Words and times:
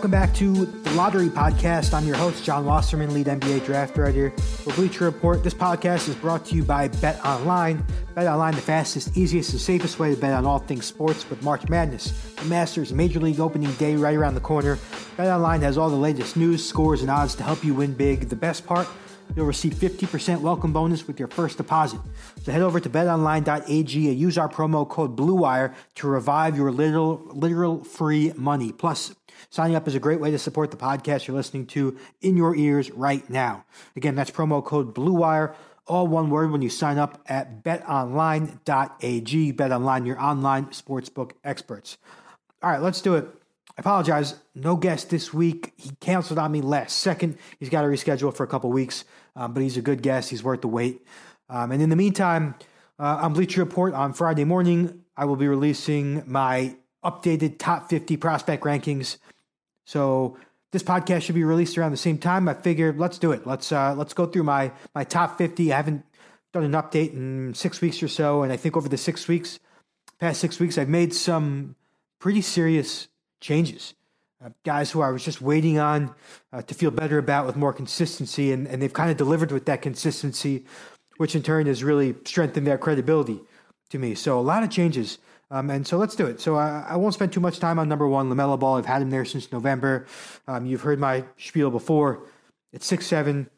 welcome 0.00 0.10
back 0.10 0.32
to 0.32 0.64
the 0.64 0.90
Lottery 0.92 1.28
Podcast. 1.28 1.92
I'm 1.92 2.06
your 2.06 2.16
host, 2.16 2.42
Jon 2.42 2.64
Wasserman, 2.64 3.12
lead 3.12 3.26
NBA 3.26 3.66
draft 3.66 3.98
writer 3.98 4.30
for 4.30 4.72
Bleacher 4.72 5.04
Report. 5.04 5.44
This 5.44 5.52
podcast 5.52 6.08
is 6.08 6.14
brought 6.14 6.46
to 6.46 6.54
you 6.54 6.64
by 6.64 6.88
Bet 6.88 7.22
Online. 7.22 7.84
Bet 8.14 8.26
Online, 8.26 8.54
the 8.54 8.62
fastest, 8.62 9.14
easiest, 9.14 9.50
and 9.50 9.60
safest 9.60 9.98
way 9.98 10.14
to 10.14 10.18
bet 10.18 10.32
on 10.32 10.46
all 10.46 10.58
things 10.58 10.86
sports 10.86 11.28
with 11.28 11.42
March 11.42 11.68
Madness, 11.68 12.12
the 12.36 12.46
Masters, 12.46 12.94
Major 12.94 13.20
League 13.20 13.40
Opening 13.40 13.70
Day 13.72 13.94
right 13.94 14.16
around 14.16 14.36
the 14.36 14.40
corner. 14.40 14.78
Bet 15.18 15.26
Online 15.26 15.60
has 15.60 15.76
all 15.76 15.90
the 15.90 15.96
latest 15.96 16.34
news, 16.34 16.66
scores, 16.66 17.02
and 17.02 17.10
odds 17.10 17.34
to 17.34 17.42
help 17.42 17.62
you 17.62 17.74
win 17.74 17.92
big. 17.92 18.30
The 18.30 18.36
best 18.36 18.64
part, 18.64 18.88
You'll 19.36 19.46
receive 19.46 19.74
50% 19.74 20.40
welcome 20.40 20.72
bonus 20.72 21.06
with 21.06 21.18
your 21.18 21.28
first 21.28 21.56
deposit. 21.56 22.00
So 22.42 22.52
head 22.52 22.62
over 22.62 22.80
to 22.80 22.90
betonline.ag 22.90 24.08
and 24.08 24.18
use 24.18 24.36
our 24.36 24.48
promo 24.48 24.88
code 24.88 25.16
BLUEWIRE 25.16 25.74
to 25.96 26.08
revive 26.08 26.56
your 26.56 26.72
literal, 26.72 27.22
literal 27.32 27.84
free 27.84 28.32
money. 28.36 28.72
Plus, 28.72 29.14
signing 29.50 29.76
up 29.76 29.86
is 29.86 29.94
a 29.94 30.00
great 30.00 30.20
way 30.20 30.30
to 30.30 30.38
support 30.38 30.70
the 30.70 30.76
podcast 30.76 31.26
you're 31.26 31.36
listening 31.36 31.66
to 31.66 31.96
in 32.20 32.36
your 32.36 32.56
ears 32.56 32.90
right 32.90 33.28
now. 33.30 33.64
Again, 33.96 34.16
that's 34.16 34.30
promo 34.30 34.64
code 34.64 34.94
BLUEWIRE, 34.94 35.54
all 35.86 36.06
one 36.06 36.30
word 36.30 36.50
when 36.50 36.62
you 36.62 36.70
sign 36.70 36.98
up 36.98 37.20
at 37.26 37.62
betonline.ag. 37.64 39.52
BetOnline, 39.52 40.06
your 40.06 40.20
online 40.20 40.66
sportsbook 40.66 41.32
experts. 41.44 41.98
All 42.62 42.70
right, 42.70 42.82
let's 42.82 43.00
do 43.00 43.14
it. 43.14 43.39
Apologize. 43.80 44.34
No 44.54 44.76
guest 44.76 45.08
this 45.08 45.32
week. 45.32 45.72
He 45.78 45.90
canceled 46.00 46.38
on 46.38 46.52
me 46.52 46.60
last 46.60 46.98
second. 46.98 47.38
He's 47.58 47.70
got 47.70 47.80
to 47.80 47.88
reschedule 47.88 48.32
for 48.36 48.44
a 48.44 48.46
couple 48.46 48.70
weeks, 48.70 49.04
um, 49.34 49.54
but 49.54 49.62
he's 49.62 49.78
a 49.78 49.80
good 49.80 50.02
guest. 50.02 50.28
He's 50.28 50.44
worth 50.44 50.60
the 50.60 50.68
wait. 50.68 51.00
Um, 51.48 51.72
and 51.72 51.80
in 51.80 51.88
the 51.88 51.96
meantime, 51.96 52.56
uh, 52.98 53.20
on 53.22 53.32
Bleacher 53.32 53.62
Report 53.62 53.94
on 53.94 54.12
Friday 54.12 54.44
morning, 54.44 55.04
I 55.16 55.24
will 55.24 55.36
be 55.36 55.48
releasing 55.48 56.22
my 56.30 56.76
updated 57.02 57.56
top 57.58 57.88
50 57.88 58.18
prospect 58.18 58.64
rankings. 58.64 59.16
So 59.86 60.36
this 60.72 60.82
podcast 60.82 61.22
should 61.22 61.34
be 61.34 61.44
released 61.44 61.78
around 61.78 61.92
the 61.92 61.96
same 61.96 62.18
time. 62.18 62.50
I 62.50 62.54
figured 62.54 62.98
let's 62.98 63.16
do 63.16 63.32
it. 63.32 63.46
Let's 63.46 63.72
uh, 63.72 63.94
let's 63.94 64.12
go 64.12 64.26
through 64.26 64.42
my 64.42 64.72
my 64.94 65.04
top 65.04 65.38
50. 65.38 65.72
I 65.72 65.76
haven't 65.76 66.04
done 66.52 66.64
an 66.64 66.72
update 66.72 67.14
in 67.14 67.54
six 67.54 67.80
weeks 67.80 68.02
or 68.02 68.08
so, 68.08 68.42
and 68.42 68.52
I 68.52 68.58
think 68.58 68.76
over 68.76 68.90
the 68.90 68.98
six 68.98 69.26
weeks, 69.26 69.58
past 70.18 70.38
six 70.38 70.60
weeks, 70.60 70.76
I've 70.76 70.90
made 70.90 71.14
some 71.14 71.76
pretty 72.18 72.42
serious 72.42 73.08
changes. 73.40 73.94
Uh, 74.42 74.50
guys 74.64 74.90
who 74.90 75.02
I 75.02 75.10
was 75.10 75.22
just 75.22 75.42
waiting 75.42 75.78
on 75.78 76.14
uh, 76.52 76.62
to 76.62 76.74
feel 76.74 76.90
better 76.90 77.18
about 77.18 77.46
with 77.46 77.56
more 77.56 77.72
consistency, 77.72 78.52
and, 78.52 78.66
and 78.66 78.80
they've 78.80 78.92
kind 78.92 79.10
of 79.10 79.16
delivered 79.16 79.52
with 79.52 79.66
that 79.66 79.82
consistency, 79.82 80.64
which 81.18 81.34
in 81.34 81.42
turn 81.42 81.66
has 81.66 81.84
really 81.84 82.14
strengthened 82.24 82.66
their 82.66 82.78
credibility 82.78 83.40
to 83.90 83.98
me. 83.98 84.14
So 84.14 84.38
a 84.38 84.40
lot 84.40 84.62
of 84.62 84.70
changes. 84.70 85.18
Um, 85.50 85.68
and 85.68 85.86
so 85.86 85.98
let's 85.98 86.14
do 86.14 86.26
it. 86.26 86.40
So 86.40 86.56
I, 86.56 86.86
I, 86.90 86.96
won't 86.96 87.12
spend 87.12 87.32
too 87.32 87.40
much 87.40 87.58
time 87.58 87.78
on 87.78 87.88
number 87.88 88.06
one, 88.06 88.30
LaMelo 88.30 88.58
Ball. 88.58 88.76
I've 88.76 88.86
had 88.86 89.02
him 89.02 89.10
there 89.10 89.24
since 89.24 89.50
November. 89.50 90.06
Um, 90.46 90.64
you've 90.64 90.82
heard 90.82 91.00
my 91.00 91.24
spiel 91.38 91.70
before. 91.70 92.22
It's 92.72 92.86
six 92.86 93.06
seven, 93.06 93.50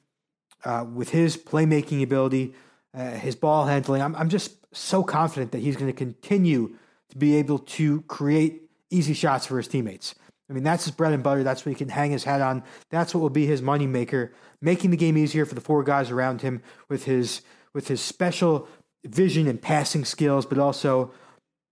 uh, 0.65 0.87
with 0.93 1.11
his 1.11 1.37
playmaking 1.37 2.03
ability, 2.03 2.55
uh, 2.95 3.11
his 3.11 3.37
ball 3.37 3.67
handling. 3.67 4.01
I'm, 4.01 4.17
I'm 4.17 4.31
just 4.31 4.57
so 4.75 5.03
confident 5.03 5.53
that 5.53 5.59
he's 5.59 5.77
going 5.77 5.91
to 5.91 5.97
continue 5.97 6.77
to 7.11 7.19
be 7.19 7.37
able 7.37 7.59
to 7.59 8.01
create 8.03 8.62
easy 8.93 9.15
shots 9.15 9.47
for 9.47 9.57
his 9.57 9.69
teammates. 9.69 10.15
I 10.51 10.53
mean, 10.53 10.65
that's 10.65 10.85
his 10.85 10.95
bread 10.95 11.13
and 11.13 11.23
butter. 11.23 11.43
That's 11.43 11.65
what 11.65 11.71
he 11.71 11.77
can 11.77 11.89
hang 11.89 12.11
his 12.11 12.25
hat 12.25 12.41
on. 12.43 12.63
That's 12.91 13.15
what 13.15 13.21
will 13.21 13.31
be 13.31 13.47
his 13.47 13.63
money 13.63 13.87
maker, 13.87 14.33
making 14.61 14.91
the 14.91 14.97
game 14.97 15.17
easier 15.17 15.47
for 15.47 15.55
the 15.55 15.61
four 15.61 15.83
guys 15.83 16.11
around 16.11 16.43
him 16.43 16.63
with 16.89 17.05
his 17.05 17.43
with 17.73 17.89
his 17.89 18.03
special 18.03 18.69
vision 19.05 19.47
and 19.47 19.61
passing 19.61 20.05
skills, 20.05 20.45
but 20.45 20.59
also 20.59 21.11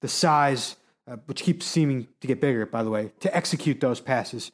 the 0.00 0.08
size, 0.08 0.76
uh, 1.06 1.16
which 1.26 1.42
keeps 1.42 1.66
seeming 1.66 2.08
to 2.20 2.26
get 2.26 2.40
bigger, 2.40 2.64
by 2.64 2.82
the 2.82 2.90
way, 2.90 3.12
to 3.20 3.34
execute 3.36 3.80
those 3.80 4.00
passes. 4.00 4.50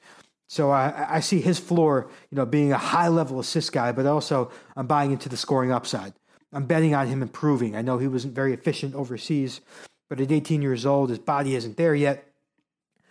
So 0.48 0.70
I, 0.70 1.16
I 1.16 1.20
see 1.20 1.40
his 1.40 1.58
floor, 1.58 2.08
you 2.30 2.36
know, 2.36 2.46
being 2.46 2.72
a 2.72 2.78
high 2.78 3.08
level 3.08 3.40
assist 3.40 3.72
guy, 3.72 3.92
but 3.92 4.06
also 4.06 4.50
I'm 4.76 4.86
buying 4.86 5.12
into 5.12 5.28
the 5.28 5.36
scoring 5.36 5.72
upside. 5.72 6.14
I'm 6.52 6.66
betting 6.66 6.94
on 6.94 7.08
him 7.08 7.22
improving. 7.22 7.74
I 7.76 7.82
know 7.82 7.98
he 7.98 8.08
wasn't 8.08 8.34
very 8.34 8.52
efficient 8.52 8.94
overseas, 8.94 9.60
but 10.08 10.20
at 10.20 10.30
18 10.30 10.62
years 10.62 10.86
old, 10.86 11.10
his 11.10 11.18
body 11.18 11.54
isn't 11.56 11.76
there 11.76 11.94
yet. 11.94 12.24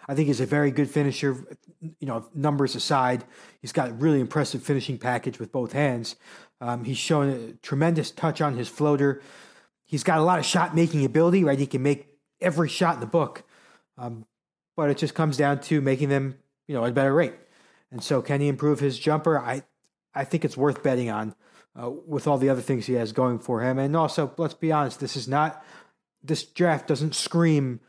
I 0.07 0.16
think 0.16 0.27
he's 0.27 0.41
a 0.41 0.45
very 0.45 0.71
good 0.71 0.89
finisher. 0.89 1.45
You 1.81 2.07
know, 2.07 2.27
numbers 2.33 2.75
aside, 2.75 3.25
he's 3.61 3.71
got 3.71 3.89
a 3.89 3.93
really 3.93 4.19
impressive 4.19 4.63
finishing 4.63 4.97
package 4.97 5.39
with 5.39 5.51
both 5.51 5.71
hands. 5.73 6.16
Um, 6.61 6.83
he's 6.83 6.97
shown 6.97 7.29
a 7.29 7.53
tremendous 7.53 8.11
touch 8.11 8.41
on 8.41 8.55
his 8.55 8.67
floater. 8.67 9.21
He's 9.85 10.03
got 10.03 10.19
a 10.19 10.23
lot 10.23 10.39
of 10.39 10.45
shot 10.45 10.75
making 10.75 11.05
ability, 11.05 11.43
right? 11.43 11.59
He 11.59 11.67
can 11.67 11.83
make 11.83 12.07
every 12.41 12.69
shot 12.69 12.95
in 12.95 12.99
the 13.01 13.07
book, 13.07 13.43
um, 13.97 14.25
but 14.75 14.89
it 14.89 14.97
just 14.97 15.13
comes 15.13 15.38
down 15.38 15.59
to 15.61 15.81
making 15.81 16.09
them, 16.09 16.37
you 16.67 16.75
know, 16.75 16.83
at 16.83 16.91
a 16.91 16.93
better 16.93 17.13
rate. 17.13 17.35
And 17.91 18.03
so, 18.03 18.22
can 18.22 18.41
he 18.41 18.47
improve 18.47 18.79
his 18.79 18.97
jumper? 18.97 19.39
I, 19.39 19.63
I 20.13 20.23
think 20.23 20.43
it's 20.43 20.57
worth 20.57 20.81
betting 20.81 21.09
on 21.09 21.35
uh, 21.79 21.89
with 21.89 22.27
all 22.27 22.37
the 22.37 22.49
other 22.49 22.61
things 22.61 22.85
he 22.85 22.93
has 22.93 23.11
going 23.11 23.39
for 23.39 23.61
him. 23.61 23.77
And 23.77 23.95
also, 23.95 24.33
let's 24.37 24.53
be 24.53 24.72
honest, 24.72 24.99
this 24.99 25.16
is 25.16 25.27
not 25.27 25.63
this 26.25 26.43
draft 26.43 26.87
doesn't 26.87 27.16
scream 27.16 27.79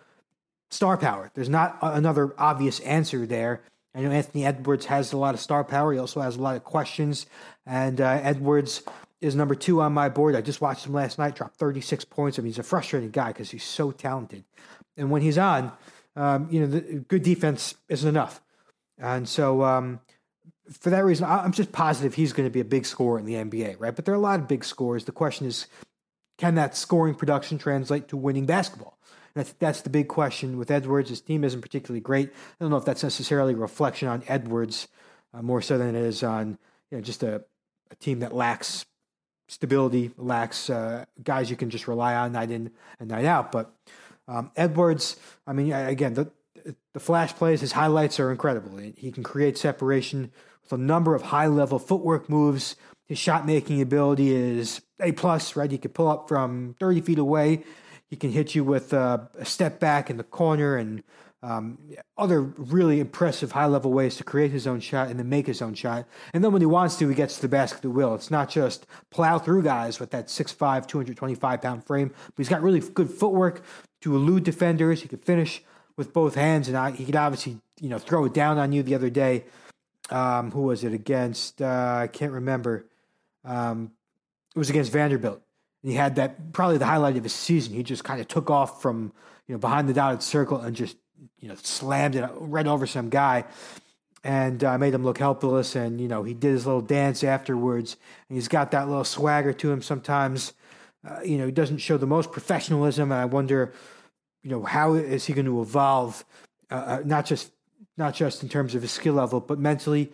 star 0.70 0.96
power. 0.96 1.30
There's 1.34 1.48
not 1.48 1.78
another 1.80 2.34
obvious 2.38 2.80
answer 2.80 3.26
there. 3.26 3.62
I 3.94 4.00
know 4.00 4.10
Anthony 4.10 4.44
Edwards 4.44 4.86
has 4.86 5.12
a 5.12 5.16
lot 5.16 5.34
of 5.34 5.40
star 5.40 5.64
power. 5.64 5.92
He 5.92 5.98
also 5.98 6.20
has 6.20 6.36
a 6.36 6.42
lot 6.42 6.56
of 6.56 6.64
questions. 6.64 7.26
And 7.64 8.00
uh, 8.00 8.20
Edwards 8.22 8.82
is 9.20 9.34
number 9.34 9.54
two 9.54 9.80
on 9.80 9.94
my 9.94 10.08
board. 10.08 10.36
I 10.36 10.42
just 10.42 10.60
watched 10.60 10.86
him 10.86 10.92
last 10.92 11.18
night, 11.18 11.34
drop 11.34 11.56
36 11.56 12.04
points. 12.04 12.38
I 12.38 12.42
mean, 12.42 12.50
he's 12.50 12.58
a 12.58 12.62
frustrating 12.62 13.10
guy 13.10 13.28
because 13.28 13.50
he's 13.50 13.64
so 13.64 13.90
talented. 13.92 14.44
And 14.96 15.10
when 15.10 15.22
he's 15.22 15.38
on, 15.38 15.72
um, 16.14 16.48
you 16.50 16.60
know, 16.60 16.66
the 16.66 16.80
good 16.80 17.22
defense 17.22 17.74
isn't 17.88 18.08
enough. 18.08 18.42
And 18.98 19.28
so, 19.28 19.62
um, 19.62 20.00
for 20.70 20.90
that 20.90 21.04
reason, 21.04 21.26
I'm 21.26 21.52
just 21.52 21.72
positive 21.72 22.14
he's 22.14 22.32
going 22.32 22.48
to 22.48 22.52
be 22.52 22.60
a 22.60 22.64
big 22.64 22.86
scorer 22.86 23.18
in 23.18 23.24
the 23.24 23.34
NBA, 23.34 23.76
right? 23.78 23.94
But 23.94 24.04
there 24.04 24.14
are 24.14 24.18
a 24.18 24.20
lot 24.20 24.40
of 24.40 24.48
big 24.48 24.64
scores. 24.64 25.04
The 25.04 25.12
question 25.12 25.46
is, 25.46 25.66
can 26.38 26.56
that 26.56 26.76
scoring 26.76 27.14
production 27.14 27.56
translate 27.56 28.08
to 28.08 28.16
winning 28.16 28.46
basketball? 28.46 28.95
That's 29.36 29.52
that's 29.58 29.82
the 29.82 29.90
big 29.90 30.08
question 30.08 30.56
with 30.56 30.70
Edwards. 30.70 31.10
His 31.10 31.20
team 31.20 31.44
isn't 31.44 31.60
particularly 31.60 32.00
great. 32.00 32.30
I 32.30 32.64
don't 32.64 32.70
know 32.70 32.78
if 32.78 32.86
that's 32.86 33.02
necessarily 33.02 33.52
a 33.52 33.56
reflection 33.56 34.08
on 34.08 34.22
Edwards 34.26 34.88
uh, 35.34 35.42
more 35.42 35.60
so 35.60 35.76
than 35.76 35.94
it 35.94 36.02
is 36.02 36.22
on 36.22 36.58
you 36.90 36.96
know 36.96 37.02
just 37.02 37.22
a, 37.22 37.44
a 37.90 37.96
team 37.96 38.20
that 38.20 38.34
lacks 38.34 38.86
stability, 39.48 40.10
lacks 40.16 40.70
uh, 40.70 41.04
guys 41.22 41.50
you 41.50 41.56
can 41.56 41.68
just 41.68 41.86
rely 41.86 42.14
on 42.14 42.32
night 42.32 42.50
in 42.50 42.70
and 42.98 43.10
night 43.10 43.26
out. 43.26 43.52
But 43.52 43.74
um, 44.26 44.52
Edwards, 44.56 45.16
I 45.46 45.52
mean, 45.52 45.70
again, 45.70 46.14
the 46.14 46.30
the 46.94 47.00
flash 47.00 47.34
plays, 47.34 47.60
his 47.60 47.72
highlights 47.72 48.18
are 48.18 48.30
incredible. 48.30 48.78
He 48.78 49.12
can 49.12 49.22
create 49.22 49.58
separation 49.58 50.32
with 50.62 50.72
a 50.72 50.82
number 50.82 51.14
of 51.14 51.20
high 51.20 51.46
level 51.46 51.78
footwork 51.78 52.30
moves. 52.30 52.74
His 53.04 53.18
shot 53.18 53.44
making 53.44 53.82
ability 53.82 54.34
is 54.34 54.80
a 54.98 55.12
plus, 55.12 55.56
right? 55.56 55.70
He 55.70 55.76
can 55.76 55.90
pull 55.90 56.08
up 56.08 56.26
from 56.26 56.74
30 56.80 57.02
feet 57.02 57.18
away 57.18 57.64
he 58.08 58.16
can 58.16 58.30
hit 58.30 58.54
you 58.54 58.64
with 58.64 58.94
uh, 58.94 59.18
a 59.38 59.44
step 59.44 59.80
back 59.80 60.10
in 60.10 60.16
the 60.16 60.24
corner 60.24 60.76
and 60.76 61.02
um, 61.42 61.78
other 62.16 62.40
really 62.42 62.98
impressive 62.98 63.52
high 63.52 63.66
level 63.66 63.92
ways 63.92 64.16
to 64.16 64.24
create 64.24 64.50
his 64.50 64.66
own 64.66 64.80
shot 64.80 65.08
and 65.08 65.18
then 65.18 65.28
make 65.28 65.46
his 65.46 65.60
own 65.60 65.74
shot. 65.74 66.06
And 66.32 66.42
then 66.42 66.52
when 66.52 66.62
he 66.62 66.66
wants 66.66 66.96
to, 66.96 67.08
he 67.08 67.14
gets 67.14 67.36
to 67.36 67.42
the 67.42 67.48
basket 67.48 67.84
at 67.84 67.90
will. 67.90 68.14
It's 68.14 68.30
not 68.30 68.48
just 68.48 68.86
plow 69.10 69.38
through 69.38 69.62
guys 69.62 70.00
with 70.00 70.10
that 70.10 70.26
6'5, 70.26 70.86
225 70.86 71.62
pound 71.62 71.84
frame, 71.84 72.08
but 72.08 72.34
he's 72.36 72.48
got 72.48 72.62
really 72.62 72.80
good 72.80 73.10
footwork 73.10 73.62
to 74.00 74.16
elude 74.16 74.44
defenders. 74.44 75.02
He 75.02 75.08
can 75.08 75.18
finish 75.18 75.62
with 75.96 76.12
both 76.12 76.34
hands, 76.34 76.68
and 76.68 76.96
he 76.96 77.04
could 77.04 77.16
obviously 77.16 77.58
you 77.80 77.88
know 77.88 77.98
throw 77.98 78.24
it 78.24 78.34
down 78.34 78.58
on 78.58 78.72
you 78.72 78.82
the 78.82 78.94
other 78.94 79.10
day. 79.10 79.44
Um, 80.10 80.50
who 80.50 80.62
was 80.62 80.84
it 80.84 80.92
against? 80.92 81.60
Uh, 81.60 82.00
I 82.02 82.06
can't 82.08 82.32
remember. 82.32 82.86
Um, 83.44 83.92
it 84.54 84.58
was 84.58 84.70
against 84.70 84.92
Vanderbilt 84.92 85.42
he 85.86 85.94
had 85.94 86.16
that 86.16 86.52
probably 86.52 86.78
the 86.78 86.86
highlight 86.86 87.16
of 87.16 87.22
his 87.22 87.32
season. 87.32 87.72
He 87.72 87.84
just 87.84 88.02
kind 88.02 88.20
of 88.20 88.26
took 88.26 88.50
off 88.50 88.82
from 88.82 89.12
you 89.46 89.54
know 89.54 89.58
behind 89.58 89.88
the 89.88 89.94
dotted 89.94 90.20
circle 90.20 90.60
and 90.60 90.74
just 90.74 90.96
you 91.38 91.48
know 91.48 91.54
slammed 91.62 92.16
it 92.16 92.28
right 92.34 92.66
over 92.66 92.86
some 92.86 93.08
guy 93.08 93.44
and 94.24 94.64
uh, 94.64 94.76
made 94.78 94.92
him 94.92 95.04
look 95.04 95.18
helpless. 95.18 95.76
And 95.76 96.00
you 96.00 96.08
know 96.08 96.24
he 96.24 96.34
did 96.34 96.50
his 96.50 96.66
little 96.66 96.80
dance 96.80 97.22
afterwards. 97.22 97.96
And 98.28 98.36
he's 98.36 98.48
got 98.48 98.72
that 98.72 98.88
little 98.88 99.04
swagger 99.04 99.52
to 99.52 99.70
him 99.70 99.80
sometimes. 99.80 100.54
Uh, 101.08 101.20
you 101.24 101.38
know 101.38 101.46
he 101.46 101.52
doesn't 101.52 101.78
show 101.78 101.96
the 101.96 102.06
most 102.06 102.32
professionalism, 102.32 103.12
and 103.12 103.20
I 103.20 103.26
wonder, 103.26 103.72
you 104.42 104.50
know, 104.50 104.64
how 104.64 104.94
is 104.94 105.26
he 105.26 105.34
going 105.34 105.46
to 105.46 105.60
evolve? 105.60 106.24
Uh, 106.68 106.74
uh, 106.74 107.02
not 107.04 107.26
just 107.26 107.52
not 107.96 108.12
just 108.12 108.42
in 108.42 108.48
terms 108.48 108.74
of 108.74 108.82
his 108.82 108.90
skill 108.90 109.14
level, 109.14 109.38
but 109.38 109.60
mentally 109.60 110.10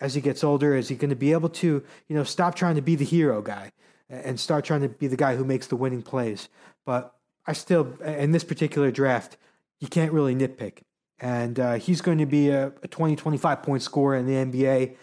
as 0.00 0.14
he 0.14 0.20
gets 0.20 0.42
older. 0.42 0.74
Is 0.74 0.88
he 0.88 0.96
going 0.96 1.10
to 1.10 1.16
be 1.16 1.30
able 1.30 1.48
to 1.50 1.84
you 2.08 2.16
know 2.16 2.24
stop 2.24 2.56
trying 2.56 2.74
to 2.74 2.82
be 2.82 2.96
the 2.96 3.04
hero 3.04 3.40
guy? 3.40 3.70
And 4.12 4.38
start 4.38 4.66
trying 4.66 4.82
to 4.82 4.90
be 4.90 5.06
the 5.06 5.16
guy 5.16 5.36
who 5.36 5.44
makes 5.44 5.66
the 5.66 5.76
winning 5.76 6.02
plays. 6.02 6.50
But 6.84 7.14
I 7.46 7.54
still, 7.54 7.96
in 8.02 8.32
this 8.32 8.44
particular 8.44 8.90
draft, 8.90 9.38
you 9.80 9.88
can't 9.88 10.12
really 10.12 10.34
nitpick. 10.34 10.82
And 11.18 11.58
uh, 11.58 11.74
he's 11.74 12.00
going 12.00 12.18
to 12.18 12.26
be 12.26 12.50
a, 12.50 12.72
a 12.82 12.88
20, 12.88 13.16
25 13.16 13.62
point 13.62 13.82
scorer 13.82 14.16
in 14.16 14.26
the 14.26 14.34
NBA. 14.34 14.96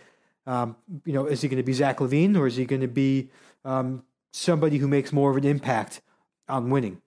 Um, 0.45 0.75
you 1.05 1.13
know, 1.13 1.25
is 1.25 1.41
he 1.41 1.47
going 1.47 1.57
to 1.57 1.63
be 1.63 1.73
Zach 1.73 1.97
LaVine 1.97 2.37
or 2.37 2.45
is 2.45 2.55
he 2.55 2.65
going 2.65 2.81
to 2.81 2.87
be 2.87 3.29
um, 3.65 4.03
somebody 4.31 4.77
who 4.77 4.87
makes 4.87 5.11
more 5.11 5.31
of 5.31 5.37
an 5.37 5.45
impact 5.45 6.01
on 6.47 6.69
winning? 6.69 7.01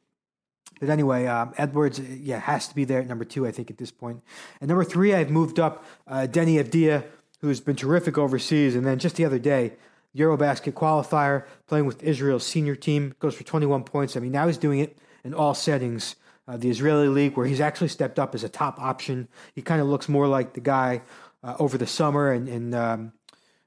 But 0.81 0.91
anyway, 0.91 1.27
um, 1.27 1.53
Edwards, 1.57 2.01
yeah, 2.01 2.41
has 2.41 2.67
to 2.69 2.75
be 2.75 2.85
there 2.85 3.01
at 3.01 3.07
number 3.07 3.25
two, 3.25 3.47
I 3.47 3.53
think, 3.53 3.71
at 3.71 3.79
this 3.79 3.93
point. 3.93 4.21
And 4.61 4.69
number 4.69 4.83
three, 4.83 5.15
I've 5.15 5.31
moved 5.31 5.61
up 5.61 5.85
uh, 6.09 6.27
Deni 6.29 6.63
Avdija, 6.63 7.05
who's 7.41 7.61
been 7.61 7.77
terrific 7.77 8.19
overseas. 8.19 8.75
And 8.75 8.85
then 8.85 8.99
just 8.99 9.15
the 9.15 9.25
other 9.25 9.39
day, 9.39 9.75
Eurobasket 10.17 10.73
qualifier, 10.73 11.45
playing 11.67 11.87
with 11.87 12.03
Israel's 12.03 12.47
senior 12.47 12.77
team, 12.77 13.15
goes 13.19 13.35
for 13.35 13.45
21 13.45 13.85
points. 13.85 14.17
I 14.17 14.21
mean, 14.21 14.33
now 14.33 14.47
he's 14.47 14.59
doing 14.59 14.81
it 14.81 14.99
in 15.25 15.35
all 15.35 15.55
settings. 15.55 16.17
Uh, 16.49 16.57
the 16.57 16.69
Israeli 16.69 17.07
league, 17.07 17.37
where 17.37 17.47
he's 17.47 17.61
actually 17.61 17.87
stepped 17.89 18.19
up 18.19 18.35
as 18.35 18.43
a 18.43 18.49
top 18.49 18.81
option. 18.81 19.29
He 19.55 19.63
kind 19.63 19.81
of 19.81 19.87
looks 19.87 20.09
more 20.09 20.27
like 20.27 20.55
the 20.55 20.61
guy 20.61 21.03
uh, 21.45 21.55
over 21.61 21.79
the 21.79 21.87
summer 21.87 22.33
and 22.33 22.49
and 22.49 22.75
um, 22.75 23.13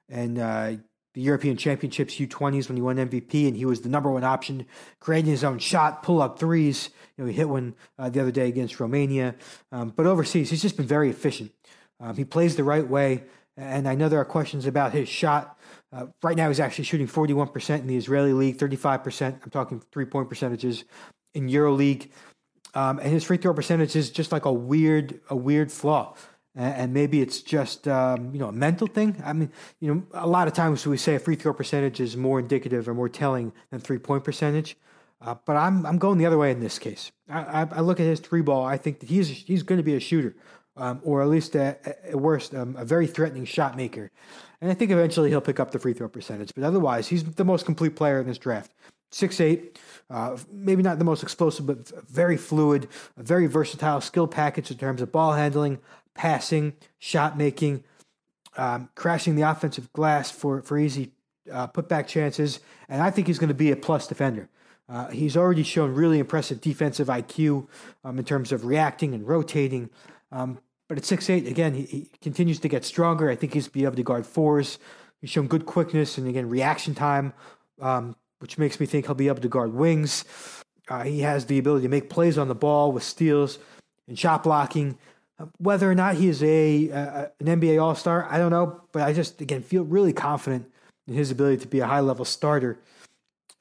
and 0.09 0.37
uh, 0.37 0.73
the 1.15 1.21
European 1.21 1.55
Championships 1.55 2.15
U20s 2.15 2.67
when 2.67 2.75
he 2.75 2.81
won 2.81 2.97
MVP, 2.97 3.47
and 3.47 3.55
he 3.55 3.65
was 3.65 3.81
the 3.81 3.89
number 3.89 4.11
one 4.11 4.25
option, 4.25 4.65
creating 4.99 5.31
his 5.31 5.45
own 5.45 5.59
shot, 5.59 6.03
pull 6.03 6.21
up 6.21 6.37
threes. 6.37 6.89
You 7.17 7.23
know, 7.23 7.29
he 7.29 7.35
hit 7.35 7.47
one 7.47 7.73
uh, 7.97 8.09
the 8.09 8.19
other 8.19 8.31
day 8.31 8.49
against 8.49 8.81
Romania. 8.81 9.35
Um, 9.71 9.93
but 9.95 10.05
overseas, 10.05 10.49
he's 10.49 10.61
just 10.61 10.75
been 10.75 10.85
very 10.85 11.09
efficient. 11.09 11.51
Um, 12.01 12.17
he 12.17 12.25
plays 12.25 12.57
the 12.57 12.65
right 12.65 12.85
way, 12.85 13.23
and 13.55 13.87
I 13.87 13.95
know 13.95 14.09
there 14.09 14.19
are 14.19 14.25
questions 14.25 14.65
about 14.65 14.91
his 14.91 15.07
shot. 15.07 15.54
Uh, 15.95 16.07
right 16.21 16.35
now, 16.35 16.49
he's 16.49 16.59
actually 16.59 16.83
shooting 16.83 17.07
41% 17.07 17.79
in 17.79 17.87
the 17.87 17.95
Israeli 17.95 18.33
league, 18.33 18.57
35%. 18.57 19.39
I'm 19.43 19.49
talking 19.49 19.81
three 19.91 20.05
point 20.05 20.27
percentages 20.27 20.83
in 21.33 21.47
EuroLeague, 21.47 22.09
um, 22.73 22.99
and 22.99 23.09
his 23.09 23.23
free 23.23 23.37
throw 23.37 23.53
percentage 23.53 23.95
is 23.95 24.09
just 24.09 24.31
like 24.31 24.45
a 24.45 24.51
weird, 24.51 25.21
a 25.29 25.35
weird 25.35 25.71
flaw 25.71 26.15
and 26.55 26.93
maybe 26.93 27.21
it's 27.21 27.41
just 27.41 27.87
um, 27.87 28.33
you 28.33 28.39
know 28.39 28.47
a 28.47 28.51
mental 28.51 28.87
thing. 28.87 29.21
I 29.25 29.33
mean, 29.33 29.51
you 29.79 29.93
know, 29.93 30.03
a 30.13 30.27
lot 30.27 30.47
of 30.47 30.53
times 30.53 30.87
we 30.87 30.97
say 30.97 31.15
a 31.15 31.19
free 31.19 31.35
throw 31.35 31.53
percentage 31.53 31.99
is 31.99 32.15
more 32.15 32.39
indicative 32.39 32.87
or 32.87 32.93
more 32.93 33.09
telling 33.09 33.51
than 33.71 33.81
three 33.81 33.97
point 33.97 34.23
percentage. 34.23 34.77
Uh, 35.21 35.35
but 35.45 35.57
I'm 35.57 35.85
I'm 35.85 35.97
going 35.97 36.17
the 36.17 36.25
other 36.25 36.37
way 36.37 36.51
in 36.51 36.59
this 36.59 36.79
case. 36.79 37.11
I, 37.29 37.39
I, 37.39 37.67
I 37.71 37.79
look 37.81 37.99
at 37.99 38.05
his 38.05 38.19
three 38.19 38.41
ball. 38.41 38.65
I 38.65 38.77
think 38.77 38.99
that 39.01 39.09
he's 39.09 39.27
he's 39.27 39.63
going 39.63 39.77
to 39.77 39.83
be 39.83 39.95
a 39.95 39.99
shooter, 39.99 40.35
um, 40.77 40.99
or 41.03 41.21
at 41.21 41.29
least 41.29 41.55
at, 41.55 41.95
worst 42.13 42.53
um, 42.53 42.75
a 42.77 42.85
very 42.85 43.07
threatening 43.07 43.45
shot 43.45 43.75
maker. 43.75 44.11
And 44.61 44.71
I 44.71 44.73
think 44.73 44.91
eventually 44.91 45.29
he'll 45.29 45.41
pick 45.41 45.59
up 45.59 45.71
the 45.71 45.79
free 45.79 45.93
throw 45.93 46.09
percentage. 46.09 46.51
But 46.55 46.63
otherwise, 46.63 47.07
he's 47.07 47.23
the 47.23 47.45
most 47.45 47.65
complete 47.65 47.95
player 47.95 48.19
in 48.19 48.27
this 48.27 48.37
draft. 48.37 48.71
Six 49.11 49.39
eight, 49.39 49.79
uh, 50.09 50.37
maybe 50.51 50.83
not 50.83 50.99
the 50.99 51.05
most 51.05 51.23
explosive, 51.23 51.65
but 51.65 51.87
very 52.09 52.37
fluid, 52.37 52.87
a 53.17 53.23
very 53.23 53.47
versatile 53.47 54.01
skill 54.01 54.27
package 54.27 54.71
in 54.71 54.77
terms 54.77 55.01
of 55.01 55.11
ball 55.11 55.33
handling, 55.33 55.79
passing, 56.15 56.73
shot 56.99 57.37
making, 57.37 57.83
um, 58.57 58.89
crashing 58.95 59.35
the 59.35 59.43
offensive 59.43 59.91
glass 59.93 60.31
for, 60.31 60.61
for 60.61 60.77
easy 60.77 61.11
uh, 61.51 61.67
putback 61.67 62.07
chances. 62.07 62.59
And 62.89 63.01
I 63.01 63.11
think 63.11 63.27
he's 63.27 63.39
going 63.39 63.49
to 63.49 63.53
be 63.53 63.71
a 63.71 63.75
plus 63.75 64.07
defender. 64.07 64.49
Uh, 64.87 65.09
he's 65.09 65.35
already 65.35 65.63
shown 65.63 65.93
really 65.93 66.19
impressive 66.19 66.61
defensive 66.61 67.07
IQ 67.07 67.67
um, 68.03 68.19
in 68.19 68.25
terms 68.25 68.51
of 68.51 68.65
reacting 68.65 69.13
and 69.13 69.27
rotating. 69.27 69.89
Um, 70.31 70.59
but 70.87 70.97
at 70.97 71.05
six 71.05 71.29
eight, 71.29 71.47
again, 71.47 71.73
he, 71.73 71.83
he, 71.83 72.09
continues 72.21 72.59
to 72.59 72.67
get 72.67 72.85
stronger. 72.85 73.29
I 73.29 73.35
think 73.35 73.53
he's 73.53 73.67
be 73.67 73.85
able 73.85 73.95
to 73.95 74.03
guard 74.03 74.25
fours. 74.25 74.77
He's 75.21 75.29
shown 75.29 75.47
good 75.47 75.65
quickness 75.65 76.17
and 76.17 76.27
again 76.27 76.49
reaction 76.49 76.93
time, 76.93 77.33
um, 77.81 78.15
which 78.39 78.57
makes 78.57 78.79
me 78.79 78.85
think 78.85 79.05
he'll 79.05 79.15
be 79.15 79.27
able 79.27 79.41
to 79.41 79.47
guard 79.47 79.73
wings. 79.73 80.25
Uh, 80.87 81.03
he 81.03 81.21
has 81.21 81.45
the 81.45 81.57
ability 81.57 81.83
to 81.83 81.89
make 81.89 82.09
plays 82.09 82.37
on 82.37 82.47
the 82.47 82.55
ball 82.55 82.91
with 82.91 83.03
steals 83.03 83.57
and 84.07 84.17
shot 84.19 84.43
blocking. 84.43 84.97
Whether 85.57 85.89
or 85.89 85.95
not 85.95 86.15
he 86.15 86.27
is 86.27 86.43
a, 86.43 86.89
a 86.89 87.31
an 87.39 87.47
NBA 87.47 87.81
All 87.81 87.95
Star, 87.95 88.27
I 88.29 88.37
don't 88.37 88.51
know, 88.51 88.81
but 88.91 89.01
I 89.01 89.13
just 89.13 89.41
again 89.41 89.63
feel 89.63 89.83
really 89.83 90.13
confident 90.13 90.71
in 91.07 91.13
his 91.15 91.31
ability 91.31 91.57
to 91.57 91.67
be 91.67 91.79
a 91.79 91.87
high 91.87 91.99
level 91.99 92.25
starter, 92.25 92.79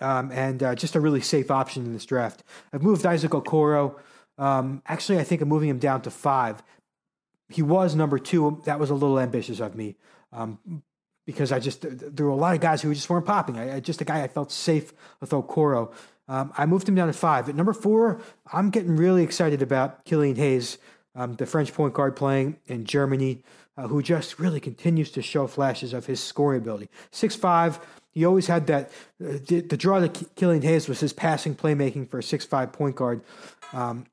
um, 0.01 0.31
and 0.33 0.63
uh, 0.63 0.75
just 0.75 0.95
a 0.95 1.01
really 1.01 1.21
safe 1.21 1.51
option 1.51 1.85
in 1.85 1.93
this 1.93 2.05
draft. 2.05 2.45
I've 2.73 2.83
moved 2.83 3.05
Isaac 3.07 3.33
Okoro. 3.33 3.99
Um, 4.37 4.83
actually, 4.87 5.19
I 5.19 5.25
think 5.25 5.43
I'm 5.43 5.49
moving 5.49 5.69
him 5.69 5.79
down 5.79 6.03
to 6.03 6.11
five. 6.11 6.63
He 7.49 7.63
was 7.63 7.95
number 7.95 8.19
two. 8.19 8.63
That 8.65 8.81
was 8.81 8.91
a 8.91 8.95
little 8.95 9.19
ambitious 9.19 9.61
of 9.61 9.75
me. 9.75 9.97
Um, 10.33 10.83
because 11.27 11.53
I 11.53 11.59
just 11.59 11.87
there 11.89 12.27
were 12.27 12.33
a 12.33 12.37
lot 12.37 12.55
of 12.55 12.61
guys 12.61 12.83
who 12.83 12.93
just 12.93 13.09
weren't 13.09 13.25
popping. 13.25 13.59
I, 13.59 13.77
I 13.77 13.81
just 13.81 14.01
a 14.01 14.05
guy 14.05 14.23
I 14.23 14.29
felt 14.29 14.53
safe 14.53 14.93
with 15.21 15.31
Okoro. 15.31 15.93
Um, 16.29 16.53
I 16.57 16.67
moved 16.67 16.89
him 16.89 16.95
down 16.95 17.07
to 17.07 17.15
five. 17.15 17.49
At 17.49 17.55
number 17.55 17.73
four, 17.73 18.21
I'm 18.53 18.71
getting 18.71 18.97
really 18.97 19.23
excited 19.23 19.63
about 19.63 20.05
Killian 20.05 20.37
Hayes 20.37 20.79
um, 21.15 21.35
the 21.37 21.47
French 21.47 21.73
point 21.73 21.95
guard 21.95 22.17
playing 22.17 22.59
in 22.67 22.85
Germany, 22.85 23.43
uh, 23.77 23.89
who 23.89 24.03
just 24.03 24.39
really 24.39 24.61
continues 24.61 25.11
to 25.13 25.23
show 25.23 25.47
flashes 25.47 25.93
of 25.93 26.07
his 26.07 26.21
scoring 26.21 26.61
ability. 26.61 26.89
Six 27.11 27.37
five, 27.37 27.79
he 28.11 28.25
always 28.25 28.47
had 28.47 28.67
that. 28.67 28.91
Uh, 29.23 29.39
the, 29.47 29.61
the, 29.61 29.77
draw 29.77 30.01
to 30.01 30.09
Killian 30.09 30.63
Hayes 30.63 30.89
was 30.89 31.01
his 31.01 31.13
passing 31.13 31.55
playmaking 31.55 32.09
for 32.09 32.19
a 32.19 32.23
six 32.23 32.45
five 32.45 32.73
point 32.73 32.97
guard. 32.97 33.23
Um, 33.73 34.07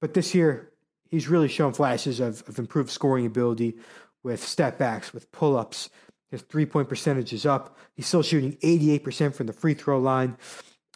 but 0.00 0.14
this 0.14 0.34
year, 0.34 0.70
he's 1.14 1.28
really 1.28 1.48
shown 1.48 1.72
flashes 1.72 2.20
of, 2.20 2.42
of 2.48 2.58
improved 2.58 2.90
scoring 2.90 3.26
ability 3.26 3.76
with 4.22 4.44
step 4.44 4.78
backs, 4.78 5.12
with 5.12 5.30
pull 5.32 5.56
ups. 5.56 5.90
His 6.30 6.42
three 6.42 6.66
point 6.66 6.88
percentage 6.88 7.32
is 7.32 7.46
up. 7.46 7.78
He's 7.94 8.06
still 8.06 8.22
shooting 8.22 8.52
88% 8.62 9.34
from 9.34 9.46
the 9.46 9.52
free 9.52 9.74
throw 9.74 9.98
line. 9.98 10.36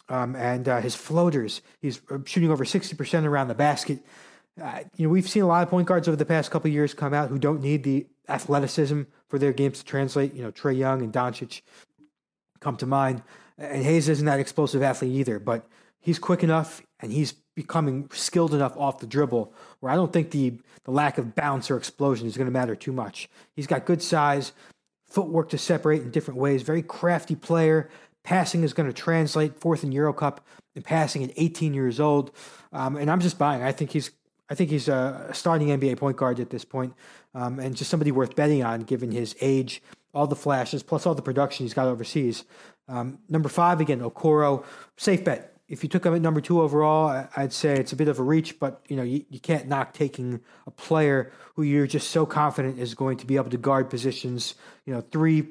Um, 0.09 0.35
and 0.35 0.67
uh, 0.67 0.81
his 0.81 0.95
floaters, 0.95 1.61
he's 1.81 2.01
uh, 2.09 2.17
shooting 2.25 2.51
over 2.51 2.65
60% 2.65 3.25
around 3.25 3.47
the 3.47 3.53
basket 3.55 4.03
uh, 4.61 4.79
you 4.95 5.07
know, 5.07 5.11
we've 5.11 5.29
seen 5.29 5.43
a 5.43 5.47
lot 5.47 5.63
of 5.63 5.69
point 5.69 5.87
guards 5.87 6.07
over 6.07 6.17
the 6.17 6.25
past 6.25 6.51
couple 6.51 6.69
years 6.69 6.93
come 6.93 7.13
out 7.13 7.29
who 7.29 7.39
don't 7.39 7.61
need 7.61 7.83
the 7.83 8.07
athleticism 8.27 9.03
for 9.27 9.39
their 9.39 9.53
games 9.53 9.79
to 9.79 9.85
translate. 9.85 10.33
You 10.33 10.43
know, 10.43 10.51
Trae 10.51 10.77
Young 10.77 11.01
and 11.01 11.13
Doncic 11.13 11.61
come 12.59 12.75
to 12.77 12.85
mind, 12.85 13.23
and 13.57 13.83
Hayes 13.83 14.09
isn't 14.09 14.25
that 14.25 14.39
explosive 14.39 14.81
athlete 14.81 15.13
either, 15.13 15.39
but 15.39 15.67
he's 15.99 16.19
quick 16.19 16.43
enough 16.43 16.81
and 16.99 17.11
he's 17.11 17.33
becoming 17.55 18.09
skilled 18.13 18.53
enough 18.53 18.75
off 18.77 18.99
the 18.99 19.07
dribble 19.07 19.53
where 19.79 19.91
I 19.91 19.95
don't 19.95 20.13
think 20.13 20.31
the 20.31 20.59
the 20.85 20.91
lack 20.91 21.17
of 21.17 21.35
bounce 21.35 21.69
or 21.69 21.77
explosion 21.77 22.27
is 22.27 22.37
going 22.37 22.47
to 22.47 22.51
matter 22.51 22.75
too 22.75 22.91
much. 22.91 23.29
He's 23.55 23.67
got 23.67 23.85
good 23.85 24.01
size, 24.01 24.53
footwork 25.07 25.49
to 25.49 25.57
separate 25.57 26.01
in 26.01 26.11
different 26.11 26.39
ways, 26.39 26.61
very 26.61 26.81
crafty 26.81 27.35
player. 27.35 27.89
Passing 28.23 28.63
is 28.63 28.73
going 28.73 28.87
to 28.87 28.93
translate 28.93 29.59
fourth 29.59 29.83
in 29.83 29.91
Euro 29.91 30.13
Cup 30.13 30.45
and 30.75 30.83
passing 30.83 31.23
at 31.23 31.31
18 31.35 31.73
years 31.73 31.99
old. 31.99 32.31
Um, 32.71 32.95
and 32.95 33.09
I'm 33.09 33.19
just 33.19 33.37
buying. 33.37 33.63
I 33.63 33.71
think 33.71 33.91
he's 33.91 34.11
I 34.49 34.55
think 34.55 34.71
he's 34.71 34.87
a 34.87 35.29
starting 35.31 35.67
NBA 35.67 35.97
point 35.97 36.17
guard 36.17 36.39
at 36.39 36.49
this 36.49 36.65
point, 36.65 36.93
um, 37.35 37.59
and 37.59 37.75
just 37.75 37.89
somebody 37.89 38.11
worth 38.11 38.35
betting 38.35 38.63
on 38.63 38.81
given 38.81 39.11
his 39.11 39.35
age, 39.41 39.81
all 40.13 40.25
the 40.25 40.35
flashes, 40.35 40.81
plus 40.81 41.05
all 41.05 41.13
the 41.13 41.21
production 41.21 41.65
he's 41.65 41.73
got 41.73 41.87
overseas. 41.87 42.45
Um, 42.87 43.19
number 43.29 43.47
five, 43.47 43.79
again, 43.79 43.99
Okoro, 43.99 44.65
safe 44.97 45.23
bet. 45.23 45.48
If 45.69 45.83
you 45.83 45.89
took 45.89 46.05
him 46.05 46.15
at 46.15 46.21
number 46.21 46.41
two 46.41 46.61
overall, 46.61 47.27
I'd 47.37 47.53
say 47.53 47.77
it's 47.77 47.93
a 47.93 47.95
bit 47.95 48.07
of 48.07 48.19
a 48.19 48.23
reach, 48.23 48.59
but 48.59 48.81
you 48.89 48.95
know 48.97 49.03
you, 49.03 49.23
you 49.29 49.39
can't 49.39 49.67
knock 49.67 49.93
taking 49.93 50.41
a 50.65 50.71
player 50.71 51.31
who 51.55 51.63
you're 51.63 51.87
just 51.87 52.09
so 52.09 52.25
confident 52.25 52.79
is 52.79 52.95
going 52.95 53.17
to 53.17 53.25
be 53.27 53.35
able 53.35 53.51
to 53.51 53.57
guard 53.57 53.89
positions. 53.89 54.55
You 54.85 54.95
know, 54.95 55.01
three, 55.01 55.49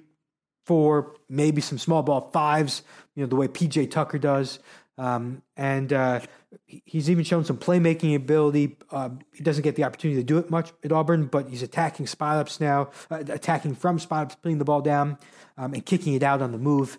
four, 0.67 1.15
maybe 1.29 1.61
some 1.61 1.79
small 1.79 2.03
ball 2.03 2.31
fives. 2.33 2.83
You 3.15 3.23
know 3.23 3.29
the 3.29 3.37
way 3.37 3.47
PJ 3.47 3.91
Tucker 3.91 4.19
does. 4.19 4.59
Um, 4.99 5.43
and 5.57 5.93
uh, 5.93 6.21
he's 6.67 7.09
even 7.09 7.23
shown 7.23 7.45
some 7.45 7.57
playmaking 7.57 8.17
ability. 8.17 8.77
Uh, 8.91 9.11
he 9.33 9.45
doesn't 9.45 9.63
get 9.63 9.77
the 9.77 9.85
opportunity 9.85 10.21
to 10.21 10.27
do 10.27 10.39
it 10.39 10.51
much 10.51 10.73
at 10.83 10.91
Auburn, 10.91 11.27
but 11.27 11.49
he's 11.49 11.63
attacking 11.63 12.09
spot 12.09 12.37
ups 12.37 12.61
now, 12.61 12.91
uh, 13.09 13.23
attacking 13.29 13.77
from 13.77 14.01
spot 14.01 14.27
ups, 14.27 14.35
putting 14.35 14.59
the 14.59 14.65
ball 14.65 14.81
down, 14.81 15.17
um, 15.57 15.73
and 15.73 15.87
kicking 15.87 16.15
it 16.15 16.25
out 16.25 16.43
on 16.43 16.51
the 16.51 16.59
move. 16.59 16.99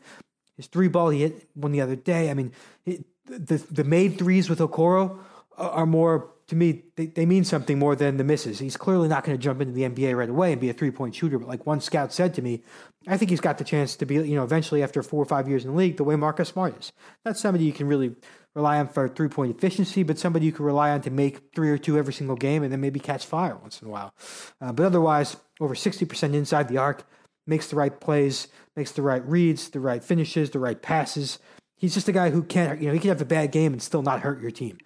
His 0.59 0.67
three 0.67 0.89
ball 0.89 1.09
he 1.09 1.21
hit 1.21 1.47
one 1.53 1.71
the 1.71 1.79
other 1.79 1.95
day. 1.95 2.29
I 2.29 2.33
mean, 2.33 2.51
it, 2.85 3.05
the 3.25 3.57
the 3.71 3.85
made 3.85 4.17
threes 4.17 4.49
with 4.49 4.59
Okoro 4.59 5.17
are 5.57 5.85
more 5.85 6.31
to 6.49 6.55
me, 6.55 6.81
they, 6.95 7.05
they 7.05 7.27
mean 7.27 7.43
something 7.43 7.77
more 7.77 7.95
than 7.95 8.17
the 8.17 8.23
misses. 8.23 8.57
He's 8.57 8.75
clearly 8.75 9.07
not 9.07 9.23
going 9.23 9.37
to 9.37 9.41
jump 9.41 9.61
into 9.61 9.71
the 9.71 9.83
NBA 9.83 10.17
right 10.17 10.29
away 10.29 10.51
and 10.51 10.59
be 10.59 10.69
a 10.69 10.73
three 10.73 10.89
point 10.89 11.13
shooter. 11.13 11.37
But 11.37 11.47
like 11.47 11.67
one 11.67 11.79
scout 11.79 12.11
said 12.11 12.33
to 12.33 12.41
me, 12.41 12.63
I 13.07 13.17
think 13.17 13.29
he's 13.29 13.39
got 13.39 13.59
the 13.59 13.63
chance 13.63 13.95
to 13.97 14.05
be, 14.05 14.15
you 14.15 14.35
know, 14.35 14.43
eventually 14.43 14.81
after 14.81 15.03
four 15.03 15.21
or 15.21 15.27
five 15.27 15.47
years 15.47 15.63
in 15.63 15.71
the 15.71 15.77
league, 15.77 15.97
the 15.97 16.03
way 16.03 16.15
Marcus 16.15 16.49
Smart 16.49 16.79
is. 16.79 16.91
That's 17.23 17.39
somebody 17.39 17.65
you 17.65 17.71
can 17.71 17.87
really 17.87 18.15
rely 18.55 18.79
on 18.79 18.87
for 18.87 19.07
three 19.07 19.27
point 19.27 19.55
efficiency, 19.55 20.01
but 20.01 20.17
somebody 20.17 20.47
you 20.47 20.51
can 20.51 20.65
rely 20.65 20.89
on 20.89 21.01
to 21.01 21.11
make 21.11 21.53
three 21.53 21.69
or 21.69 21.77
two 21.77 21.99
every 21.99 22.13
single 22.13 22.35
game 22.35 22.63
and 22.63 22.73
then 22.73 22.81
maybe 22.81 22.99
catch 22.99 23.27
fire 23.27 23.55
once 23.55 23.79
in 23.83 23.87
a 23.87 23.91
while. 23.91 24.15
Uh, 24.59 24.71
but 24.71 24.87
otherwise, 24.87 25.37
over 25.59 25.75
60% 25.75 26.33
inside 26.33 26.67
the 26.67 26.77
arc, 26.77 27.03
makes 27.45 27.67
the 27.67 27.75
right 27.75 27.99
plays, 27.99 28.47
makes 28.79 28.93
the 28.93 29.01
right 29.01 29.25
reads, 29.27 29.69
the 29.69 29.79
right 29.81 30.01
finishes, 30.01 30.51
the 30.51 30.59
right 30.59 30.81
passes. 30.81 31.37
He's 31.75 31.93
just 31.93 32.07
a 32.07 32.13
guy 32.13 32.29
who 32.29 32.43
can't, 32.43 32.79
you 32.81 32.87
know, 32.87 32.93
he 32.93 32.99
can 32.99 33.09
have 33.09 33.21
a 33.21 33.25
bad 33.25 33.51
game 33.51 33.73
and 33.73 33.81
still 33.81 34.01
not 34.01 34.21
hurt 34.21 34.41
your 34.41 34.51
team. 34.51 34.77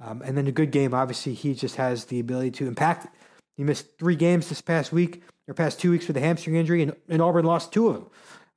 Um, 0.00 0.22
and 0.22 0.38
then 0.38 0.46
a 0.46 0.52
good 0.52 0.70
game, 0.70 0.94
obviously, 0.94 1.34
he 1.34 1.52
just 1.52 1.74
has 1.74 2.04
the 2.04 2.20
ability 2.20 2.52
to 2.52 2.68
impact. 2.68 3.08
He 3.56 3.64
missed 3.64 3.98
three 3.98 4.14
games 4.14 4.48
this 4.48 4.60
past 4.60 4.92
week 4.92 5.24
or 5.48 5.54
past 5.54 5.80
two 5.80 5.90
weeks 5.90 6.06
with 6.06 6.16
a 6.16 6.20
hamstring 6.20 6.54
injury, 6.54 6.80
and, 6.82 6.94
and 7.08 7.20
Auburn 7.20 7.44
lost 7.44 7.72
two 7.72 7.88
of 7.88 7.94
them. 7.94 8.06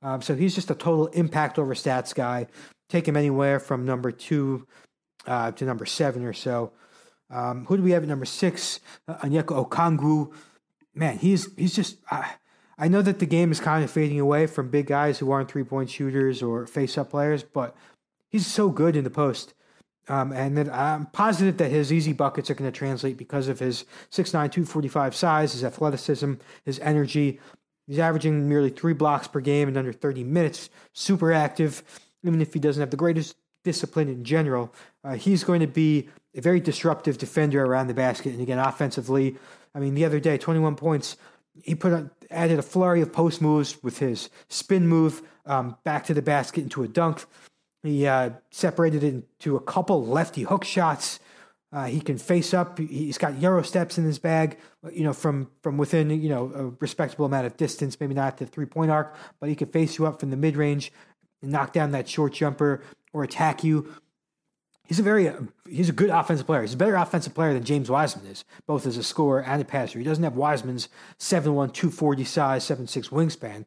Um, 0.00 0.22
so 0.22 0.36
he's 0.36 0.54
just 0.54 0.70
a 0.70 0.76
total 0.76 1.08
impact 1.08 1.58
over 1.58 1.74
stats 1.74 2.14
guy. 2.14 2.46
Take 2.88 3.08
him 3.08 3.16
anywhere 3.16 3.58
from 3.58 3.84
number 3.84 4.12
two 4.12 4.64
uh, 5.26 5.50
to 5.52 5.64
number 5.64 5.86
seven 5.86 6.24
or 6.24 6.32
so. 6.34 6.72
Um, 7.30 7.64
who 7.64 7.78
do 7.78 7.82
we 7.82 7.90
have 7.90 8.04
at 8.04 8.08
number 8.08 8.26
six? 8.26 8.78
Uh, 9.08 9.16
Onyeka 9.16 9.68
Okongwu. 9.68 10.32
Man, 10.94 11.18
he's 11.18 11.52
he's 11.56 11.74
just. 11.74 11.96
Uh, 12.08 12.22
I 12.78 12.88
know 12.88 13.02
that 13.02 13.18
the 13.18 13.26
game 13.26 13.52
is 13.52 13.60
kind 13.60 13.84
of 13.84 13.90
fading 13.90 14.20
away 14.20 14.46
from 14.46 14.70
big 14.70 14.86
guys 14.86 15.18
who 15.18 15.30
aren't 15.30 15.50
three 15.50 15.64
point 15.64 15.90
shooters 15.90 16.42
or 16.42 16.66
face 16.66 16.98
up 16.98 17.10
players, 17.10 17.42
but 17.42 17.76
he's 18.28 18.46
so 18.46 18.68
good 18.68 18.96
in 18.96 19.04
the 19.04 19.10
post 19.10 19.54
Um, 20.08 20.32
and 20.32 20.58
I'm 20.70 21.06
positive 21.06 21.56
that 21.58 21.70
his 21.70 21.92
easy 21.92 22.12
buckets 22.12 22.50
are 22.50 22.54
going 22.54 22.70
to 22.70 22.76
translate 22.76 23.16
because 23.16 23.48
of 23.48 23.58
his 23.58 23.84
6'9, 24.10 24.52
245 24.52 25.14
size, 25.14 25.52
his 25.52 25.64
athleticism, 25.64 26.34
his 26.64 26.78
energy. 26.80 27.40
He's 27.86 27.98
averaging 27.98 28.48
nearly 28.48 28.70
three 28.70 28.92
blocks 28.92 29.28
per 29.28 29.40
game 29.40 29.68
in 29.68 29.76
under 29.76 29.92
30 29.92 30.24
minutes, 30.24 30.68
super 30.92 31.32
active, 31.32 31.82
even 32.22 32.42
if 32.42 32.52
he 32.52 32.60
doesn't 32.60 32.80
have 32.80 32.90
the 32.90 32.96
greatest 32.96 33.36
discipline 33.62 34.08
in 34.08 34.24
general. 34.24 34.74
Uh, 35.02 35.14
he's 35.14 35.44
going 35.44 35.60
to 35.60 35.66
be 35.66 36.08
a 36.34 36.40
very 36.40 36.60
disruptive 36.60 37.16
defender 37.16 37.64
around 37.64 37.86
the 37.86 37.94
basket. 37.94 38.32
And 38.32 38.42
again, 38.42 38.58
offensively, 38.58 39.36
I 39.74 39.80
mean, 39.80 39.94
the 39.94 40.04
other 40.04 40.20
day, 40.20 40.36
21 40.38 40.76
points. 40.76 41.16
He 41.62 41.74
put 41.74 41.92
on, 41.92 42.10
added 42.30 42.58
a 42.58 42.62
flurry 42.62 43.00
of 43.00 43.12
post 43.12 43.40
moves 43.40 43.82
with 43.82 43.98
his 43.98 44.28
spin 44.48 44.86
move 44.86 45.22
um, 45.46 45.76
back 45.84 46.04
to 46.06 46.14
the 46.14 46.22
basket 46.22 46.62
into 46.62 46.82
a 46.82 46.88
dunk. 46.88 47.24
He 47.82 48.06
uh, 48.06 48.30
separated 48.50 49.04
it 49.04 49.14
into 49.14 49.56
a 49.56 49.60
couple 49.60 50.04
lefty 50.04 50.42
hook 50.42 50.64
shots. 50.64 51.20
Uh, 51.72 51.86
he 51.86 52.00
can 52.00 52.18
face 52.18 52.54
up. 52.54 52.78
He's 52.78 53.18
got 53.18 53.38
euro 53.40 53.62
steps 53.62 53.98
in 53.98 54.04
his 54.04 54.18
bag, 54.18 54.58
you 54.92 55.02
know, 55.02 55.12
from 55.12 55.50
from 55.62 55.76
within 55.76 56.08
you 56.10 56.28
know 56.28 56.52
a 56.54 56.66
respectable 56.80 57.26
amount 57.26 57.46
of 57.46 57.56
distance. 57.56 57.98
Maybe 57.98 58.14
not 58.14 58.38
the 58.38 58.46
three 58.46 58.66
point 58.66 58.90
arc, 58.90 59.14
but 59.40 59.48
he 59.48 59.56
can 59.56 59.68
face 59.68 59.98
you 59.98 60.06
up 60.06 60.20
from 60.20 60.30
the 60.30 60.36
mid 60.36 60.56
range 60.56 60.92
and 61.42 61.50
knock 61.50 61.72
down 61.72 61.90
that 61.90 62.08
short 62.08 62.32
jumper 62.32 62.82
or 63.12 63.24
attack 63.24 63.64
you. 63.64 63.92
He's 64.86 64.98
a 64.98 65.02
very 65.02 65.32
he's 65.68 65.88
a 65.88 65.92
good 65.92 66.10
offensive 66.10 66.46
player. 66.46 66.62
He's 66.62 66.74
a 66.74 66.78
better 66.78 66.96
offensive 66.96 67.34
player 67.34 67.54
than 67.54 67.64
James 67.64 67.90
Wiseman 67.90 68.26
is, 68.26 68.44
both 68.66 68.86
as 68.86 68.96
a 68.96 69.02
scorer 69.02 69.42
and 69.42 69.62
a 69.62 69.64
passer. 69.64 69.98
He 69.98 70.04
doesn't 70.04 70.24
have 70.24 70.36
Wiseman's 70.36 70.88
7'1", 71.18 71.72
240 71.72 72.24
size, 72.24 72.64
7'6 72.64 73.08
wingspan, 73.08 73.64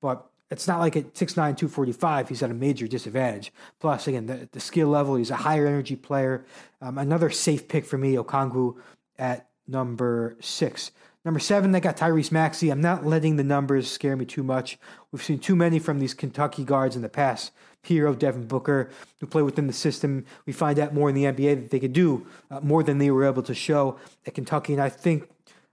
but 0.00 0.30
it's 0.50 0.66
not 0.66 0.80
like 0.80 0.96
at 0.96 1.14
6'9", 1.14 1.34
245, 1.34 2.28
he's 2.28 2.42
at 2.42 2.50
a 2.50 2.54
major 2.54 2.88
disadvantage. 2.88 3.52
Plus, 3.78 4.08
again, 4.08 4.26
the, 4.26 4.48
the 4.50 4.60
skill 4.60 4.88
level, 4.88 5.14
he's 5.14 5.30
a 5.30 5.36
higher 5.36 5.66
energy 5.66 5.94
player. 5.94 6.44
Um, 6.80 6.98
another 6.98 7.30
safe 7.30 7.68
pick 7.68 7.84
for 7.84 7.98
me, 7.98 8.14
Okongwu 8.14 8.76
at 9.18 9.48
number 9.68 10.36
six. 10.40 10.90
Number 11.24 11.40
seven, 11.40 11.72
they 11.72 11.80
got 11.80 11.98
Tyrese 11.98 12.32
Maxey. 12.32 12.70
I'm 12.70 12.80
not 12.80 13.04
letting 13.04 13.36
the 13.36 13.44
numbers 13.44 13.90
scare 13.90 14.16
me 14.16 14.24
too 14.24 14.42
much. 14.42 14.78
We've 15.12 15.22
seen 15.22 15.38
too 15.38 15.54
many 15.54 15.78
from 15.78 15.98
these 15.98 16.14
Kentucky 16.14 16.64
guards 16.64 16.96
in 16.96 17.02
the 17.02 17.10
past. 17.10 17.52
Herro, 17.84 18.18
Devin 18.18 18.46
Booker, 18.46 18.90
who 19.20 19.26
play 19.26 19.42
within 19.42 19.66
the 19.66 19.72
system. 19.72 20.24
We 20.46 20.52
find 20.52 20.78
out 20.78 20.94
more 20.94 21.08
in 21.08 21.14
the 21.14 21.24
NBA 21.24 21.56
that 21.56 21.70
they 21.70 21.80
could 21.80 21.92
do 21.92 22.26
uh, 22.50 22.60
more 22.60 22.82
than 22.82 22.98
they 22.98 23.10
were 23.10 23.24
able 23.24 23.42
to 23.42 23.54
show 23.54 23.98
at 24.26 24.34
Kentucky. 24.34 24.72
And 24.72 24.82
I 24.82 24.88
think 24.88 25.28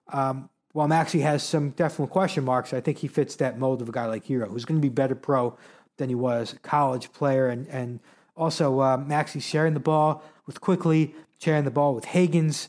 um, 0.10 0.50
while 0.74 0.88
Maxey 0.88 1.22
has 1.22 1.44
some 1.44 1.72
definite 1.72 2.10
question 2.10 2.44
marks, 2.44 2.74
I 2.74 2.82
think 2.82 2.98
he 3.00 3.08
fits 3.08 3.36
that 3.38 3.58
mold 3.58 3.82
of 3.82 3.90
a 3.90 3.92
guy 3.92 4.06
like 4.06 4.26
Herro, 4.26 4.50
who's 4.50 4.66
going 4.66 4.80
to 4.80 4.86
be 4.86 4.94
better 4.94 5.16
pro 5.16 5.58
than 5.98 6.10
he 6.10 6.16
was 6.16 6.56
college 6.62 7.12
player. 7.14 7.48
And, 7.48 7.68
and 7.70 8.00
also, 8.36 8.80
uh, 8.82 8.98
Maxey 8.98 9.40
sharing 9.40 9.74
the 9.74 9.80
ball 9.80 10.24
with 10.46 10.62
Quickley, 10.62 11.16
sharing 11.40 11.64
the 11.64 11.72
ball 11.72 11.96
with 11.96 12.06
Hagans. 12.06 12.68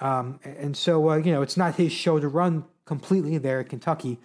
Um, 0.00 0.40
and 0.44 0.76
so, 0.76 1.10
uh, 1.10 1.16
you 1.16 1.32
know, 1.32 1.42
it's 1.42 1.56
not 1.56 1.74
his 1.74 1.92
show 1.92 2.18
to 2.20 2.28
run 2.28 2.64
completely 2.84 3.38
there 3.38 3.60
at 3.60 3.68
Kentucky. 3.68 4.18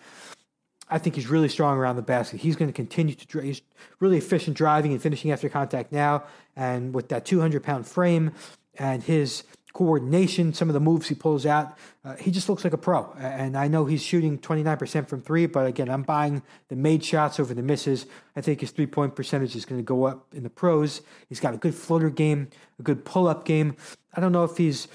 I 0.89 1.00
think 1.00 1.15
he's 1.15 1.27
really 1.27 1.50
strong 1.50 1.77
around 1.77 1.96
the 1.96 2.01
basket. 2.01 2.42
He's 2.42 2.56
going 2.56 2.70
to 2.70 2.74
continue 2.74 3.15
to, 3.15 3.39
he's 3.39 3.62
really 4.00 4.18
efficient 4.18 4.56
driving 4.56 4.92
and 4.92 5.01
finishing 5.01 5.32
after 5.32 5.50
contact 5.50 5.92
now. 5.92 6.25
And 6.56 6.94
with 6.94 7.10
that 7.10 7.25
200 7.25 7.63
pound 7.63 7.88
frame 7.88 8.32
and 8.77 9.01
his 9.01 9.44
coordination, 9.74 10.53
some 10.53 10.70
of 10.70 10.74
the 10.74 10.80
moves 10.80 11.10
he 11.10 11.15
pulls 11.15 11.48
out, 11.48 11.75
uh, 12.06 12.15
he 12.18 12.30
just 12.30 12.48
looks 12.48 12.63
like 12.63 12.74
a 12.74 12.77
pro. 12.77 13.12
And 13.18 13.58
I 13.58 13.68
know 13.68 13.86
he's 13.86 14.03
shooting 14.03 14.38
29% 14.38 15.08
from 15.08 15.22
three, 15.22 15.48
but 15.48 15.65
again, 15.65 15.89
I'm 15.89 16.03
buying 16.03 16.44
the 16.68 16.75
made 16.75 17.03
shots 17.03 17.39
over 17.39 17.56
the 17.56 17.63
misses. 17.63 18.06
I 18.36 18.42
think 18.42 18.62
his 18.62 18.70
three 18.70 18.86
point 18.86 19.15
percentage 19.15 19.56
is 19.56 19.65
going 19.65 19.82
to 19.82 19.86
go 19.86 20.03
up 20.03 20.27
in 20.34 20.44
the 20.44 20.50
pros. 20.50 21.01
He's 21.27 21.39
got 21.39 21.56
a 21.56 21.58
good 21.58 21.74
floater 21.74 22.12
game, 22.12 22.50
a 22.77 22.84
good 22.84 23.03
pull 23.03 23.27
up 23.27 23.46
game. 23.46 23.75
I 24.13 24.22
don't 24.22 24.32
know 24.32 24.44
if 24.44 24.58
he's, 24.58 24.88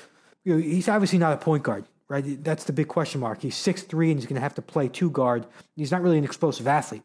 you 0.44 0.54
know, 0.54 0.60
he's 0.60 0.88
obviously 0.88 1.18
not 1.18 1.32
a 1.32 1.36
point 1.36 1.62
guard 1.62 1.84
right? 2.08 2.42
That's 2.42 2.64
the 2.64 2.72
big 2.72 2.88
question 2.88 3.20
mark. 3.20 3.42
He's 3.42 3.56
six 3.56 3.82
three 3.82 4.10
and 4.10 4.18
he's 4.18 4.26
going 4.26 4.36
to 4.36 4.40
have 4.40 4.54
to 4.54 4.62
play 4.62 4.88
two 4.88 5.10
guard. 5.10 5.46
He's 5.76 5.92
not 5.92 6.02
really 6.02 6.18
an 6.18 6.24
explosive 6.24 6.66
athlete. 6.66 7.02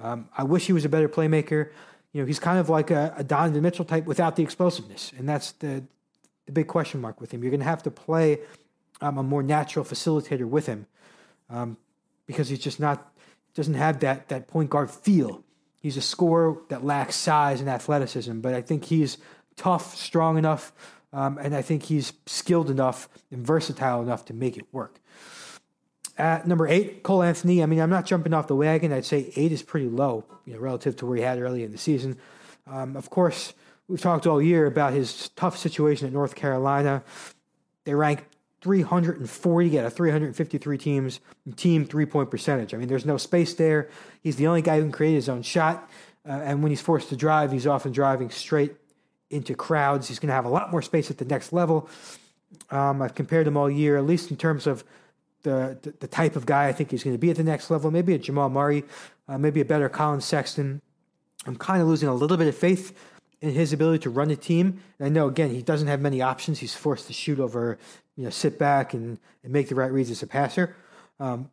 Um, 0.00 0.28
I 0.36 0.44
wish 0.44 0.66
he 0.66 0.72
was 0.72 0.84
a 0.84 0.88
better 0.88 1.08
playmaker. 1.08 1.70
You 2.12 2.20
know, 2.20 2.26
he's 2.26 2.38
kind 2.38 2.58
of 2.58 2.68
like 2.68 2.90
a, 2.90 3.14
a 3.16 3.24
Donovan 3.24 3.62
Mitchell 3.62 3.84
type 3.84 4.04
without 4.04 4.36
the 4.36 4.42
explosiveness, 4.42 5.12
and 5.16 5.28
that's 5.28 5.52
the 5.52 5.82
the 6.46 6.52
big 6.52 6.66
question 6.66 7.00
mark 7.00 7.20
with 7.20 7.32
him. 7.32 7.42
You're 7.42 7.50
going 7.50 7.60
to 7.60 7.66
have 7.66 7.84
to 7.84 7.90
play 7.90 8.40
um, 9.00 9.16
a 9.16 9.22
more 9.22 9.42
natural 9.42 9.84
facilitator 9.84 10.44
with 10.44 10.66
him 10.66 10.86
um, 11.48 11.76
because 12.26 12.48
he's 12.48 12.58
just 12.58 12.80
not 12.80 13.12
doesn't 13.54 13.74
have 13.74 14.00
that 14.00 14.28
that 14.28 14.48
point 14.48 14.70
guard 14.70 14.90
feel. 14.90 15.44
He's 15.80 15.96
a 15.96 16.02
scorer 16.02 16.58
that 16.68 16.84
lacks 16.84 17.16
size 17.16 17.60
and 17.60 17.68
athleticism, 17.68 18.40
but 18.40 18.54
I 18.54 18.60
think 18.60 18.84
he's 18.84 19.18
tough, 19.56 19.96
strong 19.96 20.38
enough 20.38 20.72
um, 21.12 21.38
and 21.38 21.54
I 21.54 21.62
think 21.62 21.84
he's 21.84 22.12
skilled 22.26 22.70
enough 22.70 23.08
and 23.30 23.46
versatile 23.46 24.02
enough 24.02 24.24
to 24.26 24.34
make 24.34 24.56
it 24.56 24.64
work. 24.72 24.98
At 26.18 26.46
number 26.46 26.68
eight, 26.68 27.02
Cole 27.02 27.22
Anthony. 27.22 27.62
I 27.62 27.66
mean, 27.66 27.80
I'm 27.80 27.90
not 27.90 28.04
jumping 28.06 28.34
off 28.34 28.46
the 28.46 28.56
wagon. 28.56 28.92
I'd 28.92 29.04
say 29.04 29.32
eight 29.34 29.52
is 29.52 29.62
pretty 29.62 29.88
low, 29.88 30.24
you 30.44 30.54
know, 30.54 30.60
relative 30.60 30.96
to 30.96 31.06
where 31.06 31.16
he 31.16 31.22
had 31.22 31.40
early 31.40 31.64
in 31.64 31.72
the 31.72 31.78
season. 31.78 32.18
Um, 32.66 32.96
of 32.96 33.10
course, 33.10 33.54
we've 33.88 34.00
talked 34.00 34.26
all 34.26 34.40
year 34.40 34.66
about 34.66 34.92
his 34.92 35.30
tough 35.30 35.56
situation 35.56 36.06
at 36.06 36.12
North 36.12 36.34
Carolina. 36.34 37.02
They 37.84 37.94
rank 37.94 38.26
340 38.60 39.78
out 39.78 39.86
of 39.86 39.94
353 39.94 40.78
teams 40.78 41.20
team 41.56 41.84
three 41.84 42.06
point 42.06 42.30
percentage. 42.30 42.74
I 42.74 42.76
mean, 42.76 42.88
there's 42.88 43.06
no 43.06 43.16
space 43.16 43.54
there. 43.54 43.88
He's 44.22 44.36
the 44.36 44.46
only 44.46 44.62
guy 44.62 44.76
who 44.76 44.82
can 44.82 44.92
create 44.92 45.14
his 45.14 45.28
own 45.28 45.42
shot. 45.42 45.90
Uh, 46.28 46.32
and 46.32 46.62
when 46.62 46.70
he's 46.70 46.80
forced 46.80 47.08
to 47.08 47.16
drive, 47.16 47.50
he's 47.50 47.66
often 47.66 47.90
driving 47.90 48.30
straight 48.30 48.76
into 49.32 49.54
crowds. 49.54 50.08
He's 50.08 50.18
going 50.18 50.28
to 50.28 50.34
have 50.34 50.44
a 50.44 50.50
lot 50.50 50.70
more 50.70 50.82
space 50.82 51.10
at 51.10 51.18
the 51.18 51.24
next 51.24 51.52
level. 51.52 51.88
Um, 52.70 53.02
I've 53.02 53.14
compared 53.14 53.46
him 53.46 53.56
all 53.56 53.70
year, 53.70 53.96
at 53.96 54.04
least 54.04 54.30
in 54.30 54.36
terms 54.36 54.66
of 54.66 54.84
the, 55.42 55.78
the, 55.82 55.92
the 56.00 56.06
type 56.06 56.36
of 56.36 56.46
guy 56.46 56.68
I 56.68 56.72
think 56.72 56.90
he's 56.90 57.02
going 57.02 57.14
to 57.14 57.20
be 57.20 57.30
at 57.30 57.36
the 57.36 57.44
next 57.44 57.70
level. 57.70 57.90
Maybe 57.90 58.14
a 58.14 58.18
Jamal 58.18 58.48
Murray, 58.48 58.84
uh, 59.28 59.38
maybe 59.38 59.60
a 59.60 59.64
better 59.64 59.88
Collin 59.88 60.20
Sexton. 60.20 60.80
I'm 61.46 61.56
kind 61.56 61.82
of 61.82 61.88
losing 61.88 62.08
a 62.08 62.14
little 62.14 62.36
bit 62.36 62.46
of 62.46 62.56
faith 62.56 62.96
in 63.40 63.50
his 63.50 63.72
ability 63.72 63.98
to 64.00 64.10
run 64.10 64.30
a 64.30 64.36
team. 64.36 64.80
And 64.98 65.06
I 65.06 65.08
know 65.08 65.26
again 65.26 65.50
he 65.50 65.62
doesn't 65.62 65.88
have 65.88 66.00
many 66.00 66.22
options. 66.22 66.60
He's 66.60 66.74
forced 66.74 67.08
to 67.08 67.12
shoot 67.12 67.40
over, 67.40 67.78
you 68.16 68.24
know, 68.24 68.30
sit 68.30 68.58
back 68.58 68.94
and, 68.94 69.18
and 69.42 69.52
make 69.52 69.68
the 69.68 69.74
right 69.74 69.90
reads 69.90 70.10
as 70.10 70.22
a 70.22 70.26
passer. 70.26 70.76
Um, 71.18 71.50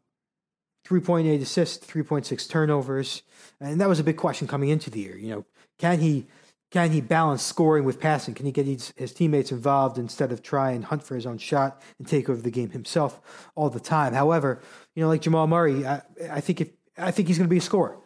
3.8 0.87 1.41
assists, 1.41 1.85
3.6 1.85 2.49
turnovers, 2.49 3.21
and 3.59 3.79
that 3.79 3.87
was 3.87 3.99
a 3.99 4.03
big 4.03 4.17
question 4.17 4.47
coming 4.47 4.69
into 4.69 4.89
the 4.89 4.99
year. 4.99 5.17
You 5.17 5.29
know, 5.29 5.45
can 5.77 5.99
he 5.99 6.25
can 6.71 6.91
he 6.91 7.01
balance 7.01 7.41
scoring 7.41 7.83
with 7.83 7.99
passing? 7.99 8.35
Can 8.35 8.45
he 8.45 8.51
get 8.51 8.67
his, 8.67 8.93
his, 8.95 9.11
teammates 9.11 9.51
involved 9.51 9.97
instead 9.97 10.31
of 10.31 10.43
try 10.43 10.71
and 10.71 10.85
hunt 10.85 11.01
for 11.01 11.15
his 11.15 11.25
own 11.25 11.39
shot 11.39 11.81
and 11.97 12.07
take 12.07 12.29
over 12.29 12.41
the 12.41 12.51
game 12.51 12.69
himself 12.69 13.49
all 13.55 13.69
the 13.69 13.79
time? 13.79 14.13
However, 14.13 14.61
you 14.93 15.01
know, 15.01 15.09
like 15.09 15.21
Jamal 15.21 15.47
Murray, 15.47 15.85
I, 15.85 16.01
I 16.29 16.41
think 16.41 16.61
if 16.61 16.69
I 16.99 17.11
think 17.11 17.27
he's 17.27 17.37
going 17.37 17.47
to 17.47 17.53
be 17.53 17.57
a 17.57 17.61
scorer. 17.61 17.97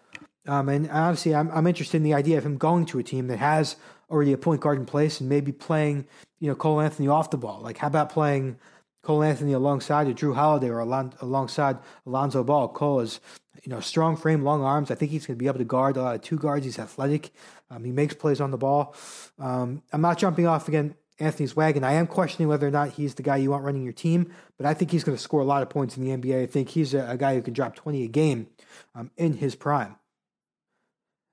Um, 0.47 0.69
and 0.69 0.89
honestly, 0.89 1.33
I'm, 1.33 1.49
I'm 1.51 1.67
interested 1.67 1.97
in 1.97 2.03
the 2.03 2.13
idea 2.13 2.37
of 2.37 2.45
him 2.45 2.57
going 2.57 2.85
to 2.87 2.99
a 2.99 3.03
team 3.03 3.27
that 3.27 3.39
has 3.39 3.75
already 4.09 4.33
a 4.33 4.37
point 4.37 4.61
guard 4.61 4.77
in 4.77 4.85
place 4.85 5.19
and 5.19 5.29
maybe 5.29 5.51
playing, 5.51 6.05
you 6.39 6.49
know, 6.49 6.55
Cole 6.55 6.81
Anthony 6.81 7.07
off 7.07 7.31
the 7.31 7.37
ball. 7.37 7.61
Like, 7.61 7.77
how 7.77 7.87
about 7.87 8.09
playing 8.09 8.57
Cole 9.01 9.23
Anthony 9.23 9.53
alongside 9.53 10.07
Jrue 10.15 10.35
Holiday 10.35 10.69
or 10.69 10.79
alongside 10.79 11.79
Alonzo 12.05 12.43
Ball? 12.43 12.67
Cole 12.69 12.99
is, 12.99 13.19
you 13.61 13.69
know, 13.71 13.79
strong 13.79 14.17
frame, 14.17 14.43
long 14.43 14.63
arms. 14.63 14.89
I 14.89 14.95
think 14.95 15.11
he's 15.11 15.25
going 15.25 15.37
to 15.37 15.39
be 15.39 15.47
able 15.47 15.59
to 15.59 15.65
guard 15.65 15.97
a 15.97 16.01
lot 16.01 16.15
of 16.15 16.21
two 16.21 16.37
guards. 16.37 16.65
He's 16.65 16.79
athletic. 16.79 17.31
Um, 17.69 17.83
he 17.83 17.91
makes 17.91 18.13
plays 18.13 18.41
on 18.41 18.51
the 18.51 18.57
ball. 18.57 18.95
Um, 19.39 19.83
I'm 19.91 20.01
not 20.01 20.17
jumping 20.17 20.47
off 20.47 20.67
again 20.67 20.95
Anthony's 21.19 21.55
wagon. 21.55 21.83
I 21.83 21.93
am 21.93 22.07
questioning 22.07 22.47
whether 22.47 22.67
or 22.67 22.71
not 22.71 22.89
he's 22.89 23.15
the 23.15 23.23
guy 23.23 23.37
you 23.37 23.51
want 23.51 23.63
running 23.63 23.83
your 23.83 23.93
team, 23.93 24.31
but 24.57 24.65
I 24.65 24.73
think 24.73 24.91
he's 24.91 25.03
going 25.03 25.17
to 25.17 25.21
score 25.21 25.41
a 25.41 25.45
lot 25.45 25.61
of 25.61 25.69
points 25.69 25.95
in 25.95 26.03
the 26.03 26.15
NBA. 26.15 26.43
I 26.43 26.45
think 26.45 26.69
he's 26.69 26.93
a, 26.93 27.07
a 27.09 27.17
guy 27.17 27.35
who 27.35 27.41
can 27.41 27.53
drop 27.53 27.75
20 27.75 28.03
a 28.03 28.07
game 28.07 28.47
um, 28.95 29.11
in 29.17 29.33
his 29.33 29.55
prime. 29.55 29.95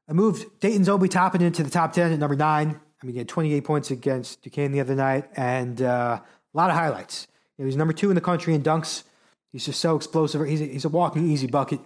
I 0.08 0.12
moved 0.12 0.60
Dayton's 0.60 0.88
Obi 0.88 1.08
Toppin 1.08 1.40
into 1.40 1.62
the 1.62 1.70
top 1.70 1.92
10 1.92 2.12
at 2.12 2.18
number 2.18 2.36
nine. 2.36 2.80
I 3.02 3.06
mean, 3.06 3.14
he 3.14 3.18
had 3.18 3.28
28 3.28 3.64
points 3.64 3.90
against 3.90 4.42
Duquesne 4.42 4.72
the 4.72 4.80
other 4.80 4.94
night 4.94 5.28
and 5.36 5.80
uh, 5.80 6.20
a 6.20 6.56
lot 6.56 6.68
of 6.68 6.76
highlights. 6.76 7.28
He's 7.56 7.76
number 7.76 7.92
two 7.92 8.10
in 8.10 8.14
the 8.14 8.20
country 8.20 8.54
in 8.54 8.62
dunks. 8.62 9.04
He's 9.52 9.66
just 9.66 9.80
so 9.80 9.96
explosive. 9.96 10.46
He's 10.46 10.60
a, 10.60 10.66
he's 10.66 10.84
a 10.84 10.88
walking 10.88 11.30
easy 11.30 11.46
bucket. 11.46 11.80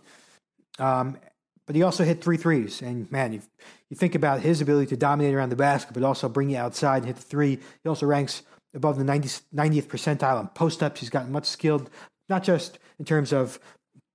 Um, 0.78 1.18
but 1.66 1.76
he 1.76 1.82
also 1.82 2.04
hit 2.04 2.22
three 2.22 2.36
threes. 2.36 2.82
And 2.82 3.10
man, 3.10 3.32
you, 3.32 3.42
you 3.88 3.96
think 3.96 4.14
about 4.14 4.40
his 4.40 4.60
ability 4.60 4.88
to 4.88 4.96
dominate 4.96 5.34
around 5.34 5.50
the 5.50 5.56
basket, 5.56 5.94
but 5.94 6.02
also 6.02 6.28
bring 6.28 6.50
you 6.50 6.58
outside 6.58 6.98
and 6.98 7.06
hit 7.06 7.16
the 7.16 7.22
three. 7.22 7.58
He 7.82 7.88
also 7.88 8.06
ranks 8.06 8.42
above 8.74 8.98
the 8.98 9.04
90, 9.04 9.28
90th 9.54 9.86
percentile 9.86 10.38
on 10.38 10.48
post 10.48 10.82
ups. 10.82 11.00
He's 11.00 11.10
gotten 11.10 11.32
much 11.32 11.46
skilled, 11.46 11.88
not 12.28 12.42
just 12.42 12.78
in 12.98 13.04
terms 13.04 13.32
of 13.32 13.58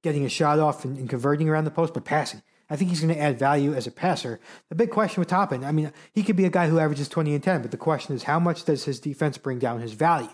getting 0.04 0.26
a 0.26 0.30
shot 0.30 0.60
off 0.60 0.86
and, 0.86 0.98
and 0.98 1.10
converting 1.10 1.50
around 1.50 1.66
the 1.66 1.72
post, 1.72 1.94
but 1.94 2.06
passing. 2.06 2.42
I 2.70 2.76
think 2.76 2.92
he's 2.92 3.02
going 3.02 3.14
to 3.14 3.20
add 3.20 3.40
value 3.40 3.74
as 3.74 3.88
a 3.88 3.92
passer. 3.92 4.40
The 4.70 4.76
big 4.76 4.92
question 4.92 5.22
with 5.22 5.28
Toppin, 5.28 5.64
I 5.64 5.72
mean, 5.72 5.92
he 6.14 6.22
could 6.22 6.36
be 6.36 6.46
a 6.46 6.52
guy 6.52 6.68
who 6.68 6.78
averages 6.78 7.10
20 7.10 7.34
and 7.34 7.44
10, 7.44 7.64
but 7.64 7.72
the 7.72 7.78
question 7.78 8.16
is 8.16 8.24
how 8.24 8.40
much 8.40 8.64
does 8.64 8.86
his 8.86 9.00
defense 9.00 9.40
bring 9.40 9.58
down 9.58 9.82
his 9.82 9.94
value? 9.94 10.30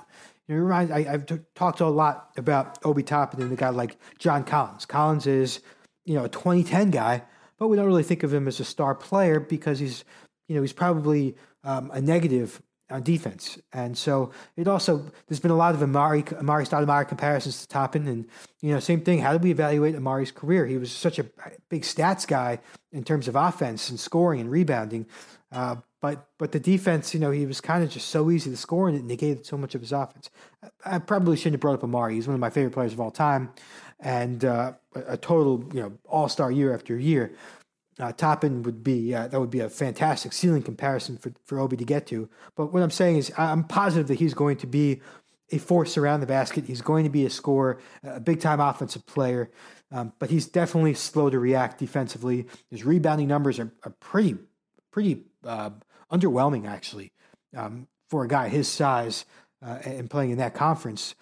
You 0.48 0.58
know, 0.58 0.72
I, 0.72 1.04
have 1.04 1.26
t- 1.26 1.40
talked 1.56 1.80
a 1.80 1.88
lot 1.88 2.32
about 2.38 2.78
Obi 2.84 3.04
Toppin 3.04 3.42
and 3.42 3.52
a 3.52 3.56
guy 3.56 3.70
like 3.70 3.98
John 4.20 4.44
Collins. 4.44 4.86
Collins 4.86 5.26
is 5.26 5.62
you 6.06 6.16
know, 6.16 6.26
a 6.26 6.30
2010 6.30 6.92
guy, 6.92 7.24
but 7.58 7.68
we 7.68 7.76
don't 7.76 7.88
really 7.88 8.04
think 8.04 8.24
of 8.24 8.34
him 8.34 8.48
as 8.48 8.60
a 8.60 8.66
star 8.66 8.96
player 8.96 9.40
because 9.40 9.80
he's, 9.80 10.04
you 10.48 10.56
know, 10.56 10.62
he's 10.62 10.74
probably 10.74 11.36
um, 11.64 11.90
a 11.94 12.02
negative 12.02 12.62
on 12.90 13.02
defense. 13.02 13.58
And 13.74 13.98
so 13.98 14.32
it 14.56 14.68
also 14.68 15.12
there's 15.28 15.40
been 15.40 15.52
a 15.52 15.56
lot 15.56 15.74
of 15.74 15.82
Amari 15.82 16.24
Amar'e 16.24 16.68
Stoudemire 16.68 17.08
comparisons 17.08 17.62
to 17.62 17.68
Toppin, 17.68 18.08
and 18.08 18.28
you 18.62 18.74
know 18.74 18.80
same 18.80 19.02
thing. 19.02 19.20
How 19.20 19.36
do 19.36 19.40
we 19.40 19.52
evaluate 19.52 19.96
Amar'e's 19.96 20.32
career? 20.32 20.66
He 20.66 20.78
was 20.78 20.92
such 20.92 21.18
a 21.18 21.26
big 21.70 21.82
stats 21.82 22.28
guy 22.28 22.60
in 22.92 23.04
terms 23.04 23.28
of 23.28 23.36
offense 23.36 23.90
and 23.90 24.00
scoring 24.00 24.40
and 24.40 24.52
rebounding, 24.52 25.08
uh, 25.56 25.78
but 26.02 26.28
but 26.38 26.52
the 26.52 26.60
defense, 26.60 27.14
you 27.14 27.20
know, 27.20 27.32
he 27.32 27.46
was 27.46 27.62
kind 27.62 27.84
of 27.84 27.90
just 27.90 28.10
so 28.10 28.30
easy 28.30 28.52
to 28.52 28.58
score 28.58 28.88
and 28.88 28.98
it 28.98 29.04
negated 29.04 29.46
so 29.46 29.58
much 29.58 29.74
of 29.74 29.82
his 29.82 29.92
offense. 29.92 30.30
I, 30.86 30.96
I 30.96 31.00
probably 31.00 31.38
shouldn't 31.38 31.54
have 31.54 31.62
brought 31.62 31.76
up 31.76 31.82
Amar'e. 31.82 32.14
He's 32.14 32.28
one 32.28 32.36
of 32.36 32.40
my 32.40 32.50
favorite 32.50 32.74
players 32.74 32.94
of 32.94 33.00
all 33.00 33.12
time, 33.12 33.52
and 34.00 34.46
uh, 34.46 34.74
a, 34.94 35.14
a 35.14 35.18
total 35.18 35.68
you 35.74 35.82
know 35.82 35.98
all 36.06 36.30
star 36.30 36.52
year 36.52 36.74
after 36.74 36.98
year 36.98 37.32
uh, 38.00 38.12
Toppin 38.12 38.64
would 38.64 38.84
be 38.84 39.14
uh, 39.14 39.28
that 39.28 39.40
would 39.40 39.50
be 39.50 39.62
a 39.62 39.70
fantastic 39.70 40.34
ceiling 40.34 40.64
comparison 40.64 41.18
for 41.18 41.34
for 41.46 41.60
Obi 41.60 41.78
to 41.78 41.86
get 41.86 42.08
to. 42.08 42.30
But 42.56 42.74
what 42.74 42.84
I'm 42.84 42.92
saying 42.92 43.18
is, 43.18 43.32
I'm 43.38 43.64
positive 43.64 44.08
that 44.08 44.20
he's 44.20 44.34
going 44.34 44.58
to 44.58 44.68
be 44.68 45.02
a 45.52 45.58
force 45.60 45.98
around 45.98 46.20
the 46.20 46.26
basket. 46.26 46.66
He's 46.66 46.82
going 46.82 47.04
to 47.04 47.10
be 47.10 47.26
a 47.26 47.30
scorer, 47.30 47.80
a 48.04 48.20
big 48.20 48.42
time 48.42 48.60
offensive 48.60 49.06
player. 49.06 49.52
Um, 49.92 50.14
but 50.20 50.30
he's 50.30 50.48
definitely 50.48 50.96
slow 50.96 51.30
to 51.30 51.40
react 51.40 51.78
defensively. 51.78 52.48
His 52.70 52.84
rebounding 52.84 53.28
numbers 53.28 53.60
are, 53.60 53.72
are 53.84 53.92
pretty 54.00 54.38
pretty 54.92 55.24
uh, 55.46 55.72
underwhelming 56.12 56.68
actually 56.68 57.12
um, 57.56 57.88
for 58.10 58.24
a 58.24 58.28
guy 58.28 58.50
his 58.50 58.68
size 58.68 59.26
uh, 59.66 59.80
and 59.84 60.10
playing 60.10 60.32
in 60.32 60.38
that 60.38 60.54
conference. 60.54 61.16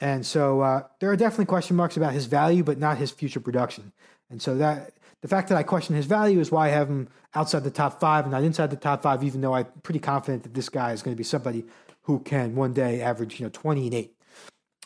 And 0.00 0.26
so 0.26 0.60
uh, 0.60 0.82
there 1.00 1.10
are 1.10 1.16
definitely 1.16 1.46
question 1.46 1.76
marks 1.76 1.96
about 1.96 2.12
his 2.12 2.26
value, 2.26 2.64
but 2.64 2.78
not 2.78 2.98
his 2.98 3.10
future 3.10 3.40
production. 3.40 3.92
And 4.30 4.42
so 4.42 4.56
that 4.56 4.92
the 5.20 5.28
fact 5.28 5.48
that 5.48 5.58
I 5.58 5.62
question 5.62 5.94
his 5.94 6.06
value 6.06 6.40
is 6.40 6.50
why 6.50 6.66
I 6.66 6.70
have 6.70 6.88
him 6.88 7.08
outside 7.34 7.64
the 7.64 7.70
top 7.70 8.00
five 8.00 8.24
and 8.24 8.32
not 8.32 8.42
inside 8.42 8.70
the 8.70 8.76
top 8.76 9.02
five, 9.02 9.22
even 9.22 9.40
though 9.40 9.54
I'm 9.54 9.66
pretty 9.82 10.00
confident 10.00 10.42
that 10.42 10.54
this 10.54 10.68
guy 10.68 10.92
is 10.92 11.02
going 11.02 11.14
to 11.14 11.18
be 11.18 11.24
somebody 11.24 11.64
who 12.02 12.18
can 12.18 12.56
one 12.56 12.72
day 12.72 13.00
average, 13.00 13.38
you 13.38 13.46
know, 13.46 13.50
20 13.50 13.84
and 13.86 13.94
8. 13.94 14.16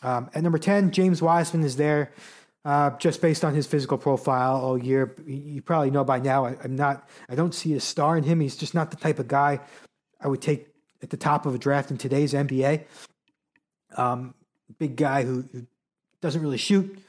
Um, 0.03 0.29
at 0.35 0.43
number 0.43 0.59
10, 0.59 0.91
James 0.91 1.21
Wiseman 1.21 1.63
is 1.63 1.77
there 1.77 2.11
uh, 2.67 2.89
just 2.97 3.21
based 3.21 3.45
on 3.45 3.55
his 3.55 3.65
physical 3.65 3.97
profile 3.97 4.57
all 4.57 4.77
year. 4.77 5.15
You 5.25 5.61
probably 5.61 5.89
know 5.89 6.03
by 6.03 6.19
now 6.19 6.45
I, 6.45 6.57
am 6.65 6.75
not, 6.75 7.07
I 7.29 7.35
don't 7.35 7.55
see 7.55 7.73
a 7.75 7.79
star 7.79 8.17
in 8.17 8.25
him. 8.25 8.41
He's 8.41 8.57
just 8.57 8.73
not 8.73 8.91
the 8.91 8.97
type 8.97 9.19
of 9.19 9.29
guy 9.29 9.61
I 10.19 10.27
would 10.27 10.41
take 10.41 10.67
at 11.01 11.09
the 11.09 11.15
top 11.15 11.45
of 11.45 11.55
a 11.55 11.57
draft 11.57 11.91
in 11.91 11.97
today's 11.97 12.33
NBA. 12.33 12.83
Um, 13.95 14.33
big 14.79 14.97
guy 14.97 15.23
who, 15.23 15.45
who 15.53 15.65
doesn't 16.21 16.41
really 16.41 16.57
shoot, 16.57 16.99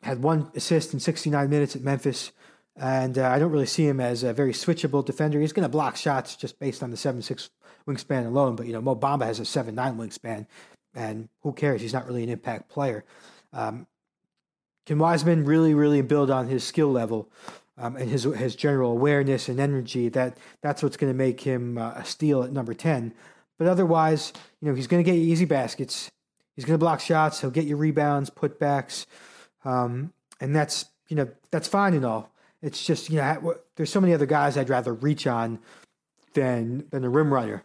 had 0.00 0.22
one 0.22 0.50
assist 0.54 0.94
in 0.94 1.00
69 1.00 1.50
minutes 1.50 1.76
at 1.76 1.82
Memphis. 1.82 2.32
And 2.74 3.18
uh, 3.18 3.28
I 3.28 3.38
don't 3.38 3.52
really 3.52 3.66
see 3.66 3.86
him 3.86 4.00
as 4.00 4.22
a 4.22 4.32
very 4.32 4.54
switchable 4.54 5.04
defender. 5.04 5.38
He's 5.38 5.52
going 5.52 5.64
to 5.64 5.68
block 5.68 5.96
shots 5.96 6.34
just 6.34 6.58
based 6.58 6.82
on 6.82 6.90
the 6.90 6.96
seven 6.96 7.20
six 7.20 7.50
wingspan 7.86 8.24
alone. 8.24 8.56
But 8.56 8.64
you 8.64 8.72
know, 8.72 8.80
Mo 8.80 8.96
Bamba 8.96 9.26
has 9.26 9.38
a 9.38 9.44
seven 9.44 9.74
nine 9.74 9.98
wingspan, 9.98 10.46
and 10.94 11.28
who 11.42 11.52
cares? 11.52 11.82
He's 11.82 11.92
not 11.92 12.06
really 12.06 12.22
an 12.22 12.30
impact 12.30 12.70
player. 12.70 13.04
Um, 13.52 13.86
can 14.88 14.98
Wiseman 14.98 15.44
really, 15.44 15.74
really 15.74 16.00
build 16.00 16.30
on 16.30 16.48
his 16.48 16.64
skill 16.64 16.90
level 16.90 17.28
um, 17.76 17.96
and 17.96 18.08
his 18.08 18.24
his 18.24 18.56
general 18.56 18.90
awareness 18.90 19.50
and 19.50 19.60
energy? 19.60 20.08
That 20.08 20.38
that's 20.62 20.82
what's 20.82 20.96
going 20.96 21.12
to 21.12 21.16
make 21.16 21.42
him 21.42 21.76
uh, 21.76 21.90
a 21.90 22.06
steal 22.06 22.42
at 22.42 22.52
number 22.52 22.72
ten. 22.72 23.12
But 23.58 23.66
otherwise, 23.66 24.32
you 24.62 24.68
know, 24.68 24.74
he's 24.74 24.86
going 24.86 25.04
to 25.04 25.08
get 25.08 25.18
you 25.18 25.30
easy 25.30 25.44
baskets. 25.44 26.10
He's 26.56 26.64
going 26.64 26.72
to 26.72 26.82
block 26.82 27.00
shots. 27.00 27.38
He'll 27.38 27.50
get 27.50 27.66
you 27.66 27.76
rebounds, 27.76 28.30
putbacks, 28.30 29.04
um, 29.62 30.14
and 30.40 30.56
that's 30.56 30.86
you 31.08 31.16
know 31.16 31.28
that's 31.50 31.68
fine 31.68 31.92
and 31.92 32.06
all. 32.06 32.32
It's 32.62 32.82
just 32.82 33.10
you 33.10 33.16
know 33.16 33.56
there's 33.76 33.90
so 33.90 34.00
many 34.00 34.14
other 34.14 34.24
guys 34.24 34.56
I'd 34.56 34.70
rather 34.70 34.94
reach 34.94 35.26
on 35.26 35.58
than 36.32 36.86
than 36.88 37.04
a 37.04 37.10
rim 37.10 37.30
runner 37.34 37.62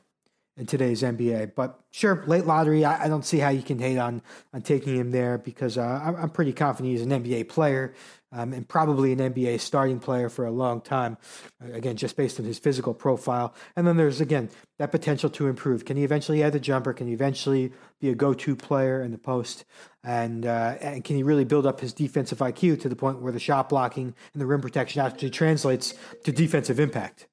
in 0.56 0.66
today's 0.68 1.02
NBA. 1.02 1.56
But 1.56 1.80
sure, 1.92 2.24
late 2.28 2.46
lottery. 2.46 2.86
I, 2.86 3.06
I 3.06 3.08
don't 3.08 3.26
see 3.26 3.40
how 3.40 3.50
you 3.50 3.64
can 3.64 3.80
hate 3.80 3.98
on 3.98 4.22
on 4.54 4.62
taking 4.62 4.96
him 4.96 5.12
there 5.12 5.38
because 5.38 5.78
uh, 5.78 6.02
I'm, 6.04 6.16
I'm, 6.16 6.30
pretty 6.30 6.54
confident 6.54 6.92
he's 6.92 7.02
an 7.02 7.10
NBA 7.10 7.50
player 7.50 7.94
um, 8.32 8.54
and 8.54 8.68
probably 8.68 9.14
an 9.14 9.20
NBA 9.20 9.60
starting 9.60 10.00
player 10.00 10.30
for 10.30 10.46
a 10.46 10.52
long 10.52 10.82
time. 10.82 11.18
Again, 11.60 11.96
just 11.96 12.16
based 12.16 12.40
on 12.40 12.46
his 12.46 12.60
physical 12.60 12.94
profile. 12.94 13.56
And 13.76 13.88
then 13.88 13.98
there's 13.98 14.22
again 14.22 14.50
that 14.78 14.92
potential 14.92 15.30
to 15.32 15.48
improve. 15.48 15.86
Can 15.86 15.98
he 15.98 16.04
eventually 16.04 16.44
add 16.44 16.54
the 16.54 16.60
jumper? 16.60 16.94
Can 16.94 17.08
he 17.08 17.14
eventually 17.14 17.72
be 18.00 18.10
a 18.10 18.16
go-to 18.16 18.56
player 18.56 19.02
in 19.02 19.12
the 19.12 19.18
post? 19.18 19.66
And 20.04 20.46
uh, 20.46 20.76
and 20.82 21.04
can 21.04 21.16
he 21.16 21.24
really 21.24 21.46
build 21.46 21.66
up 21.66 21.80
his 21.80 21.94
defensive 21.94 22.40
IQ 22.40 22.82
to 22.82 22.90
the 22.90 22.96
point 22.96 23.22
where 23.22 23.32
the 23.32 23.40
shot 23.40 23.70
blocking 23.70 24.14
and 24.34 24.42
the 24.42 24.46
rim 24.46 24.62
protection 24.62 25.02
actually 25.02 25.32
translates 25.32 25.96
to 26.26 26.32
defensive 26.32 26.80
impact? 26.80 27.28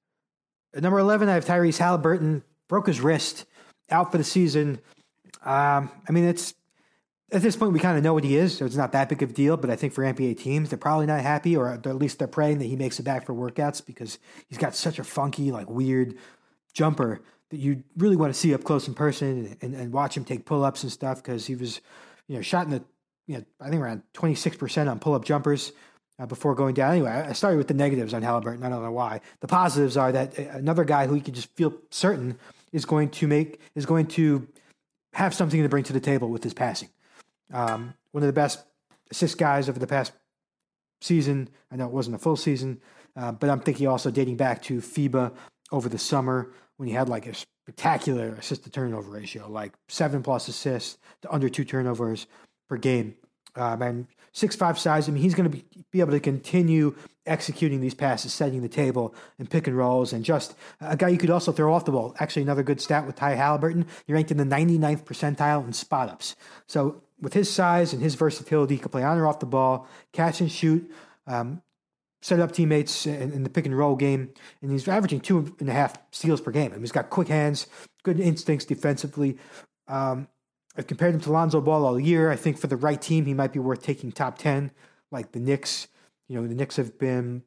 At 0.73 0.85
number 0.85 1.01
11, 1.01 1.29
I 1.29 1.35
have 1.35 1.45
Tyrese 1.45 1.79
Halliburton 1.79 2.45
broke 2.71 2.87
his 2.87 3.01
wrist, 3.01 3.47
out 3.91 4.13
for 4.13 4.17
the 4.17 4.25
season. 4.25 4.79
Um, 5.45 5.91
I 6.09 6.13
mean, 6.13 6.25
it's 6.25 6.55
at 7.33 7.43
this 7.43 7.57
point 7.57 7.73
we 7.73 7.81
kind 7.81 7.99
of 7.99 8.05
know 8.05 8.15
what 8.15 8.23
he 8.23 8.37
is, 8.37 8.57
so 8.57 8.65
it's 8.65 8.77
not 8.77 8.93
that 8.93 9.09
big 9.09 9.23
of 9.25 9.31
a 9.31 9.33
deal. 9.33 9.57
But 9.57 9.71
I 9.71 9.77
think 9.77 9.93
for 9.93 10.05
NBA 10.05 10.39
teams, 10.39 10.71
they're 10.71 10.79
probably 10.79 11.07
not 11.07 11.21
happy, 11.21 11.57
or 11.57 11.69
at 11.69 11.85
least 11.97 12.21
they're 12.21 12.29
praying 12.29 12.59
that 12.59 12.67
he 12.67 12.77
makes 12.77 13.01
it 13.01 13.03
back 13.03 13.27
for 13.27 13.35
workouts 13.35 13.85
because 13.85 14.19
he's 14.49 14.57
got 14.57 14.77
such 14.77 15.01
a 15.01 15.05
funky, 15.05 15.51
like 15.51 15.69
weird 15.69 16.17
jumper 16.73 17.21
that 17.51 17.59
you 17.59 17.83
really 17.97 18.15
want 18.15 18.33
to 18.33 18.39
see 18.39 18.55
up 18.55 18.63
close 18.63 18.87
in 18.87 18.95
person 18.95 19.29
and, 19.29 19.57
and, 19.61 19.75
and 19.75 19.93
watch 19.93 20.17
him 20.17 20.25
take 20.25 20.45
pull 20.45 20.65
ups 20.65 20.85
and 20.85 20.93
stuff 20.93 21.21
because 21.21 21.47
he 21.47 21.57
was, 21.57 21.81
you 22.29 22.37
know, 22.37 22.43
shot 22.43 22.67
in 22.67 22.71
the, 22.71 22.85
you 23.27 23.39
know, 23.39 23.45
I 23.61 23.69
think 23.69 23.83
around 23.83 24.05
twenty 24.13 24.37
six 24.37 24.57
percent 24.57 24.89
on 24.89 25.01
pull 25.01 25.15
up 25.15 25.25
jumpers. 25.25 25.73
Uh, 26.21 26.27
before 26.27 26.55
going 26.55 26.75
down. 26.75 26.91
Anyway, 26.91 27.09
I 27.09 27.33
started 27.33 27.57
with 27.57 27.69
the 27.69 27.73
negatives 27.73 28.13
on 28.13 28.21
Halliburton. 28.21 28.63
I 28.63 28.69
don't 28.69 28.83
know 28.83 28.93
why. 28.93 29.23
The 29.41 29.49
positives 29.49 29.97
are 29.97 30.13
that 30.13 30.39
uh, 30.39 30.43
another 30.53 30.85
guy 30.85 31.07
who 31.07 31.15
you 31.15 31.23
can 31.23 31.33
just 31.33 31.49
feel 31.57 31.73
certain 31.89 32.39
is 32.73 32.85
going 32.85 33.09
to 33.11 33.27
make 33.27 33.61
is 33.75 33.87
going 33.87 34.07
to 34.07 34.49
have 35.13 35.35
something 35.35 35.63
to 35.63 35.69
bring 35.69 35.85
to 35.85 35.93
the 35.93 36.01
table 36.01 36.29
with 36.29 36.43
his 36.45 36.55
passing. 36.55 36.89
Um, 37.53 37.95
one 38.13 38.23
of 38.23 38.27
the 38.27 38.33
best 38.33 38.65
assist 39.11 39.39
guys 39.39 39.69
over 39.69 39.79
the 39.79 39.87
past 39.87 40.13
season. 41.01 41.49
I 41.71 41.77
know 41.77 41.87
it 41.87 41.93
wasn't 41.93 42.17
a 42.17 42.19
full 42.19 42.37
season, 42.37 42.81
uh, 43.17 43.33
but 43.33 43.51
I'm 43.51 43.61
thinking 43.61 43.89
also 43.89 44.11
dating 44.11 44.37
back 44.37 44.63
to 44.65 44.81
FIBA 44.81 45.33
over 45.73 45.89
the 45.89 45.99
summer 45.99 46.53
when 46.77 46.89
he 46.89 46.95
had 46.95 47.09
like 47.09 47.27
a 47.27 47.35
spectacular 47.35 48.35
assist 48.35 48.65
to 48.65 48.71
turnover 48.71 49.11
ratio, 49.11 49.49
like 49.49 49.73
seven 49.89 50.23
plus 50.23 50.49
assists 50.49 50.99
to 51.23 51.33
under 51.33 51.49
two 51.49 51.65
turnovers 51.65 52.27
per 52.69 52.77
game. 52.77 53.15
Um, 53.57 53.83
and 53.83 54.07
six 54.33 54.57
five 54.57 54.79
size. 54.79 55.09
I 55.09 55.13
mean, 55.13 55.23
he's 55.23 55.35
going 55.35 55.51
to 55.51 55.57
be, 55.57 55.65
be 55.91 56.01
able 56.01 56.13
to 56.13 56.21
continue 56.21 56.95
executing 57.27 57.81
these 57.81 57.95
passes, 57.95 58.33
setting 58.33 58.63
the 58.63 58.69
table 58.69 59.15
and 59.39 59.49
pick 59.49 59.67
and 59.67 59.77
rolls, 59.77 60.13
and 60.13 60.25
just 60.25 60.55
a 60.81 60.97
guy 60.97 61.09
you 61.09 61.19
could 61.19 61.31
also 61.31 61.53
throw 61.53 61.73
off 61.73 61.85
the 61.85 61.93
ball. 61.93 62.15
Actually, 62.19 62.43
another 62.43 62.63
good 62.63 62.81
stat 62.81 63.07
with 63.07 63.17
Ty 63.17 63.35
Halliburton, 63.35 63.87
he 64.07 64.13
ranked 64.13 64.31
in 64.31 64.37
the 64.37 64.45
99th 64.45 65.05
percentile 65.05 65.65
in 65.65 65.73
spot 65.73 66.09
ups. 66.09 66.35
So 66.67 67.03
with 67.21 67.35
his 67.35 67.51
size 67.51 67.93
and 67.93 68.03
his 68.03 68.15
versatility, 68.15 68.77
he 68.77 68.81
can 68.81 68.91
play 68.91 69.05
on 69.05 69.19
or 69.19 69.27
off 69.27 69.41
the 69.41 69.47
ball, 69.47 69.87
catch 70.13 70.41
and 70.41 70.51
shoot. 70.51 70.91
Um, 71.27 71.63
set 72.23 72.41
up 72.41 72.53
teammates 72.53 73.07
in, 73.07 73.33
in, 73.33 73.43
the 73.45 73.51
pick 73.51 73.65
and 73.65 73.77
roll 73.77 73.97
game, 73.97 74.31
and 74.61 74.71
he's 74.71 74.87
averaging 74.87 75.21
two 75.21 75.55
and 75.59 75.69
a 75.69 75.73
half 75.73 75.97
steals 76.11 76.41
per 76.41 76.51
game. 76.51 76.71
I 76.71 76.75
mean, 76.75 76.83
he's 76.83 76.93
got 76.93 77.09
quick 77.09 77.29
hands, 77.29 77.67
good 78.03 78.21
instincts 78.21 78.67
defensively. 78.67 79.39
Um, 79.89 80.29
I've 80.81 80.87
compared 80.87 81.15
him 81.15 81.21
to 81.21 81.31
Lonzo 81.31 81.61
Ball 81.61 81.85
all 81.85 82.01
year. 82.01 82.31
I 82.31 82.37
think 82.37 82.57
for 82.57 82.67
the 82.67 82.75
right 82.75 83.01
team, 83.01 83.27
he 83.27 83.35
might 83.35 83.53
be 83.53 83.59
worth 83.59 83.83
taking 83.83 84.11
top 84.11 84.39
10, 84.39 84.71
like 85.11 85.33
the 85.33 85.39
Knicks. 85.39 85.89
You 86.27 86.41
know, 86.41 86.49
the 86.49 86.55
Knicks 86.55 86.77
have 86.77 86.99
been, 86.99 87.43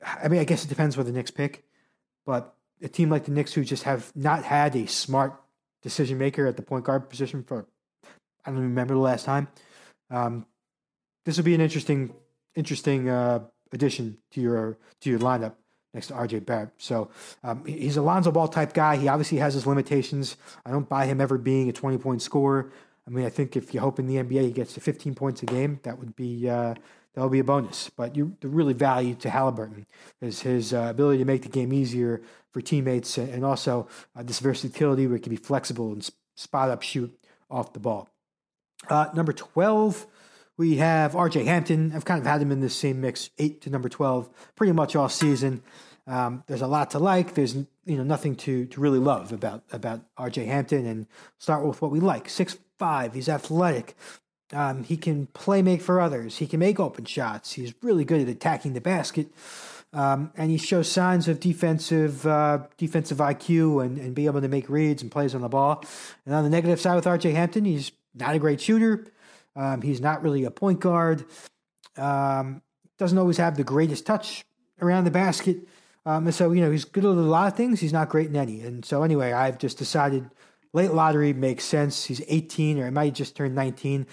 I 0.00 0.28
mean, 0.28 0.38
I 0.38 0.44
guess 0.44 0.64
it 0.64 0.68
depends 0.68 0.96
what 0.96 1.06
the 1.06 1.10
Knicks 1.10 1.32
pick, 1.32 1.64
but 2.24 2.54
a 2.80 2.86
team 2.86 3.10
like 3.10 3.24
the 3.24 3.32
Knicks 3.32 3.54
who 3.54 3.64
just 3.64 3.82
have 3.82 4.12
not 4.14 4.44
had 4.44 4.76
a 4.76 4.86
smart 4.86 5.34
decision 5.82 6.16
maker 6.16 6.46
at 6.46 6.56
the 6.56 6.62
point 6.62 6.84
guard 6.84 7.10
position 7.10 7.42
for, 7.42 7.66
I 8.44 8.52
don't 8.52 8.60
remember 8.60 8.94
the 8.94 9.00
last 9.00 9.24
time. 9.24 9.48
Um, 10.08 10.46
this 11.24 11.38
would 11.38 11.44
be 11.44 11.56
an 11.56 11.60
interesting, 11.60 12.14
interesting 12.54 13.08
uh, 13.08 13.40
addition 13.72 14.18
to 14.30 14.40
your 14.40 14.78
to 15.00 15.10
your 15.10 15.18
lineup 15.18 15.54
next 15.94 16.08
to 16.08 16.14
RJ 16.14 16.44
Barrett. 16.46 16.70
So 16.78 17.10
um, 17.42 17.64
he's 17.64 17.96
a 17.96 18.02
Lonzo 18.02 18.30
Ball 18.30 18.48
type 18.48 18.72
guy. 18.72 18.96
He 18.96 19.08
obviously 19.08 19.38
has 19.38 19.54
his 19.54 19.66
limitations. 19.66 20.36
I 20.64 20.70
don't 20.70 20.88
buy 20.88 21.06
him 21.06 21.20
ever 21.20 21.38
being 21.38 21.68
a 21.68 21.72
20 21.72 21.98
point 21.98 22.22
scorer. 22.22 22.70
I 23.06 23.10
mean, 23.10 23.24
I 23.24 23.30
think 23.30 23.56
if 23.56 23.72
you 23.72 23.80
hope 23.80 23.98
in 23.98 24.06
the 24.06 24.16
NBA 24.16 24.42
he 24.42 24.50
gets 24.50 24.74
to 24.74 24.80
15 24.80 25.14
points 25.14 25.42
a 25.42 25.46
game, 25.46 25.80
that 25.82 25.98
would 25.98 26.14
be 26.14 26.48
uh, 26.48 26.74
that 27.14 27.22
would 27.22 27.32
be 27.32 27.38
a 27.38 27.44
bonus. 27.44 27.90
But 27.90 28.16
you 28.16 28.36
the 28.40 28.48
really 28.48 28.74
value 28.74 29.14
to 29.16 29.30
Halliburton 29.30 29.86
is 30.20 30.42
his 30.42 30.74
uh, 30.74 30.88
ability 30.90 31.18
to 31.18 31.24
make 31.24 31.42
the 31.42 31.48
game 31.48 31.72
easier 31.72 32.20
for 32.52 32.60
teammates, 32.60 33.16
and 33.16 33.44
also 33.44 33.88
uh, 34.14 34.22
this 34.22 34.40
versatility 34.40 35.06
where 35.06 35.16
he 35.16 35.22
can 35.22 35.30
be 35.30 35.36
flexible 35.36 35.92
and 35.92 36.08
spot 36.36 36.70
up 36.70 36.82
shoot 36.82 37.18
off 37.50 37.72
the 37.72 37.80
ball. 37.80 38.10
Uh, 38.88 39.06
number 39.14 39.32
12 39.32 40.06
we 40.58 40.76
have 40.76 41.12
RJ 41.12 41.44
Hampton. 41.44 41.92
I've 41.94 42.04
kind 42.04 42.20
of 42.20 42.26
had 42.26 42.42
him 42.42 42.52
in 42.52 42.60
this 42.60 42.74
same 42.74 43.00
mix, 43.00 43.30
eight 43.38 43.62
to 43.62 43.70
number 43.70 43.88
twelve, 43.88 44.28
pretty 44.56 44.74
much 44.74 44.94
all 44.94 45.08
season. 45.08 45.62
Um, 46.06 46.42
there's 46.46 46.62
a 46.62 46.66
lot 46.66 46.90
to 46.90 46.98
like. 46.98 47.34
There's 47.34 47.54
you 47.54 47.96
know 47.96 48.02
nothing 48.02 48.34
to 48.36 48.66
to 48.66 48.80
really 48.80 48.98
love 48.98 49.32
about 49.32 49.62
about 49.72 50.02
RJ 50.16 50.46
Hampton. 50.46 50.84
And 50.84 51.06
start 51.38 51.64
with 51.64 51.80
what 51.80 51.90
we 51.90 52.00
like. 52.00 52.28
Six 52.28 52.58
five. 52.76 53.14
He's 53.14 53.28
athletic. 53.28 53.96
Um, 54.52 54.82
he 54.82 54.96
can 54.96 55.26
play 55.28 55.62
make 55.62 55.80
for 55.80 56.00
others. 56.00 56.38
He 56.38 56.46
can 56.46 56.60
make 56.60 56.80
open 56.80 57.04
shots. 57.04 57.52
He's 57.52 57.74
really 57.82 58.04
good 58.04 58.20
at 58.20 58.28
attacking 58.28 58.72
the 58.72 58.80
basket. 58.80 59.28
Um, 59.92 60.32
and 60.36 60.50
he 60.50 60.58
shows 60.58 60.90
signs 60.90 61.28
of 61.28 61.40
defensive 61.40 62.26
uh, 62.26 62.60
defensive 62.76 63.18
IQ 63.18 63.84
and, 63.84 63.96
and 63.98 64.14
be 64.14 64.26
able 64.26 64.40
to 64.40 64.48
make 64.48 64.68
reads 64.68 65.02
and 65.02 65.10
plays 65.10 65.34
on 65.34 65.40
the 65.40 65.48
ball. 65.48 65.84
And 66.26 66.34
on 66.34 66.44
the 66.44 66.50
negative 66.50 66.80
side 66.80 66.96
with 66.96 67.04
RJ 67.04 67.32
Hampton, 67.32 67.64
he's 67.64 67.92
not 68.14 68.34
a 68.34 68.38
great 68.38 68.60
shooter. 68.60 69.06
Um, 69.58 69.82
he's 69.82 70.00
not 70.00 70.22
really 70.22 70.44
a 70.44 70.50
point 70.50 70.78
guard. 70.80 71.24
Um, 71.96 72.62
doesn't 72.96 73.18
always 73.18 73.36
have 73.36 73.56
the 73.56 73.64
greatest 73.64 74.06
touch 74.06 74.44
around 74.80 75.04
the 75.04 75.10
basket. 75.10 75.58
Um, 76.06 76.26
and 76.26 76.34
so, 76.34 76.52
you 76.52 76.62
know, 76.62 76.70
he's 76.70 76.84
good 76.84 77.04
at 77.04 77.10
a 77.10 77.12
lot 77.12 77.48
of 77.48 77.56
things. 77.56 77.80
He's 77.80 77.92
not 77.92 78.08
great 78.08 78.28
in 78.28 78.36
any. 78.36 78.60
And 78.60 78.84
so, 78.84 79.02
anyway, 79.02 79.32
I've 79.32 79.58
just 79.58 79.76
decided 79.76 80.30
late 80.72 80.92
lottery 80.92 81.32
makes 81.32 81.64
sense. 81.64 82.04
He's 82.04 82.22
18 82.28 82.78
or 82.78 82.84
he 82.86 82.90
might 82.90 83.14
just 83.14 83.36
turn 83.36 83.54
19. 83.54 84.06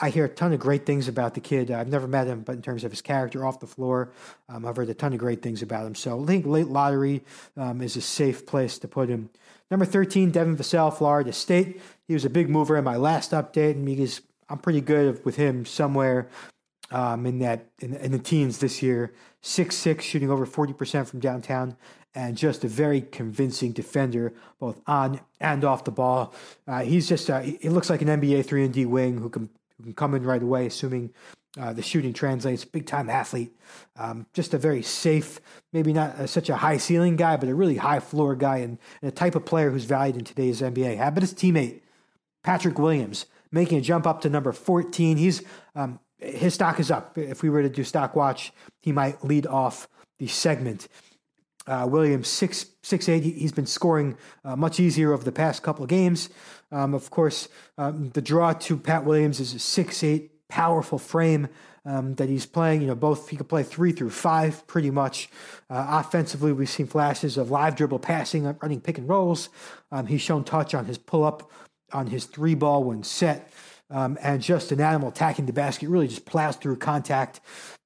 I 0.00 0.08
hear 0.08 0.24
a 0.24 0.28
ton 0.28 0.52
of 0.52 0.60
great 0.60 0.86
things 0.86 1.08
about 1.08 1.34
the 1.34 1.40
kid. 1.40 1.70
I've 1.70 1.88
never 1.88 2.06
met 2.06 2.26
him, 2.26 2.40
but 2.40 2.54
in 2.54 2.62
terms 2.62 2.84
of 2.84 2.90
his 2.90 3.02
character 3.02 3.44
off 3.44 3.60
the 3.60 3.66
floor, 3.66 4.12
um, 4.48 4.64
I've 4.64 4.76
heard 4.76 4.88
a 4.88 4.94
ton 4.94 5.12
of 5.12 5.18
great 5.18 5.42
things 5.42 5.60
about 5.60 5.86
him. 5.86 5.94
So 5.94 6.22
I 6.22 6.26
think 6.26 6.46
late 6.46 6.68
lottery 6.68 7.22
um, 7.56 7.82
is 7.82 7.96
a 7.96 8.00
safe 8.00 8.46
place 8.46 8.78
to 8.78 8.88
put 8.88 9.10
him. 9.10 9.28
Number 9.70 9.84
13, 9.84 10.30
Devin 10.30 10.56
Vassell, 10.56 10.96
Florida 10.96 11.32
State. 11.32 11.82
He 12.06 12.14
was 12.14 12.24
a 12.24 12.30
big 12.30 12.48
mover 12.48 12.76
in 12.78 12.84
my 12.84 12.96
last 12.96 13.32
update, 13.32 13.72
and 13.72 13.84
because 13.84 14.22
I'm 14.48 14.58
pretty 14.58 14.80
good 14.80 15.24
with 15.24 15.36
him 15.36 15.64
somewhere 15.64 16.28
um, 16.90 17.26
in 17.26 17.38
that 17.40 17.66
in, 17.80 17.94
in, 17.94 18.12
the 18.12 18.18
teens 18.18 18.58
this 18.58 18.82
year. 18.82 19.12
Six 19.40 19.76
six, 19.76 20.04
shooting 20.04 20.30
over 20.30 20.46
40% 20.46 21.06
from 21.06 21.20
downtown, 21.20 21.76
and 22.14 22.36
just 22.36 22.64
a 22.64 22.68
very 22.68 23.00
convincing 23.00 23.72
defender, 23.72 24.32
both 24.58 24.80
on 24.86 25.20
and 25.40 25.64
off 25.64 25.84
the 25.84 25.90
ball. 25.90 26.34
Uh, 26.66 26.82
he's 26.82 27.08
just 27.08 27.28
uh, 27.30 27.40
he 27.40 27.68
looks 27.68 27.90
like 27.90 28.02
an 28.02 28.08
NBA 28.08 28.46
three 28.46 28.64
and 28.64 28.72
D 28.72 28.86
wing 28.86 29.18
who 29.18 29.28
can 29.28 29.50
who 29.76 29.84
can 29.84 29.94
come 29.94 30.14
in 30.14 30.24
right 30.24 30.42
away, 30.42 30.66
assuming 30.66 31.12
uh, 31.58 31.72
the 31.72 31.82
shooting 31.82 32.12
translates. 32.12 32.64
Big 32.64 32.86
time 32.86 33.10
athlete, 33.10 33.52
um, 33.96 34.26
just 34.32 34.54
a 34.54 34.58
very 34.58 34.82
safe, 34.82 35.40
maybe 35.72 35.92
not 35.92 36.10
uh, 36.18 36.26
such 36.26 36.48
a 36.48 36.56
high 36.56 36.76
ceiling 36.76 37.16
guy, 37.16 37.36
but 37.36 37.48
a 37.48 37.54
really 37.54 37.76
high 37.76 38.00
floor 38.00 38.34
guy, 38.34 38.58
and, 38.58 38.78
and, 39.02 39.08
a 39.08 39.14
type 39.14 39.34
of 39.34 39.44
player 39.44 39.70
who's 39.70 39.84
valued 39.84 40.16
in 40.16 40.24
today's 40.24 40.60
NBA. 40.60 40.98
How 40.98 41.08
about 41.08 41.22
his 41.22 41.34
teammate, 41.34 41.80
Patrick 42.42 42.78
Williams, 42.78 43.26
making 43.54 43.78
a 43.78 43.80
jump 43.80 44.06
up 44.06 44.20
to 44.22 44.28
number 44.28 44.52
14? 44.52 45.16
He's 45.16 45.42
um, 45.74 46.00
his 46.18 46.54
stock 46.54 46.80
is 46.80 46.90
up. 46.90 47.16
If 47.18 47.42
we 47.42 47.50
were 47.50 47.62
to 47.62 47.68
do 47.68 47.84
stock 47.84 48.16
watch, 48.16 48.52
he 48.80 48.92
might 48.92 49.24
lead 49.24 49.46
off 49.46 49.88
the 50.18 50.26
segment. 50.26 50.88
Uh, 51.66 51.86
Williams 51.90 52.28
six 52.28 52.66
six 52.82 53.08
eight. 53.08 53.22
He's 53.22 53.52
been 53.52 53.66
scoring 53.66 54.16
uh, 54.44 54.54
much 54.54 54.78
easier 54.78 55.12
over 55.12 55.24
the 55.24 55.32
past 55.32 55.62
couple 55.62 55.82
of 55.82 55.88
games. 55.88 56.28
Um, 56.70 56.92
of 56.92 57.10
course, 57.10 57.48
um, 57.78 58.10
the 58.10 58.20
draw 58.20 58.52
to 58.52 58.76
Pat 58.76 59.04
Williams 59.04 59.40
is 59.40 59.54
a 59.54 59.58
six 59.58 60.04
eight 60.04 60.30
powerful 60.48 60.98
frame 60.98 61.48
um, 61.86 62.14
that 62.14 62.28
he's 62.28 62.46
playing. 62.46 62.82
You 62.82 62.88
know, 62.88 62.94
both 62.94 63.28
he 63.28 63.36
can 63.36 63.46
play 63.46 63.62
three 63.62 63.92
through 63.92 64.10
five 64.10 64.66
pretty 64.66 64.90
much. 64.90 65.28
Uh, 65.70 65.86
offensively, 65.88 66.52
we've 66.52 66.68
seen 66.68 66.86
flashes 66.86 67.36
of 67.36 67.50
live 67.50 67.76
dribble 67.76 68.00
passing, 68.00 68.44
running 68.60 68.80
pick 68.80 68.98
and 68.98 69.08
rolls. 69.08 69.48
Um, 69.90 70.06
he's 70.06 70.20
shown 70.20 70.44
touch 70.44 70.74
on 70.74 70.84
his 70.84 70.98
pull 70.98 71.24
up, 71.24 71.50
on 71.92 72.06
his 72.06 72.24
three 72.24 72.54
ball 72.54 72.84
when 72.84 73.02
set. 73.02 73.50
Um, 73.90 74.18
and 74.22 74.40
just 74.40 74.72
an 74.72 74.80
animal 74.80 75.10
attacking 75.10 75.46
the 75.46 75.52
basket, 75.52 75.88
really 75.88 76.08
just 76.08 76.24
plows 76.24 76.56
through 76.56 76.76
contact, 76.76 77.40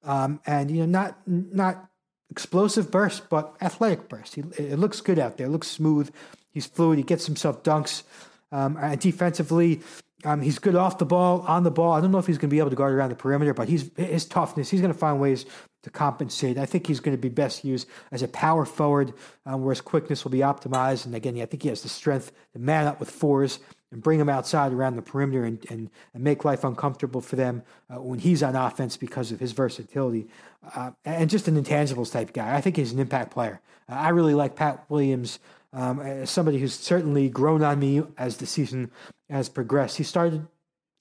um, 0.04 0.40
and 0.46 0.70
you 0.70 0.78
know 0.78 0.86
not 0.86 1.18
not 1.26 1.90
explosive 2.30 2.90
burst, 2.90 3.28
but 3.28 3.56
athletic 3.60 4.08
burst. 4.08 4.36
He, 4.36 4.42
it 4.56 4.78
looks 4.78 5.00
good 5.00 5.18
out 5.18 5.36
there. 5.36 5.48
It 5.48 5.50
looks 5.50 5.66
smooth. 5.68 6.10
He's 6.50 6.66
fluid. 6.66 6.98
He 6.98 7.04
gets 7.04 7.26
himself 7.26 7.62
dunks. 7.62 8.04
Um, 8.52 8.76
and 8.80 8.98
defensively, 9.00 9.82
um, 10.24 10.40
he's 10.40 10.58
good 10.58 10.74
off 10.74 10.98
the 10.98 11.04
ball, 11.04 11.42
on 11.42 11.64
the 11.64 11.70
ball. 11.70 11.92
I 11.92 12.00
don't 12.00 12.10
know 12.10 12.18
if 12.18 12.26
he's 12.26 12.38
going 12.38 12.48
to 12.48 12.54
be 12.54 12.58
able 12.58 12.70
to 12.70 12.76
guard 12.76 12.92
around 12.92 13.10
the 13.10 13.16
perimeter, 13.16 13.54
but 13.54 13.68
he's 13.68 13.90
his 13.96 14.24
toughness. 14.24 14.70
He's 14.70 14.80
going 14.80 14.92
to 14.92 14.98
find 14.98 15.20
ways 15.20 15.46
to 15.84 15.90
compensate. 15.90 16.58
I 16.58 16.66
think 16.66 16.86
he's 16.86 17.00
going 17.00 17.16
to 17.16 17.20
be 17.20 17.28
best 17.28 17.64
used 17.64 17.86
as 18.10 18.22
a 18.22 18.28
power 18.28 18.64
forward, 18.64 19.12
um, 19.46 19.62
where 19.62 19.72
his 19.72 19.80
quickness 19.80 20.24
will 20.24 20.32
be 20.32 20.38
optimized. 20.38 21.06
And 21.06 21.14
again, 21.14 21.40
I 21.40 21.46
think 21.46 21.62
he 21.62 21.68
has 21.68 21.82
the 21.82 21.88
strength 21.88 22.32
to 22.52 22.58
man 22.58 22.86
up 22.86 22.98
with 22.98 23.10
fours 23.10 23.60
and 23.90 24.02
bring 24.02 24.20
him 24.20 24.28
outside 24.28 24.72
around 24.72 24.96
the 24.96 25.02
perimeter 25.02 25.44
and, 25.44 25.64
and, 25.70 25.90
and 26.12 26.22
make 26.22 26.44
life 26.44 26.64
uncomfortable 26.64 27.20
for 27.20 27.36
them 27.36 27.62
uh, 27.88 28.00
when 28.00 28.18
he's 28.18 28.42
on 28.42 28.54
offense 28.54 28.96
because 28.96 29.32
of 29.32 29.40
his 29.40 29.52
versatility. 29.52 30.26
Uh, 30.74 30.90
and 31.04 31.30
just 31.30 31.48
an 31.48 31.62
intangibles 31.62 32.12
type 32.12 32.32
guy. 32.32 32.54
I 32.54 32.60
think 32.60 32.76
he's 32.76 32.92
an 32.92 32.98
impact 32.98 33.30
player. 33.30 33.60
Uh, 33.88 33.94
I 33.94 34.10
really 34.10 34.34
like 34.34 34.56
Pat 34.56 34.84
Williams 34.88 35.38
um, 35.72 36.00
as 36.00 36.30
somebody 36.30 36.58
who's 36.58 36.74
certainly 36.74 37.28
grown 37.28 37.62
on 37.62 37.78
me 37.78 38.02
as 38.16 38.36
the 38.36 38.46
season 38.46 38.90
has 39.30 39.48
progressed. 39.48 39.96
He 39.96 40.04
started 40.04 40.46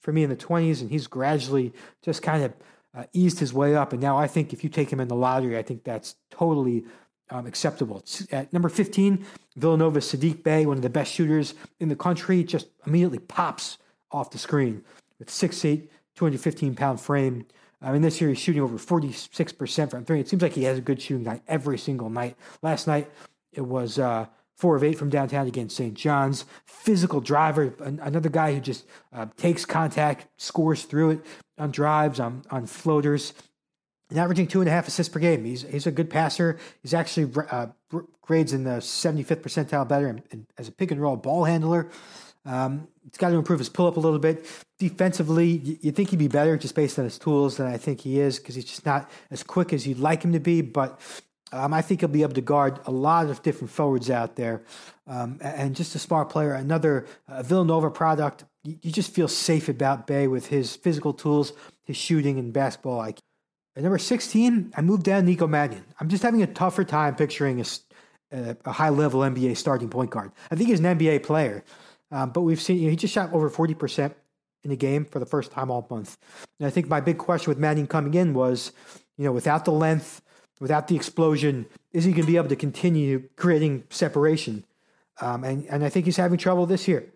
for 0.00 0.12
me 0.12 0.22
in 0.22 0.30
the 0.30 0.36
20s 0.36 0.80
and 0.80 0.90
he's 0.90 1.06
gradually 1.06 1.72
just 2.02 2.22
kind 2.22 2.44
of 2.44 2.54
uh, 2.94 3.04
eased 3.12 3.38
his 3.38 3.52
way 3.52 3.74
up. 3.76 3.92
And 3.92 4.00
now 4.00 4.16
I 4.16 4.26
think 4.26 4.52
if 4.52 4.64
you 4.64 4.70
take 4.70 4.90
him 4.90 5.00
in 5.00 5.08
the 5.08 5.14
lottery, 5.14 5.58
I 5.58 5.62
think 5.62 5.84
that's 5.84 6.16
totally 6.30 6.84
um, 7.30 7.46
acceptable. 7.46 8.04
At 8.30 8.52
number 8.52 8.68
15, 8.68 9.24
Villanova 9.56 10.00
Saddiq 10.00 10.42
Bey, 10.42 10.66
one 10.66 10.76
of 10.76 10.82
the 10.82 10.90
best 10.90 11.12
shooters 11.12 11.54
in 11.80 11.88
the 11.88 11.96
country, 11.96 12.44
just 12.44 12.68
immediately 12.86 13.18
pops 13.18 13.78
off 14.10 14.30
the 14.30 14.38
screen 14.38 14.82
with 15.18 15.28
6'8, 15.28 15.88
215 16.14 16.74
pound 16.74 17.00
frame. 17.00 17.46
I 17.80 17.92
mean, 17.92 18.02
this 18.02 18.20
year 18.20 18.30
he's 18.30 18.38
shooting 18.38 18.62
over 18.62 18.76
46% 18.76 19.90
from 19.90 20.04
three. 20.04 20.20
It 20.20 20.28
seems 20.28 20.42
like 20.42 20.52
he 20.52 20.64
has 20.64 20.78
a 20.78 20.82
good 20.82 21.00
shooting 21.00 21.24
night 21.24 21.42
every 21.46 21.78
single 21.78 22.10
night. 22.10 22.36
Last 22.62 22.86
night, 22.86 23.08
it 23.52 23.60
was 23.60 23.98
uh, 23.98 24.26
four 24.56 24.74
of 24.74 24.82
eight 24.82 24.98
from 24.98 25.10
downtown 25.10 25.46
against 25.46 25.76
St. 25.76 25.94
John's. 25.94 26.44
Physical 26.66 27.20
driver, 27.20 27.74
another 27.80 28.28
guy 28.28 28.54
who 28.54 28.60
just 28.60 28.86
uh, 29.12 29.26
takes 29.36 29.64
contact, 29.64 30.26
scores 30.36 30.84
through 30.84 31.10
it 31.10 31.26
on 31.56 31.70
drives, 31.70 32.18
on, 32.18 32.42
on 32.50 32.66
floaters 32.66 33.34
and 34.10 34.18
averaging 34.18 34.46
two 34.46 34.60
and 34.60 34.68
a 34.68 34.72
half 34.72 34.88
assists 34.88 35.12
per 35.12 35.20
game. 35.20 35.44
He's 35.44 35.62
he's 35.62 35.86
a 35.86 35.92
good 35.92 36.10
passer. 36.10 36.58
He's 36.82 36.94
actually 36.94 37.32
uh, 37.50 37.66
grades 38.22 38.52
in 38.52 38.64
the 38.64 38.78
75th 38.78 39.42
percentile 39.42 39.86
better 39.86 40.08
in, 40.08 40.22
in, 40.30 40.46
as 40.56 40.68
a 40.68 40.72
pick 40.72 40.90
and 40.90 41.00
roll 41.00 41.16
ball 41.16 41.44
handler. 41.44 41.90
Um, 42.44 42.88
he's 43.04 43.18
got 43.18 43.30
to 43.30 43.36
improve 43.36 43.58
his 43.58 43.68
pull 43.68 43.86
up 43.86 43.96
a 43.96 44.00
little 44.00 44.18
bit. 44.18 44.46
Defensively, 44.78 45.48
you, 45.48 45.78
you 45.82 45.92
think 45.92 46.10
he'd 46.10 46.18
be 46.18 46.28
better 46.28 46.56
just 46.56 46.74
based 46.74 46.98
on 46.98 47.04
his 47.04 47.18
tools 47.18 47.56
than 47.56 47.66
I 47.66 47.76
think 47.76 48.00
he 48.00 48.20
is 48.20 48.38
because 48.38 48.54
he's 48.54 48.64
just 48.64 48.86
not 48.86 49.10
as 49.30 49.42
quick 49.42 49.72
as 49.72 49.86
you'd 49.86 49.98
like 49.98 50.22
him 50.22 50.32
to 50.32 50.40
be. 50.40 50.62
But 50.62 51.00
um, 51.52 51.74
I 51.74 51.82
think 51.82 52.00
he'll 52.00 52.08
be 52.08 52.22
able 52.22 52.34
to 52.34 52.40
guard 52.40 52.80
a 52.86 52.90
lot 52.90 53.28
of 53.28 53.42
different 53.42 53.70
forwards 53.70 54.08
out 54.10 54.36
there. 54.36 54.62
Um, 55.06 55.38
and 55.40 55.74
just 55.74 55.94
a 55.94 55.98
smart 55.98 56.30
player. 56.30 56.52
Another 56.52 57.06
uh, 57.28 57.42
Villanova 57.42 57.90
product. 57.90 58.44
You, 58.64 58.78
you 58.82 58.92
just 58.92 59.12
feel 59.12 59.28
safe 59.28 59.68
about 59.68 60.06
Bey 60.06 60.26
with 60.26 60.46
his 60.46 60.76
physical 60.76 61.12
tools, 61.12 61.52
his 61.84 61.96
shooting, 61.96 62.38
and 62.38 62.52
basketball 62.52 63.02
IQ. 63.02 63.18
At 63.78 63.84
number 63.84 63.98
16, 63.98 64.72
I 64.76 64.80
moved 64.80 65.04
down 65.04 65.24
Nico 65.24 65.46
Mannion. 65.46 65.84
I'm 66.00 66.08
just 66.08 66.24
having 66.24 66.42
a 66.42 66.48
tougher 66.48 66.82
time 66.82 67.14
picturing 67.14 67.60
a, 68.32 68.56
a 68.64 68.72
high 68.72 68.88
level 68.88 69.20
NBA 69.20 69.56
starting 69.56 69.88
point 69.88 70.10
guard. 70.10 70.32
I 70.50 70.56
think 70.56 70.68
he's 70.68 70.80
an 70.80 70.98
NBA 70.98 71.22
player, 71.22 71.62
um, 72.10 72.30
but 72.30 72.40
we've 72.40 72.60
seen 72.60 72.78
you 72.78 72.86
know, 72.86 72.90
he 72.90 72.96
just 72.96 73.14
shot 73.14 73.32
over 73.32 73.48
40% 73.48 74.12
in 74.64 74.70
the 74.70 74.76
game 74.76 75.04
for 75.04 75.20
the 75.20 75.26
first 75.26 75.52
time 75.52 75.70
all 75.70 75.86
month. 75.88 76.18
And 76.58 76.66
I 76.66 76.70
think 76.70 76.88
my 76.88 77.00
big 77.00 77.18
question 77.18 77.52
with 77.52 77.58
Mannion 77.58 77.86
coming 77.86 78.14
in 78.14 78.34
was, 78.34 78.72
you 79.16 79.24
know, 79.24 79.30
without 79.30 79.64
the 79.64 79.70
length, 79.70 80.22
without 80.58 80.88
the 80.88 80.96
explosion, 80.96 81.64
is 81.92 82.02
he 82.02 82.10
going 82.10 82.26
to 82.26 82.32
be 82.32 82.36
able 82.36 82.48
to 82.48 82.56
continue 82.56 83.28
creating 83.36 83.84
separation? 83.90 84.64
Um, 85.20 85.44
and, 85.44 85.64
and 85.66 85.84
I 85.84 85.88
think 85.88 86.04
he's 86.04 86.16
having 86.16 86.38
trouble 86.38 86.66
this 86.66 86.88
year. 86.88 87.06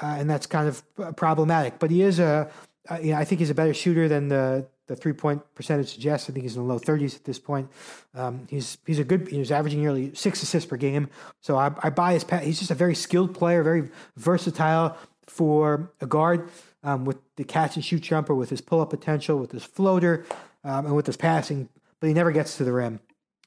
Uh, 0.00 0.14
and 0.16 0.30
that's 0.30 0.46
kind 0.46 0.68
of 0.68 0.80
uh, 0.96 1.10
problematic. 1.10 1.80
But 1.80 1.90
he 1.90 2.02
is 2.02 2.20
a, 2.20 2.48
uh, 2.88 2.98
you 3.02 3.10
know, 3.10 3.18
I 3.18 3.24
think 3.24 3.40
he's 3.40 3.50
a 3.50 3.54
better 3.54 3.74
shooter 3.74 4.06
than 4.08 4.28
the 4.28 4.68
the 4.86 4.96
three 4.96 5.12
point 5.12 5.42
percentage 5.54 5.92
suggests. 5.92 6.28
I 6.28 6.32
think 6.32 6.42
he's 6.42 6.56
in 6.56 6.66
the 6.66 6.72
low 6.72 6.78
30s 6.78 7.16
at 7.16 7.24
this 7.24 7.38
point. 7.38 7.70
Um, 8.14 8.46
he's 8.50 8.78
he's 8.86 8.98
a 8.98 9.04
good. 9.04 9.28
He's 9.28 9.50
averaging 9.50 9.80
nearly 9.80 10.14
six 10.14 10.42
assists 10.42 10.68
per 10.68 10.76
game. 10.76 11.08
So 11.40 11.56
I, 11.56 11.72
I 11.82 11.90
buy 11.90 12.12
his. 12.14 12.24
Pat 12.24 12.44
he's 12.44 12.58
just 12.58 12.70
a 12.70 12.74
very 12.74 12.94
skilled 12.94 13.34
player, 13.34 13.62
very 13.62 13.90
versatile 14.16 14.96
for 15.26 15.90
a 16.00 16.06
guard 16.06 16.50
um, 16.82 17.04
with 17.04 17.16
the 17.36 17.44
catch 17.44 17.76
and 17.76 17.84
shoot 17.84 18.02
jumper, 18.02 18.34
with 18.34 18.50
his 18.50 18.60
pull 18.60 18.80
up 18.80 18.90
potential, 18.90 19.38
with 19.38 19.52
his 19.52 19.64
floater, 19.64 20.26
um, 20.62 20.86
and 20.86 20.96
with 20.96 21.06
his 21.06 21.16
passing. 21.16 21.68
But 22.00 22.08
he 22.08 22.14
never 22.14 22.32
gets 22.32 22.56
to 22.58 22.64
the 22.64 22.72
rim. 22.72 23.00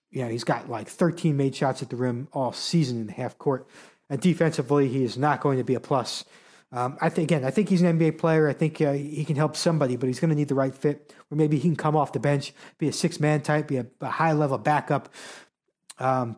You 0.10 0.24
know, 0.24 0.30
he's 0.30 0.44
got 0.44 0.70
like 0.70 0.88
13 0.88 1.38
made 1.38 1.56
shots 1.56 1.84
at 1.84 1.90
the 1.90 1.96
rim 1.96 2.28
all 2.34 2.54
season 2.54 3.02
in 3.02 3.08
the 3.08 3.14
half 3.14 3.38
court. 3.38 3.68
And 4.10 4.22
defensively, 4.22 4.88
he 4.88 5.04
is 5.04 5.18
not 5.18 5.42
going 5.42 5.58
to 5.58 5.64
be 5.64 5.76
a 5.76 5.80
plus. 5.80 6.24
Um, 6.72 6.98
I 7.00 7.10
think 7.10 7.32
again, 7.32 7.46
I 7.46 7.52
think 7.52 7.70
he's 7.70 7.82
an 7.82 7.98
NBA 7.98 8.18
player. 8.18 8.48
I 8.48 8.54
think 8.54 8.82
uh, 8.82 8.92
he 8.92 9.24
can 9.24 9.38
help 9.38 9.56
somebody, 9.56 9.96
but 9.96 10.08
he's 10.08 10.20
going 10.20 10.30
to 10.30 10.36
need 10.36 10.50
the 10.50 10.56
right 10.56 10.76
fit. 10.76 11.14
Or 11.32 11.38
maybe 11.38 11.58
he 11.58 11.62
can 11.62 11.78
come 11.78 11.96
off 11.96 12.12
the 12.12 12.20
bench, 12.20 12.54
be 12.78 12.90
a 12.90 12.94
six 12.94 13.20
man 13.20 13.42
type, 13.42 13.68
be 13.68 13.78
a, 13.78 13.86
a 14.02 14.08
high 14.10 14.34
level 14.34 14.58
backup. 14.58 15.10
Um, 15.98 16.38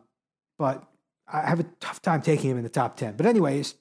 but 0.58 0.84
I 1.26 1.48
have 1.48 1.60
a 1.60 1.64
tough 1.80 2.00
time 2.00 2.22
taking 2.22 2.50
him 2.50 2.58
in 2.58 2.62
the 2.62 2.70
top 2.70 2.96
ten. 2.96 3.16
But 3.16 3.26
anyways, 3.26 3.74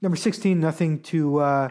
number 0.00 0.16
sixteen, 0.16 0.60
nothing 0.60 1.00
to 1.04 1.38
uh, 1.38 1.68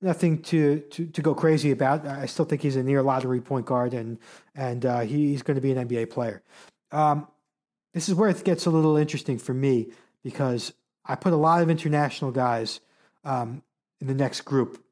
nothing 0.00 0.40
to, 0.42 0.80
to 0.80 1.06
to 1.06 1.22
go 1.22 1.34
crazy 1.34 1.70
about. 1.70 2.06
I 2.06 2.26
still 2.26 2.46
think 2.46 2.62
he's 2.62 2.76
a 2.76 2.82
near 2.82 3.02
lottery 3.02 3.40
point 3.40 3.66
guard, 3.66 3.92
and 3.92 4.18
and 4.54 4.86
uh, 4.86 5.00
he's 5.00 5.42
going 5.42 5.56
to 5.56 5.60
be 5.60 5.72
an 5.72 5.88
NBA 5.88 6.10
player. 6.10 6.42
Um, 6.90 7.28
this 7.92 8.08
is 8.08 8.14
where 8.14 8.30
it 8.30 8.42
gets 8.44 8.64
a 8.64 8.70
little 8.70 8.96
interesting 8.96 9.38
for 9.38 9.52
me 9.52 9.92
because 10.22 10.72
I 11.04 11.16
put 11.16 11.32
a 11.34 11.36
lot 11.36 11.62
of 11.62 11.68
international 11.68 12.30
guys 12.30 12.80
um, 13.24 13.62
in 14.00 14.06
the 14.06 14.14
next 14.14 14.42
group. 14.42 14.82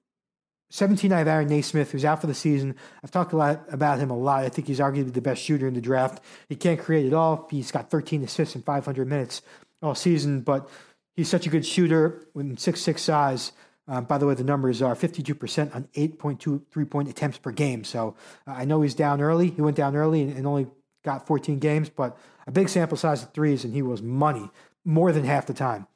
17, 0.71 1.13
I 1.13 1.19
have 1.19 1.29
Aaron 1.29 1.49
Nesmith, 1.49 1.91
who's 1.91 2.05
out 2.05 2.21
for 2.21 2.29
the 2.29 2.35
season. 2.35 2.77
I've 3.03 3.11
talked 3.11 3.33
a 3.33 3.37
lot 3.37 3.65
about 3.73 3.99
him 3.99 4.11
a 4.11 4.17
lot. 4.17 4.45
I 4.45 4.49
think 4.49 4.69
he's 4.69 4.79
arguably 4.79 5.13
the 5.13 5.21
best 5.21 5.43
shooter 5.43 5.67
in 5.67 5.75
the 5.75 5.81
draft. 5.81 6.23
He 6.49 6.55
can't 6.55 6.79
create 6.79 7.07
at 7.07 7.13
all. 7.13 7.49
He's 7.51 7.73
got 7.73 7.91
13 7.91 8.23
assists 8.23 8.55
in 8.55 8.63
500 8.63 9.09
minutes 9.09 9.43
all 9.83 9.97
season, 9.97 10.43
but 10.43 10.69
he's 11.17 11.29
such 11.29 11.47
a 11.47 11.51
good 11.51 11.67
shooter 11.67 12.27
with 12.35 12.59
six 12.59 12.81
six 12.81 13.03
size. 13.03 13.53
Um, 13.89 14.05
by 14.05 14.19
the 14.19 14.27
way, 14.27 14.35
the 14.35 14.45
numbers 14.45 14.81
are 14.83 14.95
52% 14.95 15.75
on 15.75 15.89
8.2 15.95 16.63
three 16.71 16.85
point 16.85 17.09
attempts 17.09 17.39
per 17.39 17.51
game. 17.51 17.83
So 17.83 18.15
uh, 18.47 18.53
I 18.53 18.65
know 18.65 18.83
he's 18.83 18.95
down 18.95 19.21
early. 19.21 19.51
He 19.51 19.61
went 19.61 19.77
down 19.77 19.97
early 19.97 20.23
and, 20.23 20.37
and, 20.37 20.47
only 20.47 20.69
got 21.05 21.27
14 21.27 21.59
games, 21.59 21.89
but 21.89 22.17
a 22.47 22.53
big 22.53 22.69
sample 22.69 22.97
size 22.97 23.25
of 23.25 23.33
threes, 23.33 23.65
and 23.65 23.75
he 23.75 23.83
was 23.83 24.03
money 24.03 24.49
more 24.85 25.11
than 25.11 25.25
half 25.25 25.47
the 25.47 25.55
time. 25.55 25.89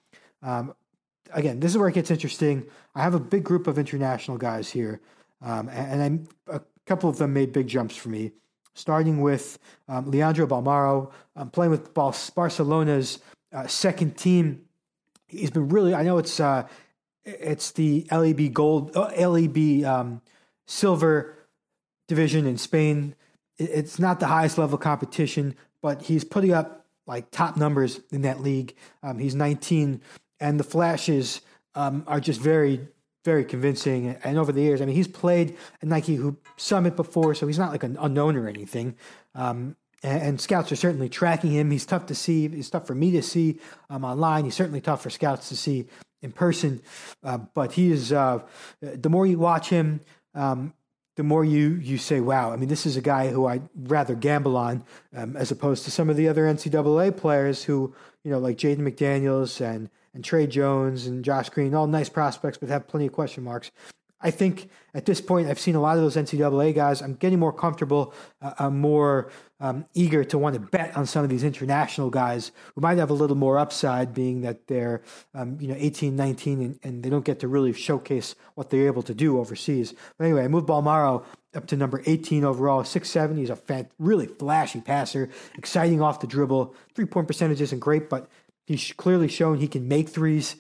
Um, 0.42 0.74
again, 1.32 1.60
this 1.60 1.72
is 1.72 1.78
where 1.78 1.88
it 1.88 1.94
gets 1.94 2.10
interesting. 2.10 2.66
I 2.94 3.02
have 3.02 3.14
a 3.14 3.20
big 3.20 3.44
group 3.44 3.66
of 3.66 3.78
international 3.78 4.38
guys 4.38 4.70
here, 4.70 5.00
um, 5.42 5.68
and, 5.68 6.02
and 6.02 6.28
a 6.48 6.60
couple 6.86 7.08
of 7.08 7.18
them 7.18 7.32
made 7.32 7.52
big 7.52 7.66
jumps 7.66 7.96
for 7.96 8.08
me. 8.08 8.32
Starting 8.74 9.20
with 9.20 9.58
um, 9.88 10.10
Leandro 10.10 10.46
Bolmaro, 10.46 11.12
um, 11.36 11.48
playing 11.50 11.70
with 11.70 11.94
Barcelona's 11.94 13.20
uh, 13.52 13.66
second 13.68 14.16
team. 14.16 14.62
He's 15.28 15.50
been 15.50 15.68
really. 15.68 15.94
I 15.94 16.02
know 16.02 16.18
it's 16.18 16.40
uh, 16.40 16.66
it's 17.24 17.70
the 17.72 18.06
LEB 18.10 18.52
Gold, 18.52 18.96
uh, 18.96 19.12
LEB 19.16 19.84
um, 19.84 20.20
Silver 20.66 21.38
division 22.08 22.46
in 22.46 22.58
Spain. 22.58 23.14
It's 23.58 23.98
not 24.00 24.18
the 24.18 24.26
highest 24.26 24.58
level 24.58 24.76
competition, 24.76 25.54
but 25.80 26.02
he's 26.02 26.24
putting 26.24 26.52
up 26.52 26.86
like 27.06 27.30
top 27.30 27.56
numbers 27.56 28.00
in 28.10 28.22
that 28.22 28.40
league. 28.40 28.74
Um, 29.02 29.18
he's 29.18 29.34
19 29.34 30.00
and 30.44 30.60
the 30.60 30.64
flashes 30.64 31.40
um, 31.74 32.04
are 32.06 32.20
just 32.20 32.38
very, 32.38 32.86
very 33.24 33.46
convincing. 33.46 34.14
And 34.22 34.36
over 34.36 34.52
the 34.52 34.60
years, 34.60 34.82
I 34.82 34.84
mean, 34.84 34.94
he's 34.94 35.08
played 35.08 35.56
at 35.80 35.88
Nike 35.88 36.16
Hoop 36.16 36.46
Summit 36.58 36.96
before, 36.96 37.34
so 37.34 37.46
he's 37.46 37.58
not 37.58 37.72
like 37.72 37.82
an 37.82 37.96
unknown 37.98 38.36
or 38.36 38.46
anything. 38.46 38.94
Um, 39.34 39.74
and, 40.02 40.22
and, 40.22 40.40
scouts 40.40 40.70
are 40.70 40.76
certainly 40.76 41.08
tracking 41.08 41.50
him. 41.50 41.70
He's 41.70 41.86
tough 41.86 42.04
to 42.06 42.14
see. 42.14 42.46
He's 42.46 42.68
tough 42.68 42.86
for 42.86 42.94
me 42.94 43.10
to 43.12 43.22
see 43.22 43.58
um, 43.88 44.04
online. 44.04 44.44
He's 44.44 44.54
certainly 44.54 44.82
tough 44.82 45.02
for 45.02 45.08
scouts 45.08 45.48
to 45.48 45.56
see 45.56 45.86
in 46.20 46.30
person. 46.30 46.82
Uh, 47.22 47.38
but 47.38 47.72
he 47.72 47.90
is. 47.90 48.12
Uh, 48.12 48.40
the 48.82 49.08
more 49.08 49.26
you 49.26 49.38
watch 49.38 49.70
him, 49.70 50.02
um, 50.34 50.74
the 51.16 51.22
more 51.22 51.42
you 51.42 51.70
you 51.76 51.96
say, 51.96 52.20
"Wow!" 52.20 52.52
I 52.52 52.56
mean, 52.56 52.68
this 52.68 52.84
is 52.84 52.98
a 52.98 53.00
guy 53.00 53.30
who 53.30 53.46
I'd 53.46 53.66
rather 53.74 54.14
gamble 54.14 54.58
on 54.58 54.84
um, 55.16 55.36
as 55.36 55.50
opposed 55.50 55.84
to 55.84 55.90
some 55.90 56.10
of 56.10 56.16
the 56.16 56.28
other 56.28 56.44
NCAA 56.44 57.16
players 57.16 57.64
who, 57.64 57.94
you 58.24 58.30
know, 58.30 58.38
like 58.38 58.58
Jaden 58.58 58.80
McDaniels 58.80 59.62
and 59.62 59.88
and 60.14 60.24
Tre 60.24 60.46
Jones 60.46 61.06
and 61.06 61.24
Josh 61.24 61.50
Green, 61.50 61.74
all 61.74 61.86
nice 61.86 62.08
prospects, 62.08 62.58
but 62.58 62.68
have 62.68 62.88
plenty 62.88 63.06
of 63.06 63.12
question 63.12 63.44
marks. 63.44 63.70
I 64.24 64.30
think 64.30 64.70
at 64.94 65.04
this 65.04 65.20
point, 65.20 65.48
I've 65.48 65.60
seen 65.60 65.74
a 65.74 65.80
lot 65.80 65.98
of 65.98 66.02
those 66.02 66.16
NCAA 66.16 66.74
guys. 66.74 67.02
I'm 67.02 67.14
getting 67.14 67.38
more 67.38 67.52
comfortable. 67.52 68.14
Uh, 68.40 68.54
I'm 68.58 68.80
more 68.80 69.30
um, 69.60 69.84
eager 69.92 70.24
to 70.24 70.38
want 70.38 70.54
to 70.54 70.60
bet 70.60 70.96
on 70.96 71.04
some 71.04 71.24
of 71.24 71.30
these 71.30 71.44
international 71.44 72.08
guys 72.08 72.50
who 72.74 72.80
might 72.80 72.96
have 72.96 73.10
a 73.10 73.14
little 73.14 73.36
more 73.36 73.58
upside, 73.58 74.14
being 74.14 74.40
that 74.40 74.66
they're 74.66 75.02
um, 75.34 75.58
you 75.60 75.68
know 75.68 75.76
18, 75.76 76.16
19, 76.16 76.62
and, 76.62 76.78
and, 76.82 77.02
they 77.02 77.10
don't 77.10 77.24
get 77.24 77.40
to 77.40 77.48
really 77.48 77.74
showcase 77.74 78.34
what 78.54 78.70
they're 78.70 78.86
able 78.86 79.02
to 79.02 79.14
do 79.14 79.38
overseas. 79.38 79.92
But 80.16 80.24
anyway, 80.24 80.44
I 80.44 80.48
moved 80.48 80.68
Bolmaro 80.68 81.24
up 81.54 81.66
to 81.66 81.76
number 81.76 82.02
18 82.06 82.44
overall, 82.44 82.82
6'7". 82.82 83.36
He's 83.36 83.50
a 83.50 83.86
really 83.98 84.26
flashy 84.26 84.80
passer, 84.80 85.28
exciting 85.58 86.00
off 86.00 86.20
the 86.20 86.26
dribble. 86.26 86.74
Three 86.94 87.04
point 87.04 87.26
percentage 87.26 87.60
isn't 87.60 87.78
great, 87.78 88.08
but 88.08 88.28
He's 88.66 88.92
clearly 88.92 89.28
shown 89.28 89.58
he 89.58 89.68
can 89.68 89.88
make 89.88 90.08
threes 90.08 90.56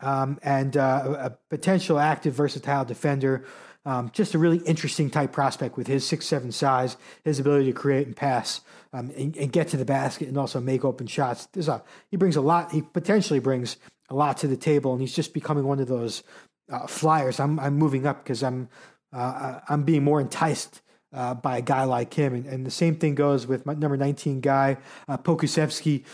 um, 0.00 0.38
and 0.42 0.76
uh, 0.76 1.16
a 1.18 1.30
potential 1.50 1.98
active, 1.98 2.34
versatile 2.34 2.84
defender. 2.84 3.44
Um, 3.84 4.10
just 4.12 4.34
a 4.34 4.38
really 4.38 4.58
interesting 4.58 5.08
type 5.08 5.32
prospect 5.32 5.76
with 5.76 5.86
his 5.86 6.06
six 6.06 6.26
seven 6.26 6.52
size, 6.52 6.96
his 7.24 7.38
ability 7.38 7.66
to 7.66 7.72
create 7.72 8.06
and 8.06 8.14
pass 8.14 8.60
um, 8.92 9.10
and, 9.16 9.36
and, 9.36 9.50
get 9.50 9.68
to 9.68 9.76
the 9.76 9.84
basket 9.84 10.28
and 10.28 10.36
also 10.36 10.60
make 10.60 10.84
open 10.84 11.06
shots. 11.06 11.46
There's 11.52 11.68
a, 11.68 11.82
he 12.10 12.16
brings 12.16 12.36
a 12.36 12.40
lot. 12.40 12.72
He 12.72 12.82
potentially 12.82 13.38
brings 13.38 13.78
a 14.10 14.14
lot 14.14 14.36
to 14.38 14.46
the 14.46 14.56
table, 14.56 14.92
and 14.92 15.00
he's 15.00 15.14
just 15.14 15.32
becoming 15.32 15.64
one 15.64 15.80
of 15.80 15.88
those 15.88 16.22
uh, 16.70 16.86
flyers. 16.86 17.40
I'm 17.40 17.58
I'm 17.60 17.76
moving 17.76 18.06
up 18.06 18.24
because 18.24 18.42
I'm 18.42 18.68
uh, 19.12 19.60
I'm 19.68 19.84
being 19.84 20.04
more 20.04 20.20
enticed 20.20 20.82
uh, 21.12 21.34
by 21.34 21.58
a 21.58 21.62
guy 21.62 21.84
like 21.84 22.12
him. 22.12 22.34
And, 22.34 22.46
and, 22.46 22.66
the 22.66 22.70
same 22.70 22.96
thing 22.96 23.14
goes 23.14 23.46
with 23.46 23.64
my 23.64 23.74
number 23.74 23.96
19 23.96 24.40
guy, 24.40 24.76
uh, 25.08 25.16
Pokusevski, 25.16 26.04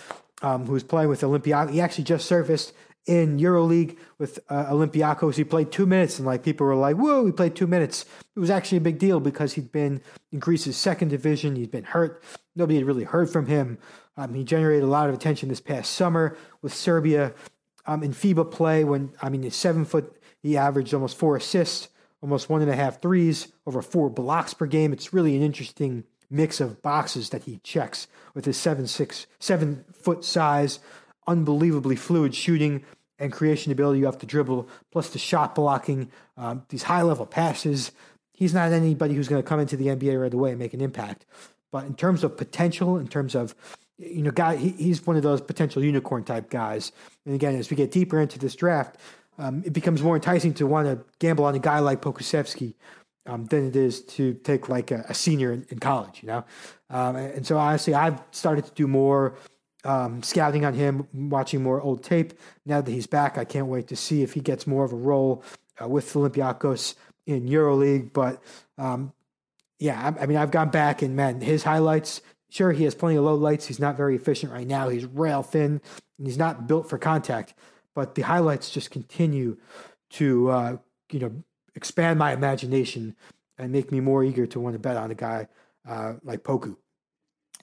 um, 0.42 0.66
who's 0.66 0.83
playing 0.83 1.09
with 1.09 1.20
Olympiacos. 1.23 1.70
He 1.70 1.81
actually 1.81 2.05
just 2.05 2.27
surfaced 2.27 2.73
in 3.07 3.38
EuroLeague 3.38 3.97
with 4.18 4.38
uh, 4.49 4.66
Olympiacos. 4.66 5.35
He 5.35 5.44
played 5.44 5.70
two 5.70 5.87
minutes, 5.87 6.18
and 6.18 6.27
like 6.27 6.42
people 6.42 6.66
were 6.66 6.75
like, 6.75 6.97
"Whoa, 6.97 7.27
he 7.27 7.33
played 7.33 7.55
two 7.55 7.66
minutes." 7.66 8.05
It 8.35 8.40
was 8.40 8.51
actually 8.51 8.79
a 8.79 8.83
big 8.83 8.99
deal 8.99 9.20
because 9.20 9.55
he'd 9.55 9.73
been 9.73 10.01
in 10.33 10.38
Greece's 10.38 10.77
second 10.77 11.09
division. 11.09 11.57
He'd 11.57 11.70
been 11.70 11.85
hurt. 11.85 12.23
Nobody 12.57 12.79
had 12.79 12.87
really 12.87 13.05
heard 13.05 13.31
from 13.31 13.47
him. 13.47 13.79
Um, 14.16 14.35
he 14.35 14.44
generated 14.44 14.85
a 14.85 14.88
lot 14.88 15.09
of 15.09 15.14
attention 15.14 15.49
this 15.49 15.61
past 15.61 15.92
summer 15.92 16.37
with 16.62 16.73
Serbia 16.73 17.35
um, 17.87 18.03
in 18.03 18.12
FIBA 18.12 18.51
play. 18.51 18.85
When 18.85 19.12
I 19.20 19.29
mean, 19.29 19.42
he's 19.42 19.57
seven 19.57 19.85
foot. 19.85 20.20
He 20.42 20.57
averaged 20.57 20.92
almost 20.94 21.16
four 21.16 21.37
assists, 21.37 21.88
almost 22.23 22.49
one 22.49 22.62
and 22.62 22.70
a 22.70 22.77
half 22.77 23.01
threes, 23.01 23.49
over 23.66 23.83
four 23.83 24.11
blocks 24.11 24.55
per 24.55 24.66
game. 24.66 24.92
It's 24.92 25.12
really 25.12 25.37
an 25.37 25.42
interesting 25.42 26.05
mix 26.31 26.61
of 26.61 26.83
boxes 26.83 27.31
that 27.31 27.45
he 27.45 27.59
checks 27.59 28.07
with 28.35 28.45
his 28.45 28.57
seven 28.57 28.87
six 28.87 29.27
seven 29.39 29.85
foot 29.93 30.25
size, 30.25 30.81
unbelievably 31.27 31.97
fluid 31.97 32.35
shooting 32.35 32.85
and 33.19 33.33
creation 33.33 33.71
ability 33.71 34.01
you 34.01 34.07
have 34.07 34.19
to 34.19 34.27
dribble, 34.27 34.69
plus 34.91 35.11
the 35.11 35.19
shot 35.19 35.55
blocking, 35.55 36.11
um, 36.37 36.65
these 36.69 36.85
high 36.85 37.03
level 37.03 37.27
passes. 37.27 37.93
He's 38.33 38.53
not 38.53 38.73
anybody 38.73 39.15
who's 39.15 39.29
going 39.29 39.43
to 39.43 39.49
come 39.49 39.61
into 39.61 39.77
the 39.77 39.87
NBA 39.87 40.21
right 40.21 40.35
away 40.35 40.51
and 40.51 40.59
make 40.59 40.75
an 40.75 40.81
impact. 40.81 41.25
But 41.71 41.85
in 41.87 41.95
terms 41.95 42.25
of 42.25 42.37
potential, 42.37 42.99
in 42.99 43.07
terms 43.07 43.35
of 43.35 43.55
you 43.99 44.23
know, 44.23 44.31
guy, 44.31 44.57
he, 44.57 44.71
he's 44.71 45.07
one 45.07 45.17
of 45.17 45.23
those 45.23 45.41
potential 45.41 45.83
unicorn 45.83 46.25
type 46.25 46.51
guys. 46.51 46.93
And 47.27 47.35
again, 47.35 47.55
as 47.57 47.71
we 47.71 47.77
get 47.77 47.91
deeper 47.91 48.21
into 48.21 48.39
this 48.39 48.55
draft, 48.57 48.97
um, 49.39 49.63
it 49.65 49.73
becomes 49.73 50.03
more 50.03 50.17
enticing 50.17 50.55
to 50.55 50.67
want 50.67 50.87
to 50.87 51.05
gamble 51.19 51.45
on 51.45 51.55
a 51.55 51.59
guy 51.59 51.79
like 51.81 52.01
Pokusevski, 52.01 52.75
um, 53.27 53.47
than 53.47 53.67
it 53.67 53.77
is 53.77 54.03
to 54.03 54.35
take 54.35 54.69
like 54.69 54.91
a, 54.91 55.05
a 55.09 55.15
senior 55.15 55.53
in, 55.53 55.67
in, 55.71 55.79
college, 55.79 56.21
you 56.23 56.29
know? 56.29 56.45
Um, 56.91 57.17
and 57.17 57.47
so 57.47 57.57
honestly, 57.57 57.95
I've 57.95 58.21
started 58.31 58.67
to 58.67 58.73
do 58.73 58.87
more 58.87 59.37
um, 59.85 60.23
scouting 60.23 60.65
on 60.65 60.75
him, 60.75 61.09
watching 61.13 61.63
more 61.63 61.81
old 61.81 62.03
tape. 62.03 62.35
Now 62.65 62.81
that 62.81 62.91
he's 62.91 63.07
back, 63.07 63.39
I 63.39 63.45
can't 63.45 63.67
wait 63.67 63.89
to 63.89 63.97
see 63.97 64.23
if 64.23 64.33
he 64.35 64.41
gets 64.41 64.67
more 64.67 64.85
of 64.85 64.93
a 64.93 64.97
role 64.97 65.43
uh, 65.83 65.89
with 65.89 66.13
Olympiacos 66.13 66.95
in 67.27 67.49
EuroLeague. 67.49 68.13
But 68.13 68.43
um, 68.79 69.13
yeah, 69.79 70.15
I, 70.19 70.23
I, 70.23 70.27
mean, 70.27 70.37
I've 70.37 70.51
gone 70.51 70.71
back 70.71 71.03
and 71.03 71.17
man, 71.17 71.41
his 71.41 71.63
highlights. 71.63 72.23
Sure, 72.51 72.73
he 72.73 72.85
has 72.85 72.95
plenty 72.95 73.17
of 73.17 73.25
low 73.25 73.35
lights. 73.35 73.67
He's 73.67 73.81
not 73.81 73.97
very 73.97 74.15
efficient 74.15 74.53
right 74.53 74.67
now. 74.67 74.89
He's 74.89 75.07
rail 75.07 75.43
thin, 75.43 75.81
and 76.19 76.27
he's 76.27 76.39
not 76.39 76.69
built 76.69 76.89
for 76.89 76.99
contact. 76.99 77.55
But 77.95 78.15
the 78.15 78.23
highlights 78.23 78.71
just 78.71 78.91
continue 78.91 79.57
to 80.11 80.51
uh, 80.51 80.77
you 81.11 81.19
know 81.19 81.33
expand 81.75 82.19
my 82.19 82.33
imagination 82.33 83.17
and 83.59 83.73
make 83.73 83.93
me 83.93 84.01
more 84.01 84.25
eager 84.25 84.47
to 84.47 84.61
want 84.61 84.75
to 84.75 84.79
bet 84.79 84.97
on 84.97 85.11
a 85.11 85.15
guy 85.15 85.49
uh, 85.89 86.15
like 86.23 86.43
Poku. 86.43 86.77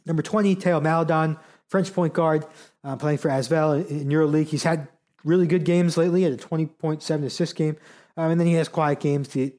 Number 0.06 0.21
20, 0.21 0.56
Theo 0.56 0.80
Maledon, 0.80 1.38
French 1.67 1.93
point 1.93 2.13
guard, 2.13 2.45
uh, 2.84 2.95
playing 2.95 3.17
for 3.17 3.30
Asvel 3.30 3.88
in 3.89 4.10
EuroLeague. 4.10 4.47
He's 4.47 4.63
had 4.63 4.88
really 5.24 5.47
good 5.47 5.63
games 5.63 5.97
lately 5.97 6.26
at 6.26 6.32
a 6.32 6.38
20.7 6.38 7.24
assist 7.24 7.56
game. 7.56 7.78
Um, 8.17 8.32
and 8.32 8.39
then 8.39 8.47
he 8.47 8.54
has 8.54 8.67
quiet 8.67 9.00
games. 9.00 9.30
The, 9.30 9.54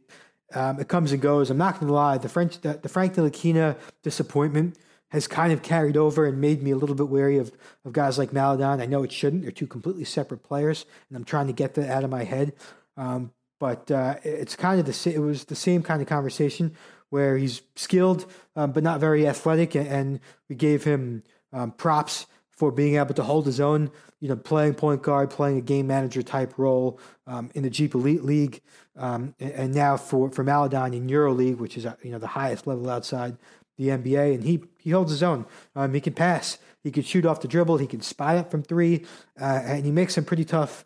um, 0.54 0.80
it 0.80 0.88
comes 0.88 1.12
and 1.12 1.22
goes. 1.22 1.50
I'm 1.50 1.58
not 1.58 1.74
going 1.74 1.86
to 1.86 1.92
lie. 1.92 2.18
The 2.18 2.28
French, 2.28 2.60
the, 2.60 2.74
the 2.74 2.88
Frank 2.88 3.14
Ntilikina 3.14 3.76
disappointment 4.02 4.78
has 5.08 5.26
kind 5.26 5.52
of 5.52 5.62
carried 5.62 5.96
over 5.96 6.26
and 6.26 6.40
made 6.40 6.62
me 6.62 6.70
a 6.70 6.76
little 6.76 6.94
bit 6.94 7.08
wary 7.08 7.38
of, 7.38 7.52
of 7.84 7.92
guys 7.92 8.18
like 8.18 8.32
Maledon. 8.32 8.80
I 8.80 8.86
know 8.86 9.02
it 9.02 9.12
shouldn't. 9.12 9.42
They're 9.42 9.50
two 9.50 9.66
completely 9.66 10.04
separate 10.04 10.42
players, 10.42 10.86
and 11.08 11.16
I'm 11.16 11.24
trying 11.24 11.46
to 11.48 11.52
get 11.52 11.74
that 11.74 11.90
out 11.90 12.04
of 12.04 12.10
my 12.10 12.24
head. 12.24 12.54
Um, 12.96 13.32
but 13.62 13.88
uh, 13.92 14.16
it's 14.24 14.56
kind 14.56 14.80
of 14.80 14.86
the 14.86 15.12
it 15.14 15.20
was 15.20 15.44
the 15.44 15.54
same 15.54 15.84
kind 15.84 16.02
of 16.02 16.08
conversation 16.08 16.74
where 17.10 17.38
he's 17.38 17.62
skilled 17.76 18.26
um, 18.56 18.72
but 18.72 18.82
not 18.82 18.98
very 18.98 19.24
athletic, 19.24 19.76
and 19.76 20.18
we 20.48 20.56
gave 20.56 20.82
him 20.82 21.22
um, 21.52 21.70
props 21.70 22.26
for 22.50 22.72
being 22.72 22.96
able 22.96 23.14
to 23.14 23.22
hold 23.22 23.46
his 23.46 23.60
own. 23.60 23.92
You 24.18 24.30
know, 24.30 24.34
playing 24.34 24.74
point 24.74 25.04
guard, 25.04 25.30
playing 25.30 25.58
a 25.58 25.60
game 25.60 25.86
manager 25.86 26.24
type 26.24 26.54
role 26.56 26.98
um, 27.28 27.50
in 27.54 27.62
the 27.62 27.70
Jeep 27.70 27.94
Elite 27.94 28.24
League, 28.24 28.62
um, 28.96 29.32
and, 29.38 29.52
and, 29.52 29.74
now 29.74 29.96
for 29.96 30.28
for 30.28 30.42
Maledon 30.42 30.92
in 30.92 31.08
Euro 31.08 31.32
League, 31.32 31.58
which 31.58 31.76
is 31.76 31.86
uh, 31.86 31.94
you 32.02 32.10
know 32.10 32.18
the 32.18 32.26
highest 32.26 32.66
level 32.66 32.90
outside 32.90 33.36
the 33.78 33.90
NBA, 33.90 34.34
and 34.34 34.42
he 34.42 34.64
he 34.78 34.90
holds 34.90 35.12
his 35.12 35.22
own. 35.22 35.46
Um, 35.76 35.94
he 35.94 36.00
can 36.00 36.14
pass, 36.14 36.58
he 36.82 36.90
can 36.90 37.04
shoot 37.04 37.24
off 37.24 37.40
the 37.40 37.46
dribble, 37.46 37.78
he 37.78 37.86
can 37.86 38.00
spy 38.00 38.38
up 38.38 38.50
from 38.50 38.64
three, 38.64 39.06
uh, 39.40 39.60
and 39.64 39.84
he 39.84 39.92
makes 39.92 40.16
some 40.16 40.24
pretty 40.24 40.44
tough 40.44 40.84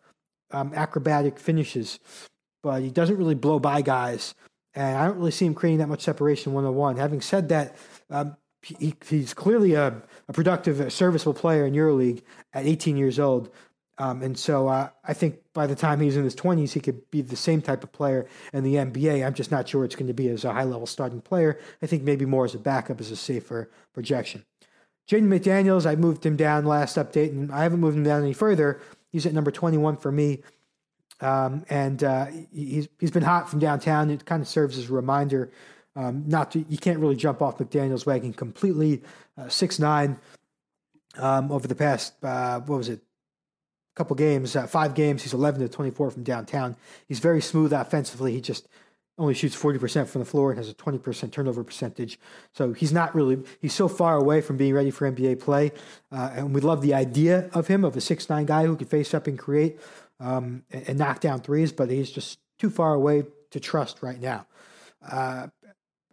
um, 0.50 0.74
acrobatic 0.74 1.38
finishes 1.38 2.00
but 2.66 2.82
he 2.82 2.90
doesn't 2.90 3.16
really 3.16 3.36
blow 3.36 3.60
by 3.60 3.80
guys. 3.80 4.34
And 4.74 4.98
I 4.98 5.06
don't 5.06 5.18
really 5.18 5.30
see 5.30 5.46
him 5.46 5.54
creating 5.54 5.78
that 5.78 5.86
much 5.86 6.02
separation 6.02 6.52
one 6.52 6.64
on 6.64 6.74
one. 6.74 6.96
Having 6.96 7.20
said 7.20 7.48
that, 7.50 7.76
um, 8.10 8.36
he, 8.60 8.96
he's 9.08 9.34
clearly 9.34 9.74
a, 9.74 10.02
a 10.26 10.32
productive, 10.32 10.80
a 10.80 10.90
serviceable 10.90 11.32
player 11.32 11.64
in 11.64 11.74
EuroLeague 11.74 12.22
at 12.52 12.66
18 12.66 12.96
years 12.96 13.20
old. 13.20 13.50
Um, 13.98 14.20
and 14.20 14.36
so 14.36 14.66
uh, 14.66 14.88
I 15.04 15.14
think 15.14 15.38
by 15.54 15.68
the 15.68 15.76
time 15.76 16.00
he's 16.00 16.16
in 16.16 16.24
his 16.24 16.34
20s, 16.34 16.72
he 16.72 16.80
could 16.80 17.08
be 17.12 17.22
the 17.22 17.36
same 17.36 17.62
type 17.62 17.84
of 17.84 17.92
player 17.92 18.26
in 18.52 18.64
the 18.64 18.74
NBA. 18.74 19.24
I'm 19.24 19.34
just 19.34 19.52
not 19.52 19.68
sure 19.68 19.84
it's 19.84 19.94
going 19.94 20.08
to 20.08 20.12
be 20.12 20.28
as 20.30 20.44
a 20.44 20.52
high 20.52 20.64
level 20.64 20.88
starting 20.88 21.20
player. 21.20 21.60
I 21.80 21.86
think 21.86 22.02
maybe 22.02 22.26
more 22.26 22.46
as 22.46 22.56
a 22.56 22.58
backup 22.58 23.00
as 23.00 23.12
a 23.12 23.16
safer 23.16 23.70
projection. 23.94 24.44
Jaden 25.08 25.28
McDaniels, 25.28 25.86
I 25.86 25.94
moved 25.94 26.26
him 26.26 26.34
down 26.34 26.66
last 26.66 26.96
update, 26.96 27.28
and 27.28 27.52
I 27.52 27.62
haven't 27.62 27.78
moved 27.78 27.96
him 27.96 28.02
down 28.02 28.22
any 28.22 28.32
further. 28.32 28.80
He's 29.12 29.24
at 29.24 29.32
number 29.32 29.52
21 29.52 29.98
for 29.98 30.10
me. 30.10 30.42
Um, 31.20 31.64
and 31.70 32.04
uh, 32.04 32.26
he's, 32.52 32.88
he's 33.00 33.10
been 33.10 33.22
hot 33.22 33.48
from 33.48 33.58
downtown. 33.58 34.10
It 34.10 34.24
kind 34.26 34.42
of 34.42 34.48
serves 34.48 34.76
as 34.76 34.90
a 34.90 34.92
reminder 34.92 35.50
um, 35.96 36.24
not 36.26 36.50
to, 36.52 36.64
you 36.68 36.76
can't 36.76 36.98
really 36.98 37.16
jump 37.16 37.40
off 37.40 37.58
McDaniels' 37.58 38.06
wagon 38.06 38.34
completely. 38.34 39.02
Uh, 39.38 39.48
six 39.48 39.78
nine 39.78 40.18
um, 41.18 41.50
over 41.50 41.66
the 41.66 41.74
past, 41.74 42.12
uh, 42.22 42.60
what 42.60 42.76
was 42.76 42.88
it, 42.90 43.00
a 43.00 43.96
couple 43.96 44.14
games, 44.14 44.54
uh, 44.54 44.66
five 44.66 44.94
games, 44.94 45.22
he's 45.22 45.32
11 45.32 45.62
to 45.62 45.68
24 45.68 46.10
from 46.10 46.22
downtown. 46.22 46.76
He's 47.08 47.18
very 47.18 47.40
smooth 47.40 47.72
offensively. 47.72 48.32
He 48.32 48.42
just 48.42 48.68
only 49.18 49.32
shoots 49.32 49.56
40% 49.56 50.06
from 50.06 50.18
the 50.18 50.26
floor 50.26 50.50
and 50.50 50.58
has 50.58 50.68
a 50.68 50.74
20% 50.74 51.32
turnover 51.32 51.64
percentage. 51.64 52.18
So 52.52 52.74
he's 52.74 52.92
not 52.92 53.14
really, 53.14 53.38
he's 53.62 53.72
so 53.72 53.88
far 53.88 54.16
away 54.16 54.42
from 54.42 54.58
being 54.58 54.74
ready 54.74 54.90
for 54.90 55.10
NBA 55.10 55.40
play. 55.40 55.72
Uh, 56.12 56.30
and 56.34 56.54
we 56.54 56.60
love 56.60 56.82
the 56.82 56.92
idea 56.92 57.48
of 57.54 57.68
him, 57.68 57.82
of 57.82 57.96
a 57.96 58.00
six-nine 58.02 58.44
guy 58.44 58.66
who 58.66 58.76
can 58.76 58.86
face 58.86 59.14
up 59.14 59.26
and 59.26 59.38
create 59.38 59.80
um, 60.20 60.64
and, 60.70 60.88
and, 60.88 60.98
knock 60.98 61.20
down 61.20 61.40
threes, 61.40 61.72
but 61.72 61.90
he's 61.90 62.10
just 62.10 62.38
too 62.58 62.70
far 62.70 62.94
away 62.94 63.24
to 63.50 63.60
trust 63.60 64.02
right 64.02 64.20
now. 64.20 64.46
Uh, 65.10 65.48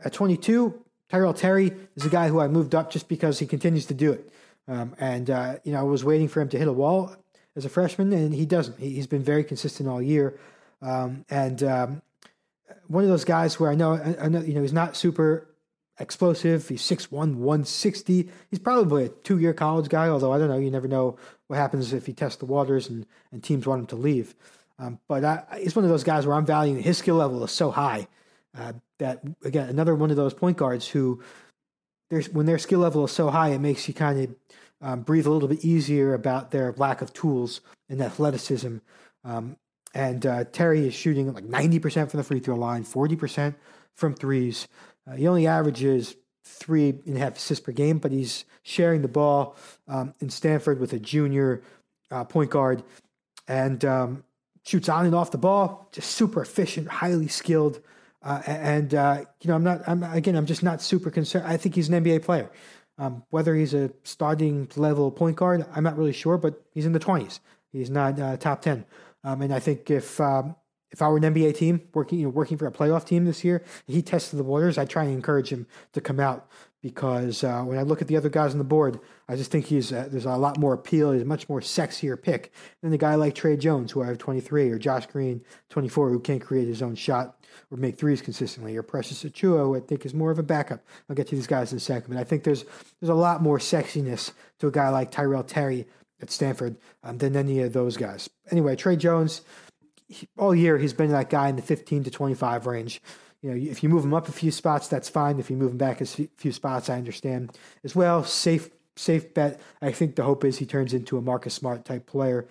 at 0.03 0.13
22, 0.13 0.83
Tyrell 1.09 1.33
Terry 1.33 1.71
is 1.95 2.05
a 2.05 2.09
guy 2.09 2.27
who 2.27 2.39
I 2.39 2.47
moved 2.47 2.75
up 2.75 2.91
just 2.91 3.07
because 3.07 3.39
he 3.39 3.45
continues 3.45 3.85
to 3.87 3.93
do 3.93 4.11
it. 4.11 4.29
Um, 4.67 4.93
and, 4.99 5.29
uh, 5.29 5.55
you 5.63 5.71
know, 5.71 5.79
I 5.79 5.83
was 5.83 6.03
waiting 6.03 6.27
for 6.27 6.41
him 6.41 6.49
to 6.49 6.57
hit 6.57 6.67
a 6.67 6.73
wall 6.73 7.15
as 7.55 7.65
a 7.65 7.69
freshman, 7.69 8.11
and 8.13 8.33
he 8.33 8.45
doesn't. 8.45 8.79
He, 8.79 8.97
has 8.97 9.07
been 9.07 9.23
very 9.23 9.43
consistent 9.43 9.87
all 9.87 10.01
year. 10.01 10.39
Um, 10.81 11.25
and 11.29 11.63
um, 11.63 12.01
one 12.87 13.03
of 13.03 13.09
those 13.09 13.25
guys 13.25 13.59
where 13.59 13.71
I 13.71 13.75
know, 13.75 13.93
I, 13.93 14.25
I 14.25 14.27
know, 14.27 14.41
you 14.41 14.53
know, 14.53 14.61
he's 14.61 14.73
not 14.73 14.95
super 14.95 15.47
explosive. 15.99 16.67
He's 16.67 16.81
6'1, 16.81 17.11
160. 17.11 18.29
He's 18.49 18.59
probably 18.59 19.05
a 19.05 19.09
two 19.09 19.37
year 19.37 19.53
college 19.53 19.89
guy, 19.89 20.07
although 20.07 20.33
I 20.33 20.37
don't 20.37 20.49
know. 20.49 20.57
You 20.57 20.71
never 20.71 20.87
know 20.87 21.17
what 21.53 21.59
happens 21.59 21.93
if 21.93 22.07
he 22.07 22.13
tests 22.13 22.39
the 22.39 22.45
waters 22.45 22.89
and, 22.89 23.05
and 23.31 23.43
teams 23.43 23.67
want 23.67 23.81
him 23.81 23.85
to 23.85 23.95
leave. 23.95 24.33
Um, 24.79 24.99
but 25.07 25.23
I, 25.23 25.59
he's 25.61 25.75
one 25.75 25.85
of 25.85 25.91
those 25.91 26.03
guys 26.03 26.25
where 26.25 26.35
I'm 26.35 26.47
valuing 26.47 26.81
his 26.81 26.97
skill 26.97 27.15
level 27.15 27.43
is 27.43 27.51
so 27.51 27.69
high 27.69 28.07
uh, 28.57 28.73
that, 28.97 29.21
again, 29.43 29.69
another 29.69 29.93
one 29.93 30.09
of 30.09 30.17
those 30.17 30.33
point 30.33 30.57
guards 30.57 30.87
who, 30.87 31.21
there's, 32.09 32.27
when 32.29 32.47
their 32.47 32.57
skill 32.57 32.79
level 32.79 33.05
is 33.05 33.11
so 33.11 33.29
high, 33.29 33.49
it 33.49 33.59
makes 33.59 33.87
you 33.87 33.93
kind 33.93 34.19
of 34.19 34.35
um, 34.81 35.01
breathe 35.01 35.27
a 35.27 35.29
little 35.29 35.47
bit 35.47 35.63
easier 35.63 36.15
about 36.15 36.49
their 36.49 36.73
lack 36.75 37.03
of 37.03 37.13
tools 37.13 37.61
and 37.87 38.01
athleticism. 38.01 38.77
Um, 39.23 39.57
and 39.93 40.25
uh, 40.25 40.45
Terry 40.45 40.87
is 40.87 40.95
shooting 40.95 41.31
like 41.31 41.45
90% 41.45 42.09
from 42.09 42.17
the 42.17 42.23
free 42.23 42.39
throw 42.39 42.55
line, 42.55 42.83
40% 42.83 43.53
from 43.93 44.15
threes. 44.15 44.67
Uh, 45.07 45.17
he 45.17 45.27
only 45.27 45.45
averages 45.45 46.15
three 46.43 46.89
and 47.05 47.17
a 47.17 47.19
half 47.19 47.37
assists 47.37 47.63
per 47.63 47.71
game, 47.71 47.97
but 47.97 48.11
he's 48.11 48.45
sharing 48.63 49.01
the 49.01 49.07
ball 49.07 49.55
um, 49.87 50.13
in 50.19 50.29
Stanford 50.29 50.79
with 50.79 50.93
a 50.93 50.99
junior 50.99 51.61
uh, 52.11 52.23
point 52.23 52.49
guard 52.49 52.83
and 53.47 53.83
um, 53.85 54.23
shoots 54.63 54.89
on 54.89 55.05
and 55.05 55.15
off 55.15 55.31
the 55.31 55.37
ball, 55.37 55.89
just 55.91 56.11
super 56.11 56.41
efficient, 56.41 56.87
highly 56.87 57.27
skilled. 57.27 57.81
Uh, 58.21 58.41
and 58.47 58.93
uh, 58.93 59.25
you 59.41 59.49
know, 59.49 59.55
I'm 59.55 59.63
not. 59.63 59.81
I'm 59.85 60.01
again. 60.03 60.35
I'm 60.35 60.45
just 60.45 60.63
not 60.63 60.81
super 60.81 61.11
concerned. 61.11 61.45
I 61.45 61.57
think 61.57 61.75
he's 61.75 61.89
an 61.89 62.03
NBA 62.03 62.23
player. 62.23 62.49
Um, 62.97 63.23
whether 63.31 63.55
he's 63.55 63.73
a 63.73 63.91
starting 64.03 64.69
level 64.75 65.11
point 65.11 65.35
guard, 65.35 65.65
I'm 65.75 65.83
not 65.83 65.97
really 65.97 66.13
sure, 66.13 66.37
but 66.37 66.61
he's 66.73 66.85
in 66.85 66.93
the 66.93 66.99
20s. 66.99 67.39
He's 67.71 67.89
not 67.89 68.19
uh, 68.19 68.37
top 68.37 68.61
10. 68.61 68.85
Um, 69.23 69.41
and 69.41 69.53
I 69.53 69.59
think 69.59 69.89
if 69.89 70.21
um, 70.21 70.55
if 70.93 71.01
I 71.01 71.09
were 71.09 71.17
an 71.17 71.23
NBA 71.23 71.57
team 71.57 71.81
working 71.93 72.19
you 72.19 72.25
know, 72.25 72.29
working 72.29 72.57
for 72.57 72.67
a 72.67 72.71
playoff 72.71 73.05
team 73.05 73.25
this 73.25 73.43
year, 73.43 73.63
he 73.87 74.01
tested 74.01 74.39
the 74.39 74.43
waters. 74.43 74.77
I 74.77 74.85
try 74.85 75.03
and 75.03 75.13
encourage 75.13 75.49
him 75.49 75.67
to 75.91 75.99
come 75.99 76.19
out 76.19 76.47
because 76.81 77.43
uh, 77.43 77.63
when 77.63 77.79
I 77.79 77.81
look 77.81 78.01
at 78.01 78.07
the 78.07 78.17
other 78.17 78.29
guys 78.29 78.51
on 78.51 78.57
the 78.59 78.63
board, 78.63 78.99
I 79.27 79.35
just 79.35 79.49
think 79.49 79.65
he's 79.65 79.91
uh, 79.91 80.07
there's 80.11 80.25
a 80.25 80.35
lot 80.35 80.59
more 80.59 80.73
appeal. 80.73 81.11
He's 81.11 81.23
a 81.23 81.25
much 81.25 81.49
more 81.49 81.61
sexier 81.61 82.21
pick 82.21 82.53
than 82.81 82.91
the 82.91 82.97
guy 82.97 83.15
like 83.15 83.33
Tre 83.33 83.57
Jones, 83.57 83.91
who 83.91 84.03
I 84.03 84.07
have 84.07 84.17
23, 84.17 84.69
or 84.69 84.77
Josh 84.77 85.07
Green, 85.07 85.41
24, 85.69 86.09
who 86.09 86.19
can't 86.19 86.41
create 86.41 86.67
his 86.67 86.81
own 86.81 86.95
shot 86.95 87.37
or 87.71 87.77
make 87.77 87.97
threes 87.97 88.21
consistently, 88.21 88.75
or 88.75 88.83
Precious 88.83 89.23
Achiuwa, 89.23 89.63
who 89.63 89.75
I 89.75 89.79
think 89.79 90.05
is 90.05 90.13
more 90.13 90.29
of 90.29 90.39
a 90.39 90.43
backup. 90.43 90.83
I'll 91.09 91.15
get 91.15 91.27
to 91.27 91.35
these 91.35 91.47
guys 91.47 91.71
in 91.71 91.77
a 91.77 91.81
second, 91.81 92.13
but 92.13 92.19
I 92.19 92.23
think 92.25 92.43
there's 92.43 92.65
there's 92.99 93.09
a 93.09 93.15
lot 93.15 93.41
more 93.41 93.57
sexiness 93.57 94.31
to 94.59 94.67
a 94.67 94.71
guy 94.71 94.89
like 94.89 95.09
Tyrell 95.09 95.43
Terry 95.43 95.87
at 96.21 96.31
Stanford 96.31 96.77
um, 97.03 97.17
than 97.17 97.35
any 97.35 97.61
of 97.61 97.73
those 97.73 97.97
guys. 97.97 98.29
Anyway, 98.51 98.75
Tre 98.75 98.95
Jones, 98.95 99.41
all 100.37 100.55
year 100.55 100.77
he's 100.77 100.93
been 100.93 101.11
that 101.11 101.29
guy 101.29 101.49
in 101.49 101.55
the 101.55 101.61
15 101.61 102.05
to 102.05 102.11
25 102.11 102.65
range. 102.65 103.01
You 103.41 103.51
know, 103.51 103.71
if 103.71 103.83
you 103.83 103.89
move 103.89 104.05
him 104.05 104.13
up 104.13 104.29
a 104.29 104.31
few 104.31 104.51
spots, 104.51 104.87
that's 104.87 105.09
fine. 105.09 105.39
If 105.39 105.49
you 105.49 105.57
move 105.57 105.71
him 105.71 105.77
back 105.77 105.99
a 105.99 106.05
few 106.05 106.51
spots, 106.51 106.89
I 106.89 106.97
understand 106.97 107.51
as 107.83 107.95
well. 107.95 108.23
Safe, 108.23 108.69
safe 108.95 109.33
bet. 109.33 109.59
I 109.81 109.91
think 109.91 110.15
the 110.15 110.23
hope 110.23 110.45
is 110.45 110.59
he 110.59 110.65
turns 110.65 110.93
into 110.93 111.17
a 111.17 111.21
Marcus 111.21 111.53
Smart 111.53 111.83
type 111.83 112.05
player. 112.05 112.47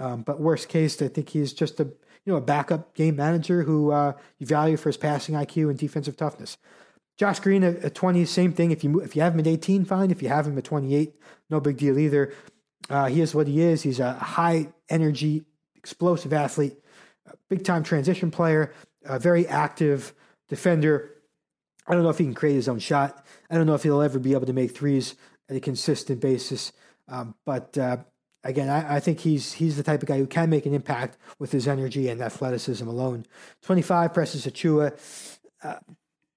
Um, 0.00 0.22
but 0.22 0.40
worst 0.40 0.68
case, 0.68 1.00
I 1.00 1.06
think 1.06 1.28
he's 1.28 1.52
just 1.52 1.78
a 1.78 1.88
you 2.24 2.32
know, 2.32 2.38
a 2.38 2.42
backup 2.42 2.94
game 2.94 3.16
manager 3.16 3.62
who 3.62 3.90
uh, 3.90 4.14
you 4.38 4.46
value 4.46 4.76
for 4.76 4.88
his 4.88 4.96
passing 4.96 5.34
IQ 5.34 5.70
and 5.70 5.78
defensive 5.78 6.16
toughness. 6.16 6.56
Josh 7.16 7.38
Green 7.38 7.62
at 7.62 7.94
20, 7.94 8.24
same 8.24 8.52
thing. 8.52 8.70
If 8.70 8.82
you 8.82 9.00
if 9.00 9.14
you 9.14 9.22
have 9.22 9.34
him 9.34 9.40
at 9.40 9.46
18, 9.46 9.84
fine. 9.84 10.10
If 10.10 10.20
you 10.20 10.28
have 10.28 10.46
him 10.46 10.58
at 10.58 10.64
28, 10.64 11.14
no 11.48 11.60
big 11.60 11.76
deal 11.76 11.98
either. 11.98 12.32
Uh, 12.90 13.06
he 13.06 13.20
is 13.20 13.34
what 13.34 13.46
he 13.46 13.60
is. 13.60 13.82
He's 13.82 14.00
a 14.00 14.14
high 14.14 14.68
energy, 14.88 15.44
explosive 15.76 16.32
athlete, 16.32 16.78
big 17.48 17.64
time 17.64 17.82
transition 17.82 18.30
player, 18.30 18.72
a 19.04 19.18
very 19.18 19.46
active 19.46 20.14
defender. 20.48 21.10
I 21.86 21.94
don't 21.94 22.02
know 22.02 22.10
if 22.10 22.18
he 22.18 22.24
can 22.24 22.34
create 22.34 22.54
his 22.54 22.68
own 22.68 22.78
shot. 22.78 23.24
I 23.50 23.56
don't 23.56 23.66
know 23.66 23.74
if 23.74 23.82
he'll 23.82 24.00
ever 24.00 24.18
be 24.18 24.32
able 24.32 24.46
to 24.46 24.52
make 24.52 24.74
threes 24.74 25.14
at 25.48 25.56
a 25.56 25.60
consistent 25.60 26.20
basis. 26.20 26.72
Um, 27.08 27.34
but 27.44 27.76
uh, 27.76 27.98
again, 28.42 28.70
I, 28.70 28.96
I, 28.96 29.00
think 29.00 29.20
he's 29.20 29.52
he's 29.52 29.76
the 29.76 29.82
type 29.82 30.02
of 30.02 30.08
guy 30.08 30.18
who 30.18 30.26
can 30.26 30.48
make 30.48 30.64
an 30.64 30.72
impact 30.72 31.18
with 31.38 31.52
his 31.52 31.68
energy 31.68 32.08
and 32.08 32.22
athleticism 32.22 32.86
alone. 32.88 33.26
25 33.62 34.14
Precious 34.14 34.46
Achiuwa. 34.46 34.98
Uh, 35.62 35.76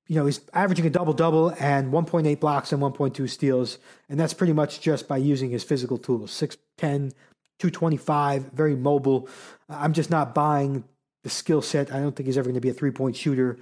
you 0.07 0.15
know, 0.15 0.25
he's 0.25 0.41
averaging 0.53 0.85
a 0.85 0.89
double 0.89 1.13
double 1.13 1.49
and 1.59 1.91
1.8 1.91 2.39
blocks 2.39 2.71
and 2.71 2.81
1.2 2.81 3.29
steals. 3.29 3.77
And 4.09 4.19
that's 4.19 4.33
pretty 4.33 4.53
much 4.53 4.79
just 4.79 5.07
by 5.07 5.17
using 5.17 5.49
his 5.49 5.63
physical 5.63 5.97
tools 5.97 6.31
6'10, 6.31 7.11
225, 7.59 8.51
very 8.53 8.75
mobile. 8.75 9.29
I'm 9.69 9.93
just 9.93 10.09
not 10.09 10.35
buying 10.35 10.83
the 11.23 11.29
skill 11.29 11.61
set. 11.61 11.91
I 11.91 11.99
don't 11.99 12.15
think 12.15 12.27
he's 12.27 12.37
ever 12.37 12.45
going 12.45 12.55
to 12.55 12.61
be 12.61 12.69
a 12.69 12.73
three 12.73 12.91
point 12.91 13.15
shooter. 13.15 13.57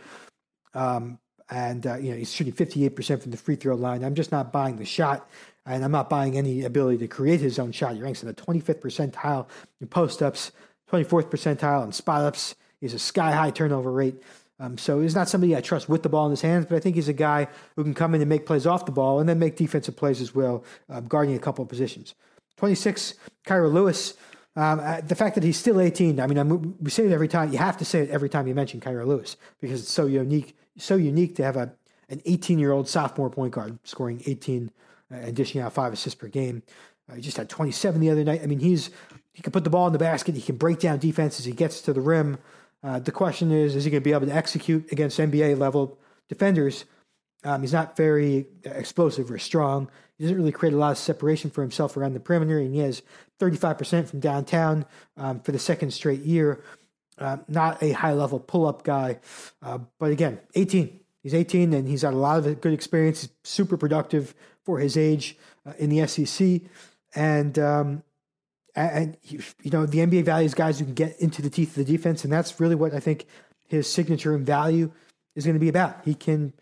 Um, 0.73 1.19
and, 1.49 1.85
uh, 1.85 1.95
you 1.97 2.11
know, 2.11 2.17
he's 2.17 2.33
shooting 2.33 2.53
58% 2.53 3.21
from 3.21 3.31
the 3.31 3.37
free 3.37 3.55
throw 3.55 3.75
line. 3.75 4.03
I'm 4.03 4.15
just 4.15 4.31
not 4.31 4.51
buying 4.51 4.77
the 4.77 4.85
shot 4.85 5.29
and 5.65 5.83
I'm 5.83 5.91
not 5.91 6.09
buying 6.09 6.37
any 6.37 6.63
ability 6.63 6.99
to 6.99 7.07
create 7.07 7.39
his 7.39 7.59
own 7.59 7.71
shot. 7.71 7.95
He 7.95 8.01
ranks 8.01 8.21
in 8.21 8.27
the 8.27 8.33
25th 8.33 8.81
percentile 8.81 9.47
in 9.79 9.87
post 9.87 10.21
ups, 10.21 10.51
24th 10.91 11.29
percentile 11.29 11.83
in 11.85 11.91
spot 11.91 12.21
ups. 12.21 12.55
He's 12.81 12.93
a 12.93 12.99
sky 12.99 13.31
high 13.31 13.51
turnover 13.51 13.91
rate. 13.91 14.21
Um, 14.59 14.77
so 14.77 15.01
he's 15.01 15.15
not 15.15 15.27
somebody 15.27 15.55
I 15.55 15.61
trust 15.61 15.89
with 15.89 16.03
the 16.03 16.09
ball 16.09 16.25
in 16.25 16.31
his 16.31 16.41
hands, 16.41 16.65
but 16.65 16.75
I 16.75 16.79
think 16.79 16.95
he's 16.95 17.09
a 17.09 17.13
guy 17.13 17.47
who 17.75 17.83
can 17.83 17.93
come 17.93 18.15
in 18.15 18.21
and 18.21 18.29
make 18.29 18.45
plays 18.45 18.65
off 18.65 18.85
the 18.85 18.91
ball 18.91 19.19
and 19.19 19.27
then 19.27 19.37
make 19.37 19.57
defensive 19.57 19.97
plays 19.97 20.21
as 20.21 20.33
well, 20.33 20.63
um, 20.89 21.07
guarding 21.07 21.35
a 21.35 21.39
couple 21.39 21.63
of 21.63 21.69
positions. 21.69 22.15
26, 22.57 23.15
Kira 23.45 23.71
Lewis. 23.71 24.15
Um, 24.55 24.79
uh, 24.79 25.01
the 25.01 25.15
fact 25.15 25.35
that 25.35 25.43
he's 25.43 25.57
still 25.57 25.81
18, 25.81 26.19
I 26.19 26.27
mean, 26.27 26.37
I'm, 26.37 26.77
we 26.81 26.89
say 26.89 27.05
it 27.05 27.11
every 27.11 27.27
time. 27.27 27.51
You 27.51 27.57
have 27.57 27.77
to 27.77 27.85
say 27.85 27.99
it 27.99 28.09
every 28.09 28.29
time 28.29 28.47
you 28.47 28.55
mention 28.55 28.79
Kira 28.79 29.05
Lewis 29.05 29.35
because 29.59 29.81
it's 29.81 29.91
so 29.91 30.05
unique, 30.05 30.55
so 30.77 30.95
unique 30.95 31.35
to 31.35 31.43
have 31.43 31.57
a 31.57 31.73
an 32.09 32.21
18 32.25 32.59
year 32.59 32.71
old 32.71 32.87
sophomore 32.87 33.29
point 33.29 33.53
guard 33.53 33.79
scoring 33.83 34.21
18 34.25 34.71
and 35.09 35.35
dishing 35.35 35.61
out 35.61 35.73
five 35.73 35.93
assists 35.93 36.19
per 36.19 36.27
game. 36.27 36.63
Uh, 37.09 37.15
he 37.15 37.21
just 37.21 37.37
had 37.37 37.49
27 37.49 38.01
the 38.01 38.09
other 38.09 38.23
night. 38.23 38.41
I 38.43 38.47
mean, 38.47 38.59
he's 38.59 38.89
he 39.33 39.41
can 39.41 39.51
put 39.51 39.63
the 39.63 39.69
ball 39.69 39.87
in 39.87 39.93
the 39.93 39.99
basket. 39.99 40.35
He 40.35 40.41
can 40.41 40.55
break 40.55 40.79
down 40.79 40.97
defenses. 40.97 41.45
He 41.45 41.51
gets 41.51 41.81
to 41.81 41.93
the 41.93 42.01
rim. 42.01 42.37
Uh, 42.83 42.99
the 42.99 43.11
question 43.11 43.51
is, 43.51 43.75
is 43.75 43.83
he 43.83 43.91
going 43.91 44.01
to 44.01 44.03
be 44.03 44.13
able 44.13 44.27
to 44.27 44.33
execute 44.33 44.91
against 44.91 45.19
NBA 45.19 45.57
level 45.57 45.97
defenders? 46.29 46.85
Um, 47.43 47.61
he's 47.61 47.73
not 47.73 47.97
very 47.97 48.47
explosive 48.63 49.29
or 49.29 49.37
strong. 49.37 49.89
He 50.17 50.23
doesn't 50.23 50.37
really 50.37 50.51
create 50.51 50.73
a 50.73 50.77
lot 50.77 50.91
of 50.91 50.97
separation 50.97 51.49
for 51.49 51.61
himself 51.61 51.97
around 51.97 52.13
the 52.13 52.19
perimeter, 52.19 52.59
and 52.59 52.73
he 52.73 52.79
has 52.79 53.01
35% 53.39 54.07
from 54.07 54.19
downtown 54.19 54.85
um, 55.17 55.39
for 55.41 55.51
the 55.51 55.59
second 55.59 55.91
straight 55.91 56.21
year. 56.21 56.63
Uh, 57.17 57.37
not 57.47 57.81
a 57.81 57.91
high 57.91 58.13
level 58.13 58.39
pull 58.39 58.65
up 58.65 58.83
guy, 58.83 59.19
uh, 59.61 59.79
but 59.99 60.11
again, 60.11 60.39
18. 60.55 60.99
He's 61.23 61.33
18 61.33 61.73
and 61.73 61.87
he's 61.87 62.03
had 62.03 62.13
a 62.13 62.17
lot 62.17 62.45
of 62.45 62.61
good 62.61 62.73
experience. 62.73 63.21
He's 63.21 63.31
super 63.43 63.77
productive 63.77 64.35
for 64.63 64.79
his 64.79 64.95
age 64.95 65.37
uh, 65.65 65.73
in 65.79 65.89
the 65.89 66.05
SEC, 66.07 66.61
and 67.15 67.57
um, 67.57 68.03
and 68.75 69.17
you 69.23 69.71
know 69.71 69.85
the 69.85 69.99
NBA 69.99 70.23
values 70.23 70.53
guys 70.53 70.79
who 70.79 70.85
can 70.85 70.93
get 70.93 71.19
into 71.19 71.41
the 71.41 71.49
teeth 71.49 71.69
of 71.77 71.85
the 71.85 71.91
defense, 71.91 72.23
and 72.23 72.31
that's 72.31 72.59
really 72.59 72.75
what 72.75 72.93
I 72.93 72.99
think 72.99 73.25
his 73.67 73.91
signature 73.91 74.35
and 74.35 74.45
value 74.45 74.91
is 75.35 75.45
going 75.45 75.55
to 75.55 75.59
be 75.59 75.69
about. 75.69 75.97
He 76.03 76.13
can 76.13 76.53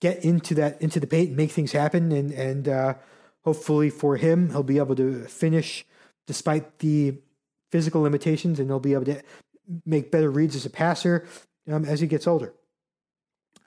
get 0.00 0.24
into 0.24 0.54
that 0.54 0.80
into 0.80 1.00
the 1.00 1.06
paint 1.06 1.28
and 1.28 1.36
make 1.36 1.50
things 1.50 1.72
happen, 1.72 2.12
and 2.12 2.32
and 2.32 2.68
uh, 2.68 2.94
hopefully 3.44 3.90
for 3.90 4.16
him, 4.16 4.50
he'll 4.50 4.62
be 4.62 4.78
able 4.78 4.96
to 4.96 5.24
finish 5.24 5.84
despite 6.26 6.78
the 6.78 7.18
physical 7.70 8.02
limitations, 8.02 8.58
and 8.58 8.68
he'll 8.68 8.80
be 8.80 8.94
able 8.94 9.04
to 9.04 9.22
make 9.86 10.10
better 10.10 10.30
reads 10.30 10.56
as 10.56 10.66
a 10.66 10.70
passer 10.70 11.26
um, 11.70 11.84
as 11.84 12.00
he 12.00 12.06
gets 12.06 12.26
older. 12.26 12.52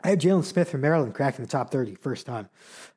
I 0.03 0.09
have 0.09 0.19
Jalen 0.19 0.43
Smith 0.43 0.69
from 0.69 0.81
Maryland 0.81 1.13
cracking 1.13 1.45
the 1.45 1.51
top 1.51 1.71
30 1.71 1.95
first 1.95 2.25
time. 2.25 2.49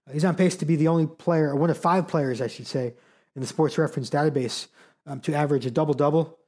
Uh, 0.09 0.13
he's 0.13 0.25
on 0.25 0.35
pace 0.35 0.57
to 0.57 0.67
be 0.67 0.75
the 0.75 0.89
only 0.89 1.07
player, 1.07 1.51
or 1.51 1.57
one 1.57 1.71
of 1.71 1.79
five 1.79 2.09
players, 2.09 2.41
I 2.41 2.49
should 2.49 2.67
say, 2.67 2.95
in 3.35 3.41
the 3.41 3.47
sports 3.47 3.79
reference 3.79 4.11
database 4.11 4.67
um, 5.07 5.21
to 5.21 5.35
average 5.35 5.67
a 5.67 5.71
double 5.71 5.95
double 5.95 6.39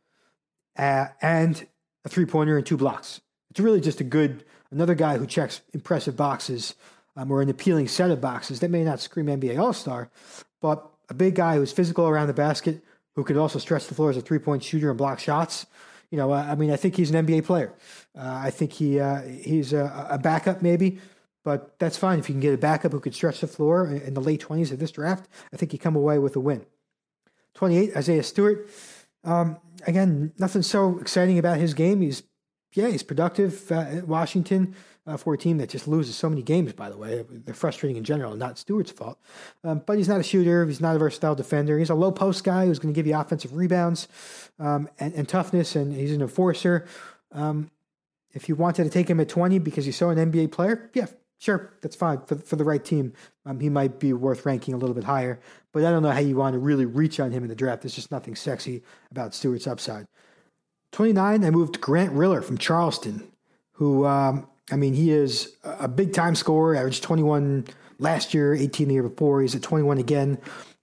uh, 0.76 1.06
and 1.22 1.66
a 2.04 2.08
three 2.08 2.26
pointer 2.26 2.56
and 2.56 2.66
two 2.66 2.76
blocks. 2.76 3.20
It's 3.50 3.60
really 3.60 3.80
just 3.80 4.00
a 4.00 4.04
good, 4.04 4.44
another 4.70 4.94
guy 4.94 5.18
who 5.18 5.26
checks 5.26 5.60
impressive 5.72 6.16
boxes 6.16 6.74
um, 7.16 7.30
or 7.30 7.42
an 7.42 7.48
appealing 7.48 7.88
set 7.88 8.10
of 8.10 8.20
boxes 8.20 8.60
that 8.60 8.70
may 8.70 8.84
not 8.84 9.00
scream 9.00 9.26
NBA 9.26 9.58
All 9.58 9.72
Star, 9.72 10.10
but 10.60 10.88
a 11.08 11.14
big 11.14 11.34
guy 11.34 11.56
who's 11.56 11.72
physical 11.72 12.06
around 12.08 12.26
the 12.26 12.34
basket, 12.34 12.82
who 13.14 13.24
could 13.24 13.36
also 13.36 13.58
stretch 13.58 13.86
the 13.86 13.94
floor 13.94 14.10
as 14.10 14.16
a 14.16 14.20
three 14.20 14.38
point 14.38 14.62
shooter 14.62 14.90
and 14.90 14.98
block 14.98 15.18
shots 15.18 15.66
you 16.10 16.16
know, 16.16 16.32
I 16.32 16.54
mean, 16.54 16.70
I 16.70 16.76
think 16.76 16.96
he's 16.96 17.10
an 17.10 17.26
NBA 17.26 17.44
player. 17.44 17.74
Uh, 18.16 18.40
I 18.44 18.50
think 18.50 18.72
he 18.72 18.98
uh, 18.98 19.22
he's 19.22 19.72
a, 19.72 20.08
a, 20.10 20.18
backup 20.18 20.62
maybe, 20.62 21.00
but 21.44 21.78
that's 21.78 21.98
fine 21.98 22.18
if 22.18 22.28
you 22.28 22.34
can 22.34 22.40
get 22.40 22.54
a 22.54 22.58
backup 22.58 22.92
who 22.92 23.00
could 23.00 23.14
stretch 23.14 23.40
the 23.40 23.46
floor 23.46 23.86
in 23.86 24.14
the 24.14 24.20
late 24.20 24.40
twenties 24.40 24.72
of 24.72 24.78
this 24.78 24.90
draft. 24.90 25.28
I 25.52 25.56
think 25.56 25.72
you 25.72 25.78
come 25.78 25.96
away 25.96 26.18
with 26.18 26.34
a 26.34 26.40
win. 26.40 26.64
Twenty 27.54 27.76
eight, 27.76 27.96
Isaiah 27.96 28.22
Stewart. 28.22 28.68
Um, 29.22 29.58
again, 29.86 30.32
nothing 30.38 30.62
so 30.62 30.98
exciting 30.98 31.38
about 31.38 31.58
his 31.58 31.74
game. 31.74 32.00
He's 32.00 32.22
yeah, 32.72 32.88
he's 32.88 33.02
productive 33.02 33.70
uh, 33.72 33.80
at 33.80 34.08
Washington 34.08 34.74
uh, 35.06 35.16
for 35.16 35.34
a 35.34 35.38
team 35.38 35.56
that 35.58 35.70
just 35.70 35.88
loses 35.88 36.14
so 36.16 36.28
many 36.28 36.42
games, 36.42 36.72
by 36.74 36.90
the 36.90 36.96
way. 36.96 37.24
They're 37.30 37.54
frustrating 37.54 37.96
in 37.96 38.04
general, 38.04 38.36
not 38.36 38.58
Stewart's 38.58 38.90
fault. 38.90 39.18
Um, 39.64 39.82
but 39.86 39.96
he's 39.96 40.08
not 40.08 40.20
a 40.20 40.22
shooter. 40.22 40.66
He's 40.66 40.80
not 40.80 40.94
a 40.94 40.98
versatile 40.98 41.34
defender. 41.34 41.78
He's 41.78 41.90
a 41.90 41.94
low 41.94 42.12
post 42.12 42.44
guy 42.44 42.66
who's 42.66 42.78
going 42.78 42.92
to 42.92 42.98
give 42.98 43.06
you 43.06 43.16
offensive 43.16 43.56
rebounds 43.56 44.06
um, 44.58 44.88
and, 45.00 45.14
and, 45.14 45.28
toughness, 45.28 45.76
and 45.76 45.94
he's 45.94 46.12
an 46.12 46.20
enforcer. 46.20 46.86
Um, 47.32 47.70
if 48.32 48.48
you 48.48 48.54
wanted 48.54 48.84
to 48.84 48.90
take 48.90 49.08
him 49.08 49.18
at 49.20 49.28
20 49.30 49.58
because 49.58 49.86
you 49.86 49.92
saw 49.92 50.10
an 50.10 50.18
NBA 50.30 50.52
player, 50.52 50.90
yeah, 50.92 51.06
sure, 51.38 51.72
that's 51.80 51.96
fine. 51.96 52.20
For, 52.26 52.36
for 52.36 52.56
the 52.56 52.64
right 52.64 52.84
team, 52.84 53.14
um, 53.46 53.60
he 53.60 53.70
might 53.70 53.98
be 53.98 54.12
worth 54.12 54.44
ranking 54.44 54.74
a 54.74 54.76
little 54.76 54.94
bit 54.94 55.04
higher. 55.04 55.40
But 55.72 55.84
I 55.84 55.90
don't 55.90 56.02
know 56.02 56.10
how 56.10 56.20
you 56.20 56.36
want 56.36 56.52
to 56.52 56.58
really 56.58 56.84
reach 56.84 57.18
on 57.18 57.30
him 57.30 57.42
in 57.44 57.48
the 57.48 57.54
draft. 57.54 57.82
There's 57.82 57.94
just 57.94 58.10
nothing 58.10 58.36
sexy 58.36 58.82
about 59.10 59.34
Stewart's 59.34 59.66
upside. 59.66 60.06
29, 60.92 61.44
I 61.44 61.50
moved 61.50 61.80
Grant 61.80 62.12
Riller 62.12 62.42
from 62.42 62.58
Charleston, 62.58 63.28
who 63.72 64.06
um, 64.06 64.48
I 64.70 64.76
mean, 64.76 64.94
he 64.94 65.10
is 65.10 65.56
a 65.64 65.88
big 65.88 66.12
time 66.12 66.34
scorer, 66.34 66.74
averaged 66.76 67.02
21 67.02 67.66
last 67.98 68.34
year, 68.34 68.54
18 68.54 68.88
the 68.88 68.94
year 68.94 69.02
before. 69.02 69.42
He's 69.42 69.54
at 69.54 69.62
21 69.62 69.98
again 69.98 70.38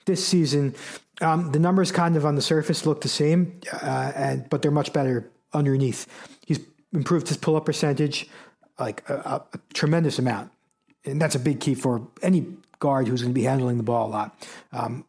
this 0.06 0.26
season. 0.26 0.76
Um, 1.22 1.51
the 1.51 1.60
numbers 1.60 1.91
kind 1.91 2.16
of 2.16 2.26
on 2.26 2.36
the 2.36 2.41
surface 2.41 2.86
look 2.86 3.01
the 3.01 3.10
same, 3.10 3.60
uh, 3.72 4.12
and 4.16 4.49
but 4.49 4.62
they're 4.62 4.72
much 4.72 4.91
better 4.91 5.30
underneath. 5.53 6.08
He's 6.45 6.60
improved 6.93 7.28
his 7.28 7.38
pull 7.38 7.56
up 7.56 7.66
percentage 7.66 8.28
like 8.78 9.08
a, 9.10 9.14
a, 9.14 9.58
tremendous 9.74 10.20
amount, 10.20 10.51
and 11.06 11.22
that's 11.22 11.36
a 11.36 11.39
big 11.39 11.62
key 11.62 11.74
for 11.74 12.06
any 12.22 12.45
guard 12.80 13.08
who's 13.08 13.22
going 13.22 13.34
to 13.34 13.39
be 13.39 13.43
handling 13.43 13.78
the 13.78 13.84
ball 13.84 14.10
a 14.10 14.12
lot. 14.12 14.47
Um, 14.74 15.06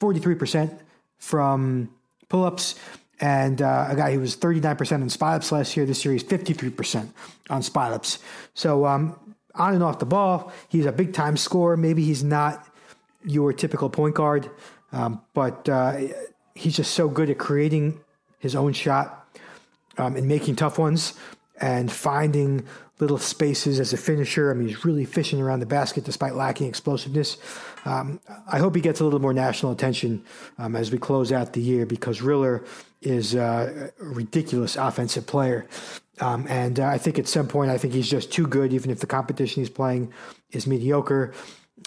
43% 0.00 0.78
from 1.18 1.90
pull 2.28 2.44
ups, 2.44 2.76
and 3.20 3.60
uh, 3.60 3.86
a 3.88 3.96
guy 3.96 4.12
who 4.12 4.20
was 4.20 4.36
39% 4.36 5.02
on 5.02 5.08
spot 5.10 5.36
ups 5.36 5.52
last 5.52 5.76
year. 5.76 5.84
This 5.84 6.04
year 6.04 6.12
he's 6.12 6.24
53% 6.24 7.08
on 7.50 7.62
spot 7.62 7.92
ups. 7.92 8.18
So 8.54 8.86
um, 8.86 9.18
on 9.54 9.74
and 9.74 9.82
off 9.82 9.98
the 9.98 10.06
ball, 10.06 10.52
he's 10.68 10.86
a 10.86 10.92
big 10.92 11.12
time 11.12 11.36
scorer. 11.36 11.76
Maybe 11.76 12.02
he's 12.02 12.24
not 12.24 12.66
your 13.24 13.52
typical 13.52 13.90
point 13.90 14.14
guard, 14.14 14.50
um, 14.92 15.20
but 15.34 15.68
uh, 15.68 15.98
he's 16.54 16.76
just 16.76 16.94
so 16.94 17.08
good 17.08 17.28
at 17.28 17.38
creating 17.38 18.00
his 18.38 18.56
own 18.56 18.72
shot 18.72 19.28
um, 19.98 20.16
and 20.16 20.26
making 20.26 20.56
tough 20.56 20.78
ones 20.78 21.14
and 21.60 21.92
finding 21.92 22.64
little 23.00 23.18
spaces 23.18 23.80
as 23.80 23.92
a 23.92 23.96
finisher. 23.96 24.50
I 24.50 24.54
mean, 24.54 24.68
he's 24.68 24.84
really 24.84 25.04
fishing 25.04 25.40
around 25.40 25.60
the 25.60 25.66
basket 25.66 26.04
despite 26.04 26.34
lacking 26.34 26.68
explosiveness. 26.68 27.36
Um, 27.84 28.20
I 28.50 28.58
hope 28.58 28.74
he 28.74 28.80
gets 28.80 29.00
a 29.00 29.04
little 29.04 29.20
more 29.20 29.32
national 29.32 29.72
attention 29.72 30.22
um, 30.58 30.76
as 30.76 30.90
we 30.90 30.98
close 30.98 31.32
out 31.32 31.52
the 31.52 31.62
year 31.62 31.86
because 31.86 32.22
Riller 32.22 32.62
is 33.02 33.34
a 33.34 33.92
ridiculous 33.98 34.76
offensive 34.76 35.26
player. 35.26 35.66
Um, 36.20 36.46
and 36.48 36.78
uh, 36.78 36.86
I 36.86 36.98
think 36.98 37.18
at 37.18 37.26
some 37.26 37.48
point, 37.48 37.70
I 37.70 37.78
think 37.78 37.94
he's 37.94 38.08
just 38.08 38.30
too 38.32 38.46
good, 38.46 38.72
even 38.72 38.90
if 38.90 39.00
the 39.00 39.06
competition 39.06 39.62
he's 39.62 39.70
playing 39.70 40.12
is 40.50 40.66
mediocre. 40.66 41.32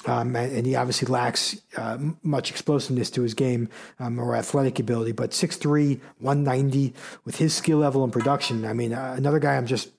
Um, 0.06 0.36
and, 0.36 0.66
he 0.66 0.76
obviously 0.76 1.08
lacks 1.08 1.62
uh, 1.78 1.98
much 2.24 2.50
explosiveness 2.50 3.12
to 3.12 3.22
his 3.22 3.36
game 3.36 3.70
um, 4.00 4.20
or 4.20 4.36
athletic 4.36 4.80
ability. 4.80 5.12
But 5.12 5.32
6'3, 5.32 6.02
190 6.20 6.94
with 7.26 7.38
his 7.38 7.54
skill 7.54 7.78
level 7.78 8.04
and 8.04 8.12
production. 8.12 8.66
I 8.66 8.74
mean, 8.74 8.92
uh, 8.92 9.14
another 9.16 9.40
guy 9.40 9.56
I'm 9.56 9.68
just 9.68 9.92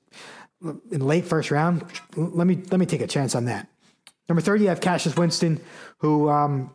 in 0.62 1.00
late 1.00 1.24
first 1.24 1.50
round. 1.50 1.84
Let 2.16 2.46
me 2.46 2.60
let 2.70 2.80
me 2.80 2.86
take 2.86 3.02
a 3.02 3.06
chance 3.06 3.34
on 3.34 3.44
that. 3.44 3.68
Number 4.28 4.40
30, 4.40 4.66
I 4.66 4.70
have 4.70 4.80
Cassius 4.80 5.16
Winston, 5.16 5.60
who 5.98 6.28
um, 6.28 6.70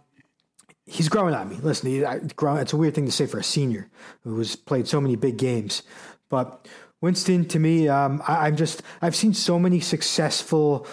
he's 0.89 1.07
growing 1.07 1.35
on 1.35 1.49
me. 1.49 1.57
Listen, 1.61 1.89
he, 1.89 2.03
I, 2.03 2.15
it's 2.15 2.73
a 2.73 2.77
weird 2.77 2.95
thing 2.95 3.05
to 3.05 3.11
say 3.11 3.27
for 3.27 3.39
a 3.39 3.43
senior 3.43 3.89
who 4.23 4.37
has 4.39 4.55
played 4.55 4.87
so 4.87 4.99
many 4.99 5.15
big 5.15 5.37
games. 5.37 5.83
But 6.29 6.67
Winston, 7.01 7.45
to 7.49 7.59
me, 7.59 7.87
um, 7.87 8.21
I, 8.27 8.47
am 8.47 8.55
just, 8.55 8.81
I've 9.01 9.15
seen 9.15 9.33
so 9.33 9.59
many 9.59 9.79
successful, 9.79 10.87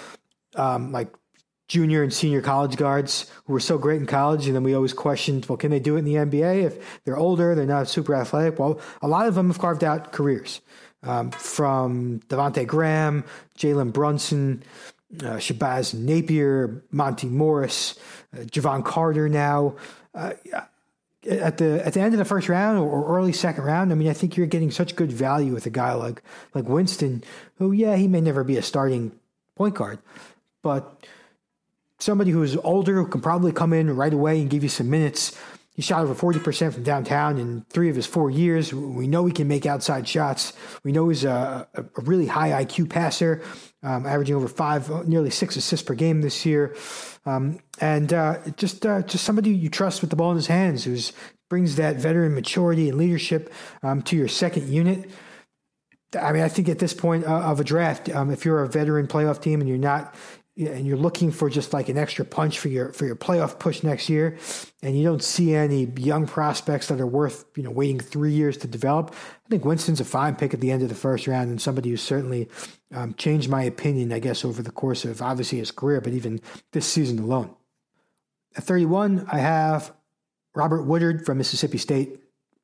um, 0.54 0.92
like 0.92 1.12
junior 1.68 2.02
and 2.02 2.12
senior 2.12 2.42
college 2.42 2.76
guards 2.76 3.30
who 3.46 3.54
were 3.54 3.60
so 3.60 3.78
great 3.78 4.00
in 4.00 4.06
college. 4.06 4.46
And 4.46 4.54
then 4.54 4.62
we 4.62 4.74
always 4.74 4.92
questioned, 4.92 5.46
well, 5.46 5.56
can 5.56 5.70
they 5.70 5.80
do 5.80 5.96
it 5.96 6.00
in 6.00 6.04
the 6.04 6.14
NBA? 6.14 6.64
If 6.64 7.02
they're 7.04 7.16
older, 7.16 7.54
they're 7.54 7.66
not 7.66 7.88
super 7.88 8.14
athletic. 8.14 8.58
Well, 8.58 8.80
a 9.02 9.08
lot 9.08 9.26
of 9.26 9.34
them 9.34 9.48
have 9.48 9.58
carved 9.58 9.82
out 9.82 10.12
careers 10.12 10.60
um, 11.02 11.30
from 11.30 12.20
Devonte 12.28 12.66
Graham, 12.66 13.24
Jalen 13.58 13.92
Brunson, 13.92 14.62
uh, 15.20 15.36
Shabazz 15.36 15.94
Napier, 15.94 16.84
Monte 16.90 17.26
Morris, 17.26 17.98
uh, 18.34 18.40
Jevon 18.42 18.84
Carter 18.84 19.28
now. 19.28 19.76
Uh, 20.14 20.32
at 21.28 21.58
the 21.58 21.84
at 21.84 21.92
the 21.92 22.00
end 22.00 22.14
of 22.14 22.18
the 22.18 22.24
first 22.24 22.48
round 22.48 22.78
or 22.78 23.16
early 23.16 23.32
second 23.32 23.64
round, 23.64 23.90
I 23.90 23.94
mean, 23.94 24.08
I 24.08 24.12
think 24.12 24.36
you're 24.36 24.46
getting 24.46 24.70
such 24.70 24.94
good 24.94 25.10
value 25.10 25.52
with 25.52 25.66
a 25.66 25.70
guy 25.70 25.92
like 25.92 26.22
like 26.54 26.68
Winston, 26.68 27.24
who 27.56 27.72
yeah, 27.72 27.96
he 27.96 28.06
may 28.06 28.20
never 28.20 28.44
be 28.44 28.56
a 28.56 28.62
starting 28.62 29.12
point 29.56 29.74
guard, 29.74 29.98
but 30.62 31.06
somebody 31.98 32.30
who's 32.30 32.56
older 32.58 32.94
who 32.94 33.06
can 33.06 33.20
probably 33.20 33.52
come 33.52 33.72
in 33.72 33.94
right 33.96 34.12
away 34.12 34.40
and 34.40 34.50
give 34.50 34.62
you 34.62 34.68
some 34.68 34.90
minutes. 34.90 35.36
He 35.76 35.82
shot 35.82 36.02
over 36.02 36.14
40% 36.14 36.72
from 36.72 36.82
downtown 36.84 37.36
in 37.36 37.66
three 37.68 37.90
of 37.90 37.96
his 37.96 38.06
four 38.06 38.30
years. 38.30 38.72
We 38.72 39.06
know 39.06 39.26
he 39.26 39.32
can 39.32 39.46
make 39.46 39.66
outside 39.66 40.08
shots. 40.08 40.54
We 40.82 40.90
know 40.90 41.10
he's 41.10 41.22
a, 41.22 41.68
a 41.74 41.84
really 42.00 42.26
high 42.26 42.64
IQ 42.64 42.88
passer, 42.88 43.42
um, 43.82 44.06
averaging 44.06 44.36
over 44.36 44.48
five, 44.48 45.06
nearly 45.06 45.28
six 45.28 45.54
assists 45.54 45.86
per 45.86 45.94
game 45.94 46.22
this 46.22 46.46
year. 46.46 46.74
Um, 47.26 47.60
and 47.78 48.10
uh, 48.10 48.38
just 48.56 48.86
uh, 48.86 49.02
just 49.02 49.24
somebody 49.24 49.50
you 49.50 49.68
trust 49.68 50.00
with 50.00 50.08
the 50.08 50.16
ball 50.16 50.30
in 50.30 50.36
his 50.36 50.46
hands, 50.46 50.84
who 50.84 50.96
brings 51.50 51.76
that 51.76 51.96
veteran 51.96 52.34
maturity 52.34 52.88
and 52.88 52.96
leadership 52.96 53.52
um, 53.82 54.00
to 54.02 54.16
your 54.16 54.28
second 54.28 54.68
unit. 54.68 55.10
I 56.18 56.32
mean, 56.32 56.42
I 56.42 56.48
think 56.48 56.70
at 56.70 56.78
this 56.78 56.94
point 56.94 57.26
uh, 57.26 57.40
of 57.40 57.60
a 57.60 57.64
draft, 57.64 58.08
um, 58.08 58.30
if 58.30 58.46
you're 58.46 58.62
a 58.62 58.68
veteran 58.68 59.08
playoff 59.08 59.42
team 59.42 59.60
and 59.60 59.68
you're 59.68 59.76
not 59.76 60.14
and 60.56 60.86
you're 60.86 60.96
looking 60.96 61.30
for 61.30 61.50
just 61.50 61.72
like 61.74 61.88
an 61.88 61.98
extra 61.98 62.24
punch 62.24 62.58
for 62.58 62.68
your 62.68 62.92
for 62.92 63.04
your 63.04 63.16
playoff 63.16 63.58
push 63.58 63.82
next 63.82 64.08
year, 64.08 64.38
and 64.82 64.96
you 64.96 65.04
don't 65.04 65.22
see 65.22 65.54
any 65.54 65.84
young 65.96 66.26
prospects 66.26 66.88
that 66.88 67.00
are 67.00 67.06
worth 67.06 67.44
you 67.56 67.62
know 67.62 67.70
waiting 67.70 68.00
three 68.00 68.32
years 68.32 68.56
to 68.58 68.66
develop, 68.66 69.14
I 69.46 69.48
think 69.50 69.64
Winston's 69.64 70.00
a 70.00 70.04
fine 70.04 70.34
pick 70.34 70.54
at 70.54 70.60
the 70.60 70.70
end 70.70 70.82
of 70.82 70.88
the 70.88 70.94
first 70.94 71.26
round 71.26 71.50
and 71.50 71.60
somebody 71.60 71.90
who's 71.90 72.02
certainly 72.02 72.48
um, 72.94 73.14
changed 73.14 73.48
my 73.48 73.62
opinion, 73.62 74.12
I 74.12 74.18
guess, 74.18 74.44
over 74.44 74.62
the 74.62 74.72
course 74.72 75.04
of 75.04 75.20
obviously 75.20 75.58
his 75.58 75.70
career, 75.70 76.00
but 76.00 76.12
even 76.12 76.40
this 76.72 76.86
season 76.86 77.18
alone. 77.18 77.54
At 78.56 78.64
31, 78.64 79.26
I 79.30 79.38
have 79.38 79.92
Robert 80.54 80.82
Woodard 80.82 81.26
from 81.26 81.38
Mississippi 81.38 81.78
State, 81.78 82.18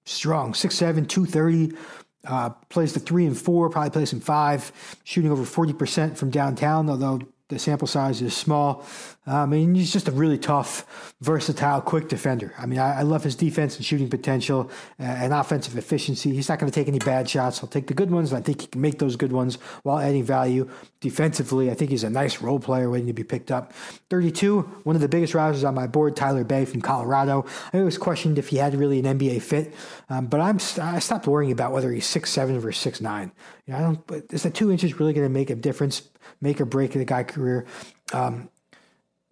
strong, 0.05 0.55
6'7", 0.55 1.09
230. 1.09 1.77
Uh, 2.25 2.51
plays 2.69 2.95
the 2.95 3.01
three 3.01 3.27
and 3.27 3.37
four, 3.37 3.69
probably 3.69 3.91
plays 3.91 4.13
in 4.13 4.21
five, 4.21 4.71
shooting 5.03 5.31
over 5.31 5.43
40% 5.43 6.17
from 6.17 6.31
downtown, 6.31 6.89
although 6.89 7.21
the 7.53 7.59
sample 7.59 7.87
size 7.87 8.23
is 8.23 8.37
small. 8.37 8.85
I 9.25 9.47
mean, 9.47 9.77
he's 9.77 9.93
just 9.93 10.09
a 10.09 10.11
really 10.11 10.37
tough, 10.37 11.15
versatile, 11.21 11.81
quick 11.81 12.09
defender. 12.09 12.53
I 12.59 12.67
mean, 12.67 12.81
I, 12.81 13.01
I 13.01 13.03
love 13.03 13.23
his 13.23 13.37
defense 13.37 13.77
and 13.77 13.85
shooting 13.85 14.11
potential 14.11 14.69
uh, 14.99 15.05
and 15.05 15.33
offensive 15.33 15.79
efficiency. 15.79 16.35
He's 16.35 16.49
not 16.49 16.59
going 16.59 16.71
to 16.71 16.75
take 16.75 16.89
any 16.89 16.99
bad 16.99 17.31
shots. 17.31 17.61
He'll 17.61 17.69
take 17.69 17.87
the 17.87 17.95
good 17.95 18.11
ones, 18.11 18.33
and 18.33 18.41
I 18.41 18.43
think 18.43 18.63
he 18.63 18.67
can 18.67 18.81
make 18.81 18.99
those 18.99 19.15
good 19.15 19.31
ones 19.31 19.59
while 19.85 20.01
adding 20.01 20.25
value 20.25 20.69
defensively. 20.99 21.71
I 21.71 21.75
think 21.75 21.93
he's 21.93 22.03
a 22.03 22.11
nice 22.11 22.43
role 22.43 22.59
player 22.59 22.91
waiting 22.91 23.07
to 23.07 23.13
be 23.13 23.23
picked 23.23 23.53
up. 23.53 23.73
32, 24.11 24.63
one 24.83 24.97
of 24.97 25.03
the 25.03 25.09
biggest 25.09 25.35
risers 25.35 25.63
on 25.63 25.75
my 25.77 25.87
board, 25.87 26.17
Tyler 26.17 26.43
Bey 26.43 26.65
from 26.65 26.81
Colorado. 26.83 27.47
I 27.73 27.79
always 27.79 27.99
questioned 27.99 28.39
if 28.39 28.49
he 28.49 28.57
had 28.57 28.75
really 28.75 28.99
an 28.99 29.19
NBA 29.19 29.41
fit, 29.43 29.73
um, 30.11 30.27
but 30.27 30.41
I'm 30.41 30.59
I 30.81 30.99
stopped 30.99 31.29
worrying 31.29 31.53
about 31.53 31.71
whether 31.71 31.93
he's 31.93 32.07
six 32.07 32.31
seven 32.31 32.57
or 32.57 32.73
six 32.73 33.01
nine. 33.01 33.31
You 33.67 33.75
know, 33.75 33.79
I 33.79 33.83
don't. 33.83 34.33
Is 34.33 34.43
the 34.43 34.51
two 34.51 34.73
inches 34.73 34.99
really 34.99 35.13
going 35.13 35.27
to 35.27 35.33
make 35.33 35.51
a 35.51 35.55
difference, 35.55 36.03
make 36.43 36.61
or 36.61 36.67
break 36.67 36.93
the 36.93 37.05
guy 37.05 37.23
career? 37.23 37.65
Um, 38.13 38.51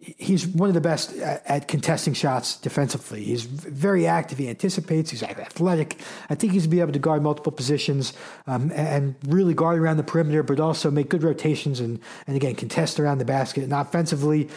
he's 0.01 0.47
one 0.47 0.67
of 0.67 0.73
the 0.73 0.81
best 0.81 1.15
at, 1.17 1.43
at, 1.45 1.67
contesting 1.67 2.13
shots 2.13 2.57
defensively. 2.57 3.23
He's 3.23 3.43
very 3.43 4.07
active. 4.07 4.39
He 4.39 4.49
anticipates. 4.49 5.11
He's 5.11 5.21
athletic. 5.21 5.97
I 6.29 6.35
think 6.35 6.53
he's 6.53 6.65
be 6.65 6.79
able 6.79 6.93
to 6.93 6.99
guard 6.99 7.21
multiple 7.21 7.51
positions 7.51 8.13
um, 8.47 8.71
and 8.73 9.15
really 9.27 9.53
guard 9.53 9.77
around 9.77 9.97
the 9.97 10.03
perimeter, 10.03 10.41
but 10.41 10.59
also 10.59 10.89
make 10.89 11.09
good 11.09 11.23
rotations 11.23 11.79
and 11.79 11.99
and 12.25 12.35
again 12.35 12.55
contest 12.55 12.99
around 12.99 13.19
the 13.19 13.25
basket. 13.25 13.63
And 13.63 13.73
offensively, 13.73 14.49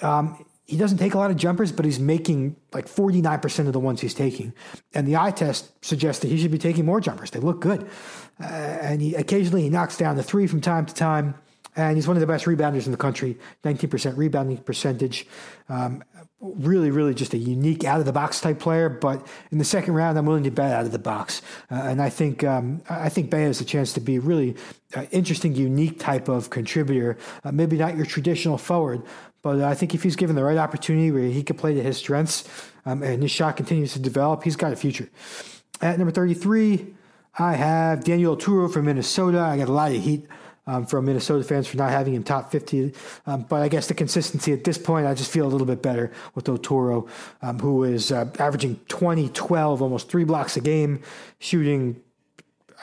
um, 0.00 0.44
he 0.66 0.76
doesn't 0.76 0.98
take 0.98 1.14
a 1.14 1.18
lot 1.18 1.30
of 1.30 1.36
jumpers, 1.36 1.72
but 1.72 1.84
he's 1.84 1.98
making 1.98 2.56
like 2.72 2.86
49% 2.86 3.66
of 3.66 3.72
the 3.72 3.80
ones 3.80 4.00
he's 4.00 4.14
taking. 4.14 4.54
And 4.94 5.06
the 5.06 5.16
eye 5.16 5.32
test 5.32 5.72
suggests 5.84 6.22
that 6.22 6.28
he 6.28 6.38
should 6.38 6.52
be 6.52 6.58
taking 6.58 6.86
more 6.86 7.00
jumpers. 7.00 7.32
They 7.32 7.40
look 7.40 7.60
good. 7.60 7.90
Uh, 8.40 8.44
and 8.44 9.02
he 9.02 9.14
occasionally 9.14 9.62
he 9.62 9.68
knocks 9.68 9.96
down 9.96 10.16
the 10.16 10.22
three 10.22 10.46
from 10.46 10.60
time 10.60 10.86
to 10.86 10.94
time 10.94 11.34
and 11.76 11.96
he's 11.96 12.06
one 12.06 12.16
of 12.16 12.20
the 12.20 12.26
best 12.26 12.44
rebounders 12.44 12.86
in 12.86 12.92
the 12.92 12.98
country 12.98 13.38
19% 13.64 14.16
rebounding 14.16 14.58
percentage 14.58 15.26
um, 15.68 16.02
really 16.40 16.90
really 16.90 17.14
just 17.14 17.34
a 17.34 17.38
unique 17.38 17.84
out 17.84 18.00
of 18.00 18.06
the 18.06 18.12
box 18.12 18.40
type 18.40 18.58
player 18.58 18.88
but 18.88 19.26
in 19.50 19.58
the 19.58 19.64
second 19.64 19.94
round 19.94 20.18
i'm 20.18 20.26
willing 20.26 20.44
to 20.44 20.50
bet 20.50 20.72
out 20.72 20.84
of 20.84 20.92
the 20.92 20.98
box 20.98 21.40
uh, 21.70 21.74
and 21.84 22.02
i 22.02 22.08
think 22.08 22.42
um, 22.44 22.82
i 22.90 23.08
think 23.08 23.30
Bey 23.30 23.42
has 23.42 23.60
a 23.60 23.64
chance 23.64 23.92
to 23.92 24.00
be 24.00 24.18
really 24.18 24.56
uh, 24.96 25.04
interesting 25.10 25.54
unique 25.54 25.98
type 25.98 26.28
of 26.28 26.50
contributor 26.50 27.16
uh, 27.44 27.52
maybe 27.52 27.76
not 27.76 27.96
your 27.96 28.06
traditional 28.06 28.58
forward 28.58 29.02
but 29.42 29.60
I 29.60 29.74
think 29.74 29.94
if 29.94 30.02
he's 30.04 30.16
given 30.16 30.36
the 30.36 30.44
right 30.44 30.56
opportunity 30.56 31.10
where 31.10 31.24
he 31.24 31.42
could 31.42 31.58
play 31.58 31.74
to 31.74 31.82
his 31.82 31.96
strengths 31.96 32.44
um, 32.86 33.02
and 33.02 33.22
his 33.22 33.30
shot 33.30 33.56
continues 33.56 33.92
to 33.94 33.98
develop, 33.98 34.44
he's 34.44 34.56
got 34.56 34.72
a 34.72 34.76
future. 34.76 35.08
At 35.80 35.98
number 35.98 36.12
33, 36.12 36.94
I 37.38 37.54
have 37.54 38.04
Daniel 38.04 38.36
Oturu 38.36 38.72
from 38.72 38.84
Minnesota. 38.84 39.40
I 39.40 39.58
got 39.58 39.68
a 39.68 39.72
lot 39.72 39.90
of 39.90 40.00
heat 40.00 40.26
um, 40.66 40.86
from 40.86 41.04
Minnesota 41.04 41.44
fans 41.44 41.66
for 41.66 41.76
not 41.76 41.90
having 41.90 42.14
him 42.14 42.22
top 42.22 42.50
50. 42.50 42.92
Um, 43.26 43.42
but 43.48 43.62
I 43.62 43.68
guess 43.68 43.88
the 43.88 43.94
consistency 43.94 44.52
at 44.52 44.64
this 44.64 44.78
point, 44.78 45.06
I 45.06 45.14
just 45.14 45.30
feel 45.30 45.46
a 45.46 45.50
little 45.50 45.66
bit 45.66 45.82
better 45.82 46.12
with 46.34 46.46
Oturu, 46.46 47.08
um, 47.42 47.58
who 47.58 47.84
is 47.84 48.12
uh, 48.12 48.30
averaging 48.38 48.76
20, 48.88 49.28
12, 49.30 49.82
almost 49.82 50.08
three 50.08 50.24
blocks 50.24 50.56
a 50.56 50.60
game, 50.60 51.02
shooting 51.38 52.00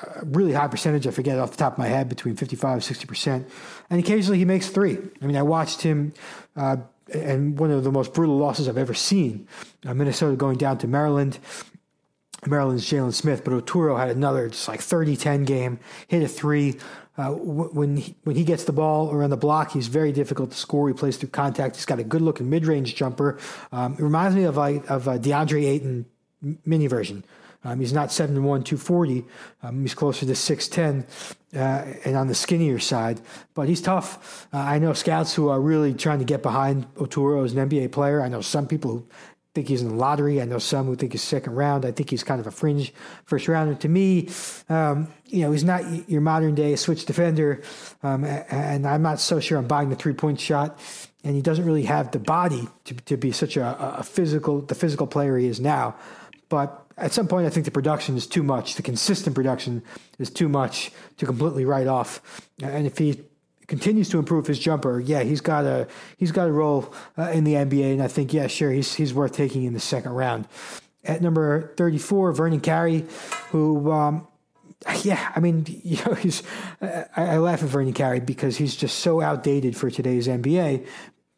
a 0.04 0.26
really 0.26 0.54
high 0.54 0.68
percentage. 0.68 1.08
I 1.08 1.12
forget 1.12 1.40
off 1.40 1.52
the 1.52 1.58
top 1.58 1.74
of 1.74 1.80
my 1.80 1.88
head, 1.88 2.10
between 2.10 2.36
55 2.36 2.82
60%. 2.82 3.46
And 3.90 4.00
occasionally 4.00 4.38
he 4.38 4.46
makes 4.46 4.68
three. 4.70 4.98
I 5.22 5.26
mean, 5.26 5.38
I 5.38 5.44
watched 5.44 5.82
him. 5.82 6.14
Uh, 6.56 6.78
and 7.14 7.58
one 7.58 7.72
of 7.72 7.84
the 7.84 7.92
most 7.92 8.14
brutal 8.14 8.38
losses 8.38 8.68
I've 8.68 8.78
ever 8.78 8.94
seen. 8.94 9.48
Uh, 9.86 9.94
Minnesota 9.94 10.36
going 10.36 10.58
down 10.58 10.78
to 10.80 10.88
Maryland. 10.88 11.40
Maryland's 12.46 12.90
Jalen 12.90 13.14
Smith, 13.14 13.44
but 13.44 13.54
Oturu 13.54 13.98
had 13.98 14.10
another 14.10 14.50
just 14.50 14.68
like 14.68 14.82
30 14.82 15.16
10 15.18 15.44
game, 15.46 15.80
hit 16.08 16.24
a 16.24 16.28
three, 16.28 16.78
uh, 17.20 17.32
when 17.32 17.98
he, 17.98 18.16
when 18.24 18.38
he 18.38 18.46
gets 18.46 18.64
the 18.64 18.72
ball 18.72 19.12
around 19.12 19.30
the 19.30 19.38
block, 19.38 19.72
he's 19.74 19.88
very 19.88 20.14
difficult 20.14 20.52
to 20.52 20.58
score. 20.58 20.88
He 20.88 20.94
plays 20.94 21.18
through 21.18 21.30
contact. 21.30 21.76
He's 21.76 21.86
got 21.86 22.00
a 22.00 22.04
good 22.04 22.22
looking 22.22 22.50
mid 22.50 22.66
range 22.66 22.96
jumper. 22.96 23.38
Um, 23.74 23.94
it 23.94 24.00
reminds 24.00 24.38
me 24.38 24.46
of 24.46 24.56
like 24.56 24.90
of 24.90 25.06
a 25.06 25.20
DeAndre 25.20 25.66
Ayton 25.66 26.06
mini 26.66 26.88
version. 26.88 27.26
Um, 27.66 27.82
he's 27.82 27.92
not 27.92 28.14
7 28.14 28.42
1, 28.42 28.64
240. 28.64 29.26
Um, 29.64 29.82
he's 29.82 29.94
closer 29.94 30.26
to 30.26 30.32
6'10 30.32 31.04
uh, 31.54 31.58
and 32.06 32.16
on 32.16 32.28
the 32.28 32.36
skinnier 32.36 32.80
side, 32.80 33.20
but 33.54 33.68
he's 33.68 33.82
tough. 33.82 34.48
Uh, 34.54 34.60
I 34.60 34.80
know 34.80 34.94
scouts 34.94 35.34
who 35.34 35.50
are 35.50 35.60
really 35.60 35.94
trying 35.94 36.20
to 36.20 36.26
get 36.26 36.42
behind 36.42 36.88
Oturu 36.96 37.44
as 37.44 37.52
an 37.52 37.70
NBA 37.70 37.92
player. 37.92 38.22
I 38.22 38.30
know 38.30 38.40
some 38.40 38.66
people 38.66 38.92
who 38.92 39.06
think 39.60 39.68
he's 39.68 39.82
in 39.82 39.90
the 39.90 39.96
lottery. 39.96 40.42
I 40.42 40.46
know 40.46 40.58
some 40.58 40.86
who 40.86 40.96
think 40.96 41.12
he's 41.12 41.22
second 41.22 41.54
round. 41.54 41.84
I 41.84 41.92
think 41.92 42.10
he's 42.10 42.24
kind 42.24 42.40
of 42.40 42.48
a 42.48 42.52
fringe 42.52 42.94
first 43.26 43.46
rounder. 43.50 43.76
To 43.76 43.90
me, 43.90 44.30
um, 44.70 45.10
you 45.26 45.42
know, 45.42 45.52
he's 45.52 45.66
not 45.66 46.10
your 46.10 46.22
modern 46.22 46.56
day 46.56 46.78
switch 46.78 47.04
defender, 47.06 47.62
um, 48.02 48.24
and 48.24 48.88
I'm 48.88 49.02
not 49.02 49.20
so 49.20 49.42
sure 49.42 49.58
I'm 49.58 49.68
buying 49.68 49.90
the 49.90 49.98
three 49.98 50.14
point 50.14 50.40
shot. 50.40 50.80
And 51.26 51.36
he 51.36 51.42
doesn't 51.42 51.66
really 51.66 51.84
have 51.84 52.12
the 52.12 52.20
body 52.20 52.70
to, 52.86 52.94
to 52.94 53.18
be 53.18 53.34
such 53.34 53.58
a, 53.58 53.98
a 53.98 54.04
physical, 54.04 54.62
the 54.62 54.76
physical 54.76 55.06
player 55.06 55.38
he 55.38 55.48
is 55.48 55.60
now. 55.60 55.98
But 56.48 56.82
at 56.98 57.12
some 57.12 57.28
point, 57.28 57.46
I 57.46 57.50
think 57.50 57.66
the 57.66 57.72
production 57.72 58.16
is 58.16 58.26
too 58.26 58.44
much. 58.44 58.76
The 58.76 58.82
consistent 58.82 59.36
production 59.36 59.84
is 60.18 60.30
too 60.30 60.48
much 60.48 60.92
to 61.18 61.26
completely 61.26 61.66
write 61.66 61.88
off. 61.88 62.22
And 62.64 62.88
if 62.88 62.98
he 62.98 63.22
continues 63.70 64.10
to 64.10 64.20
improve 64.20 64.48
his 64.48 64.60
jumper, 64.60 65.00
yeah, 65.00 65.24
he's 65.24 65.40
got 65.40 65.64
a 65.64 65.88
he's 66.18 66.34
got 66.34 66.50
a 66.50 66.52
role 66.52 66.94
uh, 67.18 67.30
in 67.30 67.46
the 67.46 67.54
NBA, 67.54 67.94
and 67.94 68.04
I 68.04 68.10
think 68.10 68.34
yeah, 68.34 68.48
sure, 68.48 68.72
he's 68.72 68.94
he's 68.96 69.14
worth 69.14 69.32
taking 69.32 69.64
in 69.64 69.74
the 69.74 69.80
second 69.80 70.12
round. 70.12 70.48
At 71.06 71.22
number 71.22 71.74
thirty 71.78 72.00
four, 72.00 72.34
Vernon 72.34 72.60
Carey, 72.60 73.06
who. 73.52 73.92
Um, 73.92 74.28
yeah, 75.04 75.34
I 75.36 75.42
mean, 75.42 75.66
you 75.84 75.98
know, 76.06 76.14
he's. 76.14 76.44
I, 76.82 77.06
I 77.16 77.38
laugh 77.38 77.64
at 77.64 77.70
Vernon 77.70 77.94
Carey 77.94 78.20
because 78.20 78.58
he's 78.58 78.76
just 78.76 79.00
so 79.00 79.22
outdated 79.22 79.78
for 79.78 79.90
today's 79.90 80.28
NBA 80.28 80.86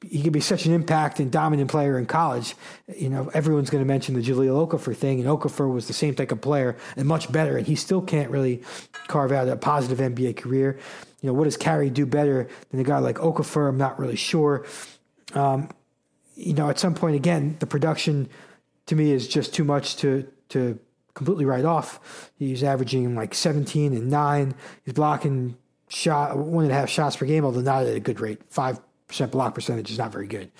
he 0.09 0.23
could 0.23 0.33
be 0.33 0.39
such 0.39 0.65
an 0.65 0.73
impact 0.73 1.19
and 1.19 1.31
dominant 1.31 1.69
player 1.69 1.97
in 1.97 2.05
college. 2.07 2.55
You 2.95 3.09
know, 3.09 3.29
everyone's 3.33 3.69
going 3.69 3.83
to 3.83 3.87
mention 3.87 4.15
the 4.15 4.21
Jahlil 4.21 4.67
Okafor 4.67 4.95
thing, 4.95 5.19
and 5.19 5.29
Okafor 5.29 5.71
was 5.71 5.87
the 5.87 5.93
same 5.93 6.15
type 6.15 6.31
of 6.31 6.41
player 6.41 6.75
and 6.95 7.07
much 7.07 7.31
better, 7.31 7.55
and 7.57 7.67
he 7.67 7.75
still 7.75 8.01
can't 8.01 8.31
really 8.31 8.63
carve 9.07 9.31
out 9.31 9.47
a 9.47 9.55
positive 9.55 9.99
NBA 9.99 10.37
career. 10.37 10.79
You 11.21 11.27
know, 11.27 11.33
what 11.33 11.45
does 11.45 11.57
Carey 11.57 11.89
do 11.89 12.05
better 12.05 12.47
than 12.69 12.79
a 12.79 12.83
guy 12.83 12.97
like 12.97 13.17
Okafor? 13.17 13.69
I'm 13.69 13.77
not 13.77 13.99
really 13.99 14.15
sure. 14.15 14.65
Um, 15.33 15.69
you 16.35 16.53
know, 16.53 16.69
at 16.69 16.79
some 16.79 16.95
point, 16.95 17.15
again, 17.15 17.57
the 17.59 17.67
production 17.67 18.29
to 18.87 18.95
me 18.95 19.11
is 19.11 19.27
just 19.27 19.53
too 19.53 19.63
much 19.63 19.95
to 19.97 20.27
to 20.49 20.79
completely 21.13 21.45
write 21.45 21.65
off. 21.65 22.31
He's 22.37 22.63
averaging 22.63 23.15
like 23.15 23.33
17 23.33 23.93
and 23.93 24.09
nine. 24.09 24.55
He's 24.83 24.93
blocking 24.93 25.57
shot 25.87 26.37
one 26.37 26.63
and 26.63 26.71
a 26.71 26.75
half 26.75 26.89
shots 26.89 27.15
per 27.15 27.25
game, 27.25 27.45
although 27.45 27.61
not 27.61 27.85
at 27.85 27.95
a 27.95 27.99
good 27.99 28.19
rate. 28.19 28.41
Five 28.49 28.79
percent 29.07 29.31
block 29.31 29.53
percentage 29.53 29.91
is 29.91 29.97
not 29.97 30.11
very 30.11 30.27
good. 30.27 30.51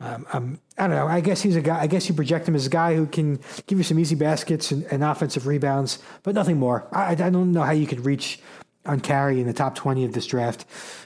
Um, 0.00 0.26
um, 0.32 0.58
I 0.76 0.88
don't 0.88 0.96
know. 0.96 1.06
I 1.06 1.20
guess 1.20 1.42
he's 1.42 1.54
a 1.54 1.60
guy. 1.60 1.80
I 1.80 1.86
guess 1.86 2.08
you 2.08 2.14
project 2.14 2.48
him 2.48 2.56
as 2.56 2.66
a 2.66 2.70
guy 2.70 2.96
who 2.96 3.06
can 3.06 3.38
give 3.66 3.78
you 3.78 3.84
some 3.84 4.00
easy 4.00 4.16
baskets 4.16 4.72
and, 4.72 4.82
and 4.84 5.04
offensive 5.04 5.46
rebounds, 5.46 6.00
but 6.24 6.34
nothing 6.34 6.58
more. 6.58 6.88
I, 6.90 7.12
I, 7.12 7.14
don't 7.14 7.52
know 7.52 7.62
how 7.62 7.70
you 7.70 7.86
could 7.86 8.04
reach 8.04 8.40
on 8.84 9.00
Carey 9.00 9.40
in 9.40 9.46
the 9.46 9.52
top 9.52 9.74
twenty 9.74 10.04
of 10.04 10.12
this 10.12 10.26
draft. 10.26 10.64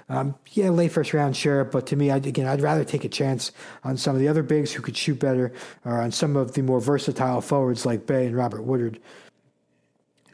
Um, 0.09 0.37
yeah, 0.53 0.71
late 0.71 0.93
first 0.93 1.13
round, 1.13 1.37
sure, 1.37 1.65
but 1.65 1.87
to 1.89 1.97
me, 1.97 2.11
I'd, 2.11 2.27
again, 2.27 2.47
I'd 2.47 2.61
rather 2.61 2.85
take 2.85 3.05
a 3.05 3.09
chance 3.09 3.51
on 3.83 3.97
some 3.97 4.15
of 4.15 4.21
the 4.21 4.29
other 4.29 4.43
bigs 4.43 4.73
who 4.73 4.83
could 4.83 4.97
shoot 4.97 5.19
better, 5.19 5.53
or 5.85 6.01
on 6.01 6.13
some 6.13 6.37
of 6.37 6.53
the 6.53 6.63
more 6.63 6.81
versatile 6.81 7.41
forwards 7.41 7.85
like 7.85 8.07
Bey 8.07 8.27
and 8.27 8.37
Robert 8.37 8.63
Woodard. 8.63 9.01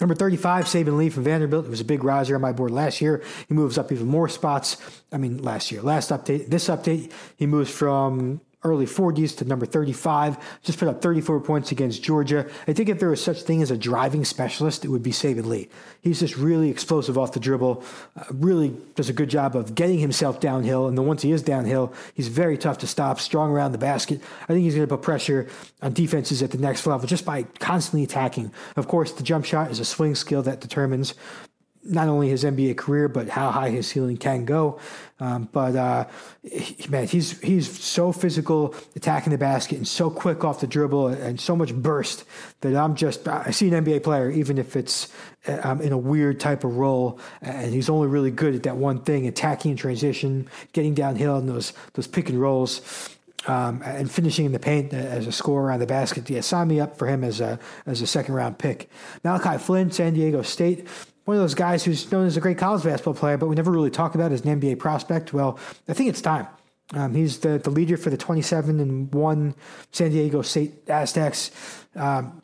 Number 0.03 0.15
35, 0.17 0.65
Saben 0.65 0.97
Lee 0.97 1.11
from 1.11 1.23
Vanderbilt. 1.23 1.65
It 1.65 1.71
was 1.71 1.81
a 1.81 1.85
big 1.85 2.03
riser 2.03 2.35
on 2.35 2.41
my 2.41 2.51
board 2.51 2.73
last 2.73 3.01
year. 3.01 3.23
He 3.47 3.55
moves 3.55 3.79
up 3.79 3.93
even 3.93 4.09
more 4.09 4.29
spots. 4.29 4.77
I 5.13 5.17
mean, 5.17 5.41
last 5.41 5.71
year. 5.71 5.81
Last 5.81 6.11
update, 6.11 6.49
this 6.49 6.69
update, 6.69 7.13
he 7.37 7.47
moves 7.47 7.71
from 7.71 8.41
early 8.65 8.87
40s 8.87 9.37
to 9.39 9.45
number 9.45 9.67
35. 9.67 10.39
Just 10.63 10.79
put 10.79 10.89
up 10.89 11.03
34 11.03 11.41
points 11.41 11.73
against 11.73 12.03
Georgia. 12.03 12.49
I 12.67 12.73
think 12.73 12.89
if 12.89 12.99
there 12.99 13.09
was 13.09 13.23
such 13.23 13.43
thing 13.43 13.63
as 13.63 13.71
a 13.71 13.77
driving 13.77 14.25
specialist, 14.25 14.85
it 14.85 14.89
would 14.89 15.03
be 15.03 15.11
Saben 15.11 15.47
Lee. 15.47 15.69
He's 16.01 16.21
just 16.21 16.37
really 16.37 16.71
explosive 16.71 17.19
off 17.19 17.33
the 17.33 17.41
dribble, 17.41 17.83
uh, 18.17 18.25
really 18.31 18.77
does 18.95 19.09
a 19.09 19.13
good 19.13 19.31
job 19.31 19.57
of 19.57 19.75
getting 19.75 19.99
himself 19.99 20.41
downhill. 20.41 20.87
And 20.87 20.97
then 20.97 21.07
once 21.07 21.23
he 21.23 21.33
is 21.33 21.43
downhill, 21.43 21.93
he's 22.15 22.29
very 22.29 22.57
tough 22.57 22.79
to 22.79 22.87
stop, 22.87 23.21
strong 23.21 23.51
around 23.51 23.73
the 23.73 23.79
basket. 23.79 24.21
I 24.43 24.47
think 24.47 24.63
he's 24.63 24.75
going 24.75 24.87
to 24.87 24.97
put 24.97 25.03
pressure 25.03 25.49
on 25.81 25.93
defenses 25.93 26.43
at 26.43 26.51
the 26.51 26.59
next 26.59 26.87
level 26.87 27.07
just 27.07 27.25
by 27.25 27.45
constantly 27.59 28.05
attacking. 28.05 28.53
Of 28.77 28.89
course, 28.89 29.13
the 29.13 29.23
jump 29.23 29.45
shot 29.45 29.71
is 29.71 29.81
a 29.81 29.85
swing 29.85 30.15
skill 30.15 30.43
that 30.43 30.61
determines 30.61 31.15
not 31.85 32.09
only 32.09 32.29
his 32.29 32.45
NBA 32.45 32.77
career, 32.77 33.09
but 33.09 33.29
how 33.29 33.51
high 33.51 33.71
his 33.71 33.87
ceiling 33.87 34.17
can 34.17 34.45
go. 34.45 34.79
Um, 35.19 35.49
but 35.53 35.77
uh, 35.77 36.07
man, 36.89 37.07
he's 37.07 37.39
he's 37.41 37.81
so 37.81 38.13
physical, 38.13 38.75
attacking 38.97 39.31
the 39.31 39.39
basket, 39.39 39.77
and 39.77 39.87
so 39.87 40.11
quick 40.11 40.45
off 40.45 40.61
the 40.61 40.67
dribble, 40.67 41.09
and 41.09 41.41
so 41.41 41.57
much 41.57 41.75
burst 41.75 42.25
that 42.61 42.77
I'm 42.77 42.95
just 42.95 43.27
I 43.27 43.51
see 43.51 43.69
an 43.69 43.85
NBA 43.85 44.03
player, 44.03 44.31
even 44.31 44.59
if 44.59 44.77
it's 44.77 45.13
um, 45.47 45.81
in 45.81 45.93
a 45.93 45.99
weird 45.99 46.41
type 46.41 46.65
of 46.65 46.77
role, 46.77 47.19
and 47.41 47.73
he's 47.73 47.89
only 47.89 48.09
really 48.09 48.31
good 48.31 48.55
at 48.55 48.63
that 48.65 48.77
one 48.77 49.01
thing: 49.03 49.27
attacking 49.27 49.73
in 49.73 49.77
transition, 49.77 50.49
getting 50.73 50.95
downhill, 50.95 51.37
and 51.37 51.49
those 51.49 51.73
those 51.95 52.07
pick 52.07 52.29
and 52.29 52.41
rolls. 52.41 53.09
Um, 53.45 53.83
and 53.85 54.09
finishing 54.09 54.47
in 54.47 54.53
the 54.53 54.61
paint 54.61 54.95
as 54.95 55.27
a 55.27 55.33
scorer 55.33 55.67
around 55.67 55.81
the 55.81 55.87
basket. 55.87 56.31
Yeah, 56.31 56.43
sign 56.43 56.69
me 56.69 56.79
up 56.79 56.97
for 56.97 57.09
him 57.09 57.25
as 57.25 57.41
a 57.41 57.59
as 57.87 58.01
a 58.01 58.07
second 58.07 58.37
round 58.37 58.59
pick. 58.59 58.89
Malachi 59.25 59.59
Flynn, 59.59 59.91
San 59.91 60.15
Diego 60.15 60.43
State 60.43 60.87
one 61.25 61.37
of 61.37 61.43
those 61.43 61.55
guys 61.55 61.85
who's 61.85 62.11
known 62.11 62.27
as 62.27 62.37
a 62.37 62.41
great 62.41 62.59
college 62.59 62.83
basketball 62.83 63.15
player, 63.15 63.37
but 63.37 63.47
we 63.47 63.55
never 63.55 63.71
really 63.71 63.91
talk 63.91 64.15
about 64.15 64.33
as 64.33 64.43
an 64.43 64.61
NBA 64.61 64.79
prospect. 64.79 65.33
Well, 65.33 65.59
I 65.89 65.93
think 65.93 66.09
it's 66.09 66.21
time. 66.21 66.47
Um, 66.95 67.15
he's 67.15 67.39
the, 67.39 67.59
the 67.59 67.71
leader 67.71 67.97
for 67.97 68.11
the 68.11 68.17
27 68.17 68.81
and 68.81 69.13
1 69.15 69.55
San 69.93 70.11
Diego 70.11 70.43
State 70.43 70.89
Aztecs. 70.89 71.51
Um, 71.95 72.43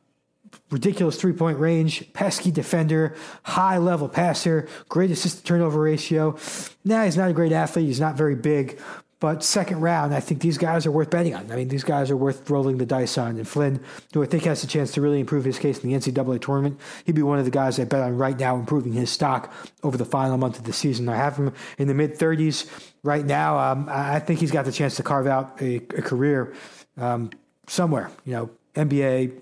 ridiculous 0.70 1.20
three 1.20 1.32
point 1.32 1.58
range, 1.58 2.12
pesky 2.12 2.50
defender, 2.50 3.14
high 3.42 3.78
level 3.78 4.08
passer, 4.08 4.68
great 4.88 5.10
assist 5.10 5.44
turnover 5.46 5.80
ratio. 5.80 6.36
Now, 6.84 7.04
he's 7.04 7.16
not 7.16 7.30
a 7.30 7.34
great 7.34 7.52
athlete. 7.52 7.86
He's 7.86 8.00
not 8.00 8.16
very 8.16 8.34
big, 8.34 8.80
But 9.20 9.42
second 9.42 9.80
round, 9.80 10.14
I 10.14 10.20
think 10.20 10.40
these 10.42 10.58
guys 10.58 10.86
are 10.86 10.92
worth 10.92 11.10
betting 11.10 11.34
on. 11.34 11.50
I 11.50 11.56
mean, 11.56 11.68
these 11.68 11.82
guys 11.82 12.08
are 12.08 12.16
worth 12.16 12.48
rolling 12.48 12.78
the 12.78 12.86
dice 12.86 13.18
on. 13.18 13.36
And 13.36 13.48
Flynn, 13.48 13.80
who 14.14 14.22
I 14.22 14.26
think 14.26 14.44
has 14.44 14.62
a 14.62 14.68
chance 14.68 14.92
to 14.92 15.00
really 15.00 15.18
improve 15.18 15.44
his 15.44 15.58
case 15.58 15.82
in 15.82 15.90
the 15.90 15.96
NCAA 15.96 16.40
tournament, 16.40 16.78
he'd 17.04 17.16
be 17.16 17.22
one 17.22 17.40
of 17.40 17.44
the 17.44 17.50
guys 17.50 17.80
I 17.80 17.84
bet 17.84 18.00
on 18.00 18.16
right 18.16 18.38
now, 18.38 18.54
improving 18.54 18.92
his 18.92 19.10
stock 19.10 19.52
over 19.82 19.96
the 19.96 20.04
final 20.04 20.38
month 20.38 20.58
of 20.58 20.64
the 20.64 20.72
season. 20.72 21.08
I 21.08 21.16
have 21.16 21.36
him 21.36 21.52
in 21.78 21.88
the 21.88 21.94
mid 21.94 22.16
30s 22.16 22.70
right 23.02 23.24
now. 23.24 23.58
Um, 23.58 23.88
I 23.90 24.20
think 24.20 24.38
he's 24.38 24.52
got 24.52 24.66
the 24.66 24.72
chance 24.72 24.94
to 24.96 25.02
carve 25.02 25.26
out 25.26 25.60
a, 25.60 25.76
a 25.76 26.02
career 26.02 26.54
um, 26.96 27.30
somewhere, 27.66 28.12
you 28.24 28.32
know, 28.34 28.50
NBA, 28.76 29.32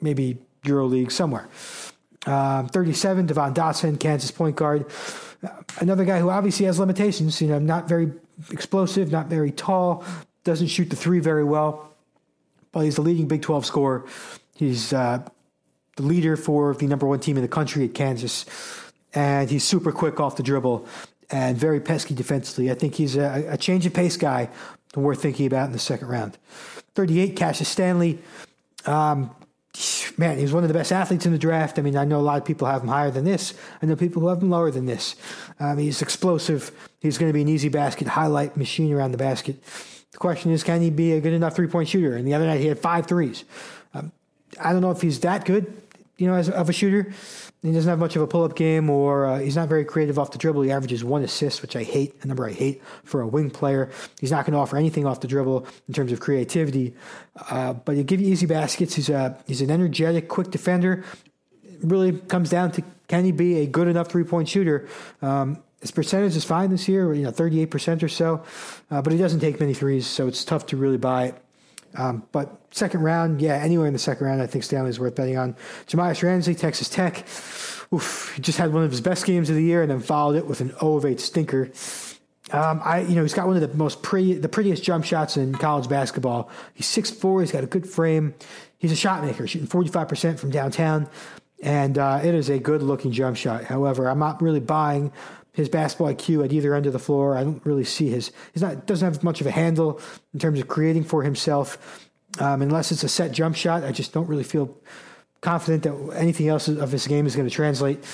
maybe 0.00 0.38
EuroLeague, 0.64 1.12
somewhere. 1.12 1.48
Um, 2.26 2.68
37, 2.68 3.26
Devon 3.26 3.52
Dotson, 3.52 4.00
Kansas 4.00 4.30
point 4.30 4.56
guard. 4.56 4.86
Uh, 5.42 5.48
another 5.80 6.06
guy 6.06 6.18
who 6.18 6.30
obviously 6.30 6.64
has 6.64 6.78
limitations, 6.78 7.40
you 7.42 7.48
know, 7.48 7.58
not 7.58 7.88
very 7.88 8.10
explosive, 8.50 9.10
not 9.10 9.26
very 9.26 9.50
tall, 9.50 10.04
doesn't 10.44 10.68
shoot 10.68 10.90
the 10.90 10.96
three 10.96 11.20
very 11.20 11.44
well, 11.44 11.92
but 12.72 12.80
he's 12.80 12.96
the 12.96 13.02
leading 13.02 13.28
Big 13.28 13.42
12 13.42 13.66
scorer. 13.66 14.06
He's 14.54 14.92
uh, 14.92 15.22
the 15.96 16.02
leader 16.02 16.36
for 16.36 16.74
the 16.74 16.86
number 16.86 17.06
one 17.06 17.20
team 17.20 17.36
in 17.36 17.42
the 17.42 17.48
country 17.48 17.84
at 17.84 17.94
Kansas, 17.94 18.44
and 19.14 19.50
he's 19.50 19.64
super 19.64 19.92
quick 19.92 20.20
off 20.20 20.36
the 20.36 20.42
dribble 20.42 20.86
and 21.30 21.56
very 21.56 21.80
pesky 21.80 22.14
defensively. 22.14 22.70
I 22.70 22.74
think 22.74 22.94
he's 22.94 23.16
a, 23.16 23.46
a 23.50 23.56
change 23.56 23.84
of 23.86 23.92
pace 23.92 24.16
guy 24.16 24.48
worth 24.94 25.20
thinking 25.20 25.46
about 25.46 25.66
in 25.66 25.72
the 25.72 25.78
second 25.78 26.08
round. 26.08 26.38
38, 26.94 27.36
Cassius 27.36 27.68
Stanley. 27.68 28.18
Um, 28.86 29.30
man, 30.16 30.36
he 30.36 30.42
was 30.42 30.52
one 30.52 30.64
of 30.64 30.68
the 30.68 30.74
best 30.74 30.92
athletes 30.92 31.26
in 31.26 31.32
the 31.32 31.38
draft. 31.38 31.78
I 31.78 31.82
mean, 31.82 31.96
I 31.96 32.04
know 32.04 32.18
a 32.18 32.22
lot 32.22 32.38
of 32.38 32.44
people 32.44 32.66
have 32.66 32.82
him 32.82 32.88
higher 32.88 33.10
than 33.10 33.24
this. 33.24 33.54
I 33.80 33.86
know 33.86 33.96
people 33.96 34.20
who 34.20 34.28
have 34.28 34.42
him 34.42 34.50
lower 34.50 34.70
than 34.70 34.86
this. 34.86 35.16
Um, 35.60 35.78
he's 35.78 36.02
explosive. 36.02 36.70
He's 37.00 37.18
going 37.18 37.28
to 37.28 37.32
be 37.32 37.42
an 37.42 37.48
easy 37.48 37.68
basket 37.68 38.08
highlight 38.08 38.56
machine 38.56 38.92
around 38.92 39.12
the 39.12 39.18
basket. 39.18 39.62
The 40.12 40.18
question 40.18 40.50
is, 40.50 40.64
can 40.64 40.80
he 40.80 40.90
be 40.90 41.12
a 41.12 41.20
good 41.20 41.32
enough 41.32 41.54
three 41.54 41.68
point 41.68 41.88
shooter? 41.88 42.16
And 42.16 42.26
the 42.26 42.34
other 42.34 42.46
night 42.46 42.60
he 42.60 42.66
had 42.66 42.78
five 42.78 43.06
threes. 43.06 43.44
Um, 43.94 44.10
I 44.60 44.72
don't 44.72 44.82
know 44.82 44.90
if 44.90 45.00
he's 45.00 45.20
that 45.20 45.44
good, 45.44 45.72
you 46.18 46.26
know, 46.26 46.34
as 46.34 46.50
of 46.50 46.68
a 46.68 46.72
shooter. 46.72 47.12
He 47.62 47.72
doesn't 47.72 47.88
have 47.88 47.98
much 47.98 48.14
of 48.14 48.22
a 48.22 48.26
pull 48.26 48.44
up 48.44 48.54
game, 48.54 48.90
or 48.90 49.26
uh, 49.26 49.38
he's 49.38 49.56
not 49.56 49.68
very 49.68 49.84
creative 49.84 50.18
off 50.18 50.30
the 50.30 50.38
dribble. 50.38 50.62
He 50.62 50.70
averages 50.70 51.02
one 51.02 51.22
assist, 51.22 51.62
which 51.62 51.74
I 51.74 51.82
hate, 51.82 52.14
a 52.22 52.26
number 52.26 52.46
I 52.46 52.52
hate 52.52 52.82
for 53.04 53.20
a 53.20 53.26
wing 53.26 53.50
player. 53.50 53.90
He's 54.20 54.30
not 54.30 54.44
going 54.44 54.52
to 54.52 54.58
offer 54.58 54.76
anything 54.76 55.06
off 55.06 55.20
the 55.20 55.28
dribble 55.28 55.66
in 55.88 55.94
terms 55.94 56.12
of 56.12 56.20
creativity, 56.20 56.94
uh, 57.50 57.72
but 57.72 57.96
he'll 57.96 58.04
give 58.04 58.20
you 58.20 58.30
easy 58.30 58.46
baskets. 58.46 58.94
He's 58.94 59.08
a 59.08 59.38
he's 59.46 59.60
an 59.60 59.70
energetic, 59.70 60.28
quick 60.28 60.50
defender. 60.50 61.04
It 61.64 61.78
really 61.82 62.12
comes 62.12 62.50
down 62.50 62.72
to 62.72 62.82
can 63.08 63.24
he 63.24 63.32
be 63.32 63.60
a 63.60 63.66
good 63.66 63.88
enough 63.88 64.08
three 64.08 64.24
point 64.24 64.48
shooter? 64.48 64.88
Um, 65.22 65.62
his 65.80 65.90
percentage 65.92 66.34
is 66.36 66.44
fine 66.44 66.70
this 66.70 66.88
year, 66.88 67.14
you 67.14 67.22
know, 67.22 67.30
38% 67.30 68.02
or 68.02 68.08
so, 68.08 68.42
uh, 68.90 69.00
but 69.00 69.12
he 69.12 69.18
doesn't 69.18 69.38
take 69.38 69.60
many 69.60 69.74
threes, 69.74 70.08
so 70.08 70.26
it's 70.26 70.44
tough 70.44 70.66
to 70.66 70.76
really 70.76 70.96
buy 70.96 71.26
it. 71.26 71.42
Um, 71.94 72.24
but 72.32 72.60
second 72.70 73.02
round, 73.02 73.40
yeah, 73.40 73.54
anywhere 73.54 73.86
in 73.86 73.92
the 73.92 73.98
second 73.98 74.26
round, 74.26 74.42
I 74.42 74.46
think 74.46 74.64
Stanley's 74.64 75.00
worth 75.00 75.14
betting 75.14 75.38
on. 75.38 75.56
Jahmi'us 75.86 76.22
Ramsey, 76.22 76.54
Texas 76.54 76.88
Tech. 76.88 77.26
Oof, 77.92 78.32
he 78.36 78.42
just 78.42 78.58
had 78.58 78.72
one 78.72 78.84
of 78.84 78.90
his 78.90 79.00
best 79.00 79.24
games 79.24 79.48
of 79.48 79.56
the 79.56 79.62
year 79.62 79.82
and 79.82 79.90
then 79.90 80.00
followed 80.00 80.36
it 80.36 80.46
with 80.46 80.60
an 80.60 80.70
0 80.78 80.96
of 80.96 81.04
8 81.04 81.18
stinker. 81.18 81.70
Um, 82.50 82.80
I, 82.84 83.00
you 83.00 83.14
know, 83.14 83.22
he's 83.22 83.34
got 83.34 83.46
one 83.46 83.56
of 83.56 83.62
the 83.62 83.76
most 83.76 84.02
pretty, 84.02 84.34
the 84.34 84.48
prettiest 84.48 84.82
jump 84.82 85.04
shots 85.04 85.36
in 85.36 85.54
college 85.54 85.88
basketball. 85.88 86.50
He's 86.74 86.86
6'4", 86.86 87.40
he's 87.40 87.52
got 87.52 87.64
a 87.64 87.66
good 87.66 87.88
frame. 87.88 88.34
He's 88.78 88.92
a 88.92 88.96
shot 88.96 89.24
maker, 89.24 89.46
shooting 89.46 89.68
45% 89.68 90.38
from 90.38 90.50
downtown. 90.50 91.08
And 91.62 91.98
uh, 91.98 92.20
it 92.22 92.34
is 92.34 92.48
a 92.48 92.58
good 92.58 92.82
looking 92.82 93.10
jump 93.10 93.36
shot. 93.36 93.64
However, 93.64 94.08
I'm 94.08 94.18
not 94.18 94.40
really 94.40 94.60
buying 94.60 95.12
his 95.58 95.68
basketball 95.68 96.14
IQ 96.14 96.44
at 96.44 96.52
either 96.52 96.72
end 96.72 96.86
of 96.86 96.92
the 96.92 96.98
floor. 96.98 97.36
I 97.36 97.42
don't 97.42 97.64
really 97.66 97.84
see 97.84 98.08
his. 98.08 98.30
He's 98.54 98.62
not 98.62 98.86
doesn't 98.86 99.12
have 99.12 99.24
much 99.24 99.40
of 99.40 99.46
a 99.46 99.50
handle 99.50 100.00
in 100.32 100.38
terms 100.38 100.60
of 100.60 100.68
creating 100.68 101.04
for 101.04 101.22
himself. 101.22 102.08
Um, 102.38 102.62
unless 102.62 102.92
it's 102.92 103.02
a 103.02 103.08
set 103.08 103.32
jump 103.32 103.56
shot, 103.56 103.82
I 103.82 103.90
just 103.90 104.12
don't 104.12 104.28
really 104.28 104.44
feel 104.44 104.76
confident 105.40 105.82
that 105.82 106.16
anything 106.16 106.48
else 106.48 106.68
of 106.68 106.92
his 106.92 107.06
game 107.06 107.26
is 107.26 107.34
going 107.34 107.48
to 107.48 107.54
translate. 107.54 108.04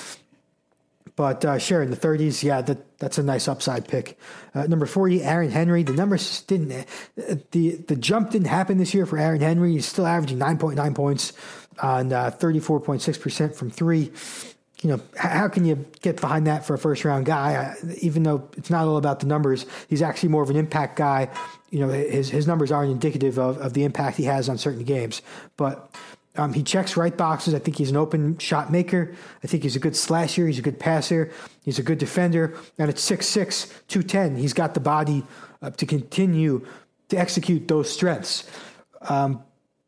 But 1.15 1.45
uh, 1.45 1.59
sure, 1.59 1.83
in 1.83 1.91
the 1.91 1.97
30s, 1.97 2.43
yeah, 2.43 2.61
that, 2.61 2.97
that's 2.97 3.17
a 3.19 3.23
nice 3.23 3.47
upside 3.47 3.87
pick. 3.87 4.17
Uh, 4.53 4.63
number 4.63 4.85
40, 4.85 5.23
Aaron 5.23 5.51
Henry. 5.51 5.83
The 5.83 5.93
numbers 5.93 6.41
didn't, 6.41 6.71
uh, 6.71 7.35
the 7.51 7.75
the 7.75 7.95
jump 7.95 8.31
didn't 8.31 8.47
happen 8.47 8.79
this 8.79 8.93
year 8.93 9.05
for 9.05 9.17
Aaron 9.17 9.39
Henry. 9.39 9.73
He's 9.73 9.85
still 9.85 10.07
averaging 10.07 10.39
9.9 10.39 10.95
points 10.95 11.33
on 11.79 12.09
34.6% 12.09 13.45
uh, 13.45 13.53
from 13.53 13.69
three 13.69 14.11
you 14.85 14.91
know, 14.91 15.01
how 15.17 15.47
can 15.47 15.65
you 15.65 15.83
get 16.03 16.21
behind 16.21 16.45
that 16.45 16.63
for 16.63 16.75
a 16.75 16.77
first 16.77 17.03
round 17.05 17.25
guy? 17.25 17.73
Even 18.01 18.21
though 18.21 18.47
it's 18.55 18.69
not 18.69 18.85
all 18.85 18.97
about 18.97 19.19
the 19.19 19.25
numbers, 19.25 19.65
he's 19.87 20.03
actually 20.03 20.29
more 20.29 20.43
of 20.43 20.51
an 20.51 20.55
impact 20.55 20.95
guy. 20.95 21.27
You 21.71 21.79
know, 21.79 21.87
his 21.87 22.29
his 22.29 22.45
numbers 22.45 22.71
aren't 22.71 22.91
indicative 22.91 23.39
of, 23.39 23.57
of 23.57 23.73
the 23.73 23.83
impact 23.83 24.17
he 24.17 24.25
has 24.25 24.47
on 24.47 24.59
certain 24.59 24.83
games, 24.83 25.23
but. 25.57 25.91
Um, 26.37 26.51
he 26.51 26.63
checks 26.63 26.97
right 26.97 27.15
boxes. 27.15 27.53
I 27.53 27.59
think 27.59 27.77
he's 27.77 27.89
an 27.89 27.95
open 27.95 28.37
shot 28.39 28.69
maker. 28.69 29.15
I 29.41 29.47
think 29.47 29.63
he's 29.63 29.77
a 29.77 29.79
good 29.79 29.95
slasher. 29.95 30.45
He's 30.45 30.59
a 30.59 30.61
good 30.61 30.77
passer. 30.77 31.31
He's 31.63 31.79
a 31.79 31.81
good 31.81 31.97
defender. 31.97 32.57
And 32.77 32.89
at 32.89 32.97
6'6, 32.97 33.71
210, 33.87 34.35
he's 34.35 34.51
got 34.51 34.73
the 34.73 34.81
body 34.81 35.23
uh, 35.61 35.69
to 35.69 35.85
continue 35.85 36.67
to 37.07 37.17
execute 37.17 37.69
those 37.69 37.89
strengths. 37.89 38.43
Um, 39.03 39.45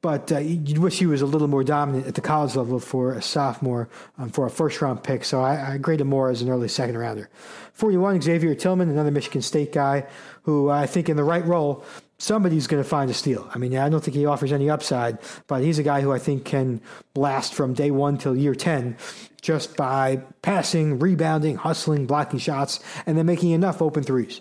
but 0.08 0.32
uh, 0.32 0.38
you'd 0.38 0.78
wish 0.78 1.00
he 1.00 1.06
was 1.06 1.22
a 1.22 1.26
little 1.26 1.50
more 1.50 1.66
dominant 1.66 2.08
at 2.08 2.16
the 2.16 2.22
college 2.22 2.56
level 2.56 2.80
for 2.80 3.12
a 3.12 3.22
sophomore 3.22 3.90
um, 4.18 4.30
for 4.30 4.46
a 4.46 4.50
first 4.50 4.82
round 4.82 5.04
pick. 5.04 5.26
So 5.26 5.42
I, 5.42 5.74
I 5.74 5.78
grade 5.78 6.00
him 6.00 6.08
more 6.08 6.30
as 6.30 6.42
an 6.42 6.50
early 6.50 6.70
second 6.70 6.98
rounder. 6.98 7.30
41, 7.74 8.22
Xavier 8.22 8.56
Tillman, 8.56 8.90
another 8.90 9.12
Michigan 9.12 9.42
State 9.42 9.74
guy 9.74 10.08
who 10.44 10.70
I 10.70 10.86
think 10.86 11.10
in 11.10 11.18
the 11.18 11.26
right 11.26 11.46
role, 11.46 11.84
somebody's 12.20 12.68
going 12.68 12.82
to 12.82 12.88
find 12.88 13.12
a 13.12 13.14
steal. 13.14 13.52
I 13.54 13.58
mean, 13.58 13.76
I 13.76 13.90
don't 13.90 14.02
think 14.02 14.16
he 14.16 14.26
offers 14.26 14.54
any 14.54 14.70
upside, 14.70 15.18
but 15.48 15.62
he's 15.62 15.78
a 15.78 15.84
guy 15.84 16.00
who 16.00 16.14
I 16.14 16.20
think 16.20 16.46
can 16.46 16.80
last 17.14 17.54
from 17.54 17.74
day 17.74 17.92
one 17.92 18.18
till 18.18 18.34
year 18.34 18.56
10 18.56 18.96
just 19.42 19.76
by 19.76 20.22
passing, 20.42 21.00
rebounding, 21.00 21.58
hustling, 21.58 22.06
blocking 22.06 22.40
shots, 22.40 22.80
and 23.06 23.18
then 23.18 23.26
making 23.26 23.52
enough 23.52 23.82
open 23.82 24.04
threes. 24.04 24.40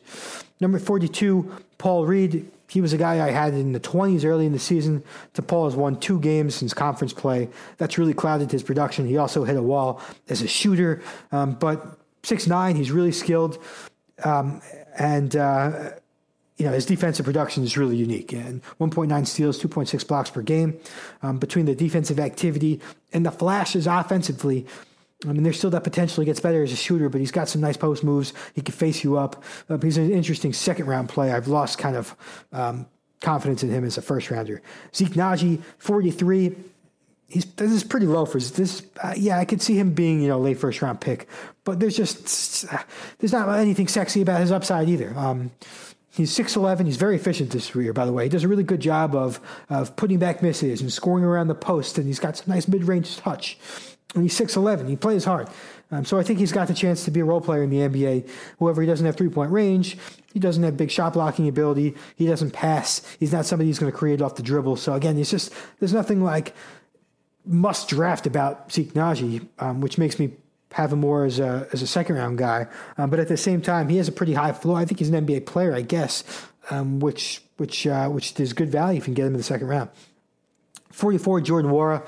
Number 0.60 0.78
42, 0.78 1.52
Paul 1.78 2.06
Reed, 2.06 2.52
he 2.68 2.80
was 2.80 2.92
a 2.92 2.98
guy 2.98 3.26
I 3.26 3.30
had 3.30 3.54
in 3.54 3.72
the 3.72 3.80
20s 3.80 4.24
early 4.24 4.46
in 4.46 4.52
the 4.52 4.58
season. 4.58 5.02
DePaul 5.34 5.66
has 5.66 5.76
won 5.76 5.98
two 5.98 6.18
games 6.20 6.54
since 6.54 6.74
conference 6.74 7.12
play. 7.12 7.48
That's 7.78 7.98
really 7.98 8.14
clouded 8.14 8.50
his 8.50 8.62
production. 8.62 9.06
He 9.06 9.16
also 9.16 9.44
hit 9.44 9.56
a 9.56 9.62
wall 9.62 10.00
as 10.28 10.42
a 10.42 10.48
shooter, 10.48 11.02
um, 11.32 11.54
but 11.54 11.98
six 12.22 12.46
nine, 12.46 12.76
he's 12.76 12.90
really 12.90 13.12
skilled. 13.12 13.62
Um, 14.24 14.60
and, 14.98 15.36
uh, 15.36 15.90
you 16.56 16.64
know, 16.64 16.72
his 16.72 16.86
defensive 16.86 17.26
production 17.26 17.64
is 17.64 17.76
really 17.76 17.96
unique. 17.96 18.32
And 18.32 18.62
1.9 18.80 19.26
steals, 19.26 19.62
2.6 19.62 20.06
blocks 20.08 20.30
per 20.30 20.42
game. 20.42 20.78
Um, 21.22 21.38
between 21.38 21.66
the 21.66 21.74
defensive 21.74 22.18
activity 22.18 22.80
and 23.12 23.26
the 23.26 23.30
flashes 23.30 23.86
offensively, 23.86 24.66
I 25.24 25.32
mean, 25.32 25.42
there's 25.42 25.56
still 25.56 25.70
that 25.70 25.84
potential 25.84 26.20
he 26.20 26.26
gets 26.26 26.40
better 26.40 26.62
as 26.62 26.72
a 26.72 26.76
shooter, 26.76 27.08
but 27.08 27.20
he's 27.20 27.30
got 27.30 27.48
some 27.48 27.60
nice 27.62 27.76
post 27.76 28.04
moves. 28.04 28.34
He 28.54 28.60
can 28.60 28.74
face 28.74 29.02
you 29.02 29.16
up. 29.16 29.42
Uh, 29.68 29.78
he's 29.78 29.96
an 29.96 30.10
interesting 30.10 30.52
second 30.52 30.86
round 30.86 31.08
play. 31.08 31.32
I've 31.32 31.48
lost 31.48 31.78
kind 31.78 31.96
of 31.96 32.14
um, 32.52 32.86
confidence 33.22 33.62
in 33.62 33.70
him 33.70 33.84
as 33.84 33.96
a 33.96 34.02
first 34.02 34.30
rounder. 34.30 34.60
Zeke 34.94 35.10
Nnaji, 35.10 35.62
43. 35.78 36.54
He's 37.28 37.44
this 37.44 37.72
is 37.72 37.82
pretty 37.82 38.06
low 38.06 38.26
for 38.26 38.38
this. 38.38 38.82
Uh, 39.02 39.14
yeah, 39.16 39.38
I 39.38 39.46
could 39.46 39.60
see 39.62 39.76
him 39.76 39.94
being 39.94 40.20
you 40.20 40.28
know 40.28 40.38
late 40.38 40.58
first 40.58 40.80
round 40.80 41.00
pick, 41.00 41.28
but 41.64 41.80
there's 41.80 41.96
just 41.96 42.66
there's 43.18 43.32
not 43.32 43.48
anything 43.58 43.88
sexy 43.88 44.22
about 44.22 44.40
his 44.40 44.52
upside 44.52 44.88
either. 44.88 45.12
Um, 45.16 45.50
He's 46.16 46.34
6'11. 46.34 46.86
He's 46.86 46.96
very 46.96 47.14
efficient 47.14 47.50
this 47.50 47.74
year, 47.74 47.92
by 47.92 48.06
the 48.06 48.12
way. 48.12 48.22
He 48.22 48.30
does 48.30 48.42
a 48.42 48.48
really 48.48 48.62
good 48.62 48.80
job 48.80 49.14
of, 49.14 49.38
of 49.68 49.96
putting 49.96 50.18
back 50.18 50.42
misses 50.42 50.80
and 50.80 50.90
scoring 50.90 51.24
around 51.24 51.48
the 51.48 51.54
post, 51.54 51.98
and 51.98 52.06
he's 52.06 52.18
got 52.18 52.38
some 52.38 52.46
nice 52.48 52.66
mid 52.66 52.84
range 52.84 53.18
touch 53.18 53.58
and 54.14 54.22
he's 54.22 54.38
6'11. 54.38 54.88
He 54.88 54.96
plays 54.96 55.24
hard. 55.24 55.48
Um, 55.90 56.04
so 56.04 56.18
I 56.18 56.22
think 56.22 56.38
he's 56.38 56.52
got 56.52 56.68
the 56.68 56.74
chance 56.74 57.04
to 57.04 57.10
be 57.10 57.20
a 57.20 57.24
role 57.24 57.40
player 57.40 57.62
in 57.62 57.70
the 57.70 57.78
NBA. 57.78 58.28
However, 58.58 58.80
he 58.80 58.86
doesn't 58.86 59.06
have 59.06 59.16
three 59.16 59.28
point 59.28 59.52
range. 59.52 59.96
He 60.32 60.40
doesn't 60.40 60.62
have 60.62 60.76
big 60.76 60.90
shot 60.90 61.12
blocking 61.12 61.48
ability. 61.48 61.94
He 62.16 62.26
doesn't 62.26 62.52
pass. 62.52 63.02
He's 63.20 63.32
not 63.32 63.46
somebody 63.46 63.68
who's 63.68 63.78
going 63.78 63.92
to 63.92 63.96
create 63.96 64.20
off 64.20 64.34
the 64.34 64.42
dribble. 64.42 64.76
So 64.76 64.94
again, 64.94 65.18
it's 65.18 65.30
just, 65.30 65.52
there's 65.78 65.92
nothing 65.92 66.22
like 66.22 66.54
must 67.44 67.88
draft 67.88 68.26
about 68.26 68.72
Zeke 68.72 68.92
Nnaji, 68.94 69.46
um, 69.60 69.80
which 69.80 69.98
makes 69.98 70.18
me 70.18 70.32
have 70.72 70.92
him 70.92 71.00
more 71.00 71.24
as 71.24 71.38
a, 71.38 71.68
as 71.72 71.82
a 71.82 71.86
second 71.86 72.16
round 72.16 72.38
guy. 72.38 72.66
Um, 72.98 73.08
but 73.08 73.20
at 73.20 73.28
the 73.28 73.36
same 73.36 73.62
time, 73.62 73.88
he 73.88 73.96
has 73.98 74.08
a 74.08 74.12
pretty 74.12 74.34
high 74.34 74.52
floor. 74.52 74.78
I 74.78 74.84
think 74.84 74.98
he's 74.98 75.08
an 75.08 75.26
NBA 75.26 75.46
player, 75.46 75.72
I 75.72 75.82
guess, 75.82 76.24
um, 76.70 76.98
which, 76.98 77.42
which, 77.58 77.86
uh, 77.86 78.08
which 78.08 78.38
is 78.40 78.52
good 78.52 78.70
value 78.70 78.98
if 78.98 79.04
you 79.04 79.06
can 79.06 79.14
get 79.14 79.26
him 79.26 79.34
in 79.34 79.38
the 79.38 79.44
second 79.44 79.68
round. 79.68 79.90
44, 80.90 81.42
Jordan 81.42 81.70
Nwora 81.70 82.06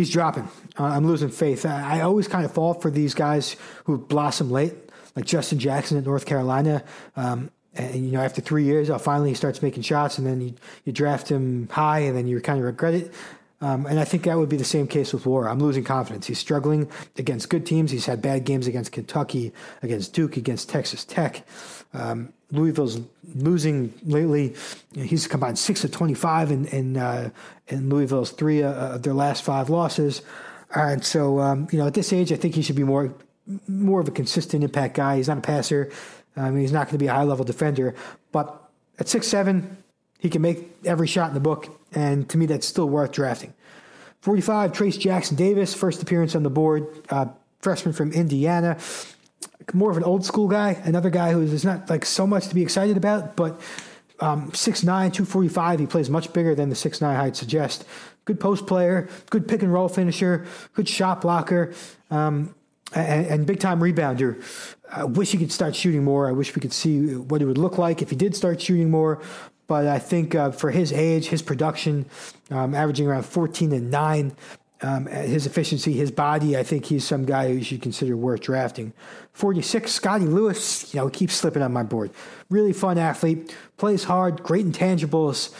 he's 0.00 0.10
dropping. 0.10 0.48
Uh, 0.78 0.84
I'm 0.84 1.06
losing 1.06 1.28
faith. 1.28 1.66
I, 1.66 1.98
I, 1.98 2.00
always 2.00 2.26
kind 2.26 2.44
of 2.44 2.52
fall 2.52 2.74
for 2.74 2.90
these 2.90 3.14
guys 3.14 3.56
who 3.84 3.98
blossom 3.98 4.50
late, 4.50 4.74
like 5.14 5.26
Justin 5.26 5.58
Jackson 5.58 5.98
at 5.98 6.04
North 6.04 6.24
Carolina. 6.24 6.82
Um, 7.16 7.50
and 7.74 8.04
you 8.04 8.10
know, 8.12 8.20
after 8.20 8.40
three 8.40 8.64
years, 8.64 8.88
oh, 8.88 8.98
finally 8.98 9.28
he 9.28 9.34
starts 9.34 9.62
making 9.62 9.82
shots, 9.82 10.18
and 10.18 10.26
then 10.26 10.40
you 10.40 10.54
you 10.84 10.92
draft 10.92 11.28
him 11.28 11.68
high, 11.70 12.00
and 12.00 12.16
then 12.16 12.26
you 12.26 12.40
kind 12.40 12.58
of 12.58 12.64
regret 12.64 12.94
it. 12.94 13.14
Um, 13.60 13.84
and 13.84 14.00
I 14.00 14.04
think 14.04 14.24
that 14.24 14.38
would 14.38 14.48
be 14.48 14.56
the 14.56 14.64
same 14.64 14.86
case 14.86 15.12
with 15.12 15.24
Nwora. 15.24 15.50
I'm 15.50 15.60
losing 15.60 15.84
confidence. 15.84 16.26
He's 16.26 16.38
struggling 16.38 16.90
against 17.18 17.50
good 17.50 17.66
teams. 17.66 17.90
He's 17.90 18.06
had 18.06 18.22
bad 18.22 18.44
games 18.46 18.66
against 18.66 18.90
Kentucky, 18.90 19.52
against 19.82 20.14
Duke, 20.14 20.38
against 20.38 20.70
Texas 20.70 21.04
Tech. 21.04 21.46
Um, 21.92 22.32
Louisville's 22.52 23.00
losing 23.34 23.92
lately. 24.04 24.54
He's 24.94 25.26
combined 25.26 25.58
six 25.58 25.84
of 25.84 25.90
25 25.92 26.50
in 26.50 26.66
in, 26.66 26.96
uh, 26.96 27.30
in 27.68 27.88
Louisville's 27.88 28.30
three 28.30 28.62
uh, 28.62 28.94
of 28.94 29.02
their 29.02 29.14
last 29.14 29.42
five 29.42 29.70
losses. 29.70 30.22
And 30.74 31.04
so, 31.04 31.40
um, 31.40 31.68
you 31.72 31.78
know, 31.78 31.86
at 31.86 31.94
this 31.94 32.12
age, 32.12 32.32
I 32.32 32.36
think 32.36 32.54
he 32.54 32.62
should 32.62 32.76
be 32.76 32.84
more 32.84 33.14
more 33.66 34.00
of 34.00 34.08
a 34.08 34.12
consistent 34.12 34.62
impact 34.62 34.94
guy. 34.94 35.16
He's 35.16 35.28
not 35.28 35.38
a 35.38 35.42
passer. 35.42 35.90
I 36.36 36.50
mean, 36.50 36.60
he's 36.60 36.72
not 36.72 36.86
going 36.86 36.92
to 36.92 36.98
be 36.98 37.08
a 37.08 37.12
high 37.12 37.24
level 37.24 37.44
defender. 37.44 37.94
But 38.32 38.56
at 38.98 39.08
six 39.08 39.26
seven, 39.26 39.78
he 40.18 40.28
can 40.28 40.42
make 40.42 40.70
every 40.84 41.06
shot 41.06 41.28
in 41.28 41.34
the 41.34 41.40
book, 41.40 41.68
and 41.92 42.28
to 42.28 42.38
me, 42.38 42.46
that's 42.46 42.66
still 42.66 42.88
worth 42.88 43.12
drafting. 43.12 43.54
45, 44.20 44.72
Trayce 44.72 44.98
Jackson 44.98 45.36
Davis, 45.36 45.72
first 45.74 46.02
appearance 46.02 46.34
on 46.34 46.42
the 46.42 46.50
board, 46.50 46.86
uh, 47.08 47.26
freshman 47.60 47.94
from 47.94 48.12
Indiana. 48.12 48.76
More 49.72 49.90
of 49.90 49.96
an 49.96 50.04
old 50.04 50.24
school 50.24 50.48
guy, 50.48 50.80
another 50.84 51.10
guy 51.10 51.32
who 51.32 51.42
is 51.42 51.64
not 51.64 51.88
like 51.88 52.04
so 52.04 52.26
much 52.26 52.48
to 52.48 52.54
be 52.54 52.62
excited 52.62 52.96
about, 52.96 53.36
but 53.36 53.60
um, 54.20 54.50
6'9, 54.50 54.84
245. 54.84 55.80
He 55.80 55.86
plays 55.86 56.10
much 56.10 56.32
bigger 56.32 56.54
than 56.54 56.68
the 56.68 56.74
6'9 56.74 57.16
height 57.16 57.36
suggests. 57.36 57.84
Good 58.24 58.38
post 58.38 58.66
player, 58.66 59.08
good 59.30 59.48
pick 59.48 59.62
and 59.62 59.72
roll 59.72 59.88
finisher, 59.88 60.46
good 60.74 60.88
shot 60.88 61.22
blocker, 61.22 61.72
um, 62.10 62.54
and, 62.94 63.26
and, 63.26 63.46
big 63.46 63.60
time 63.60 63.80
rebounder. 63.80 64.42
I 64.90 65.04
wish 65.04 65.30
he 65.32 65.38
could 65.38 65.52
start 65.52 65.76
shooting 65.76 66.02
more. 66.02 66.28
I 66.28 66.32
wish 66.32 66.54
we 66.54 66.60
could 66.60 66.72
see 66.72 67.14
what 67.14 67.40
it 67.40 67.44
would 67.44 67.58
look 67.58 67.78
like 67.78 68.02
if 68.02 68.10
he 68.10 68.16
did 68.16 68.34
start 68.34 68.60
shooting 68.60 68.90
more. 68.90 69.22
But 69.68 69.86
I 69.86 70.00
think 70.00 70.34
uh, 70.34 70.50
for 70.50 70.72
his 70.72 70.92
age, 70.92 71.26
his 71.26 71.42
production, 71.42 72.06
um, 72.50 72.74
averaging 72.74 73.06
around 73.06 73.22
14 73.22 73.72
and 73.72 73.90
9, 73.90 74.32
um, 74.82 75.06
his 75.06 75.46
efficiency, 75.46 75.92
his 75.92 76.10
body, 76.10 76.56
I 76.56 76.62
think 76.62 76.86
he's 76.86 77.04
some 77.04 77.24
guy 77.24 77.48
who 77.48 77.54
you 77.54 77.64
should 77.64 77.82
consider 77.82 78.16
worth 78.16 78.40
drafting. 78.40 78.92
46, 79.32 79.92
Scottie 79.92 80.26
Lewis, 80.26 80.92
you 80.94 81.00
know, 81.00 81.08
keeps 81.10 81.34
slipping 81.34 81.62
on 81.62 81.72
my 81.72 81.82
board. 81.82 82.10
Really 82.48 82.72
fun 82.72 82.98
athlete, 82.98 83.54
plays 83.76 84.04
hard, 84.04 84.42
great 84.42 84.66
intangibles 84.66 85.54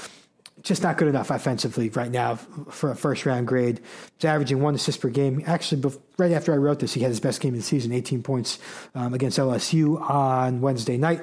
just 0.62 0.82
not 0.82 0.98
good 0.98 1.08
enough 1.08 1.30
offensively 1.30 1.88
right 1.90 2.10
now 2.10 2.36
for 2.36 2.90
a 2.90 2.96
first 2.96 3.24
round 3.26 3.46
grade. 3.46 3.80
He's 4.16 4.24
averaging 4.24 4.60
one 4.60 4.74
assist 4.74 5.00
per 5.00 5.08
game. 5.08 5.42
Actually, 5.46 5.92
right 6.20 6.32
after 6.32 6.52
I 6.52 6.58
wrote 6.58 6.78
this, 6.78 6.92
he 6.94 7.00
had 7.00 7.08
his 7.08 7.18
best 7.18 7.40
game 7.40 7.54
of 7.54 7.60
the 7.60 7.64
season, 7.64 7.90
18 7.90 8.22
points 8.22 8.58
um, 8.94 9.14
against 9.14 9.38
LSU 9.38 10.00
on 10.08 10.60
Wednesday 10.60 10.96
night. 10.96 11.22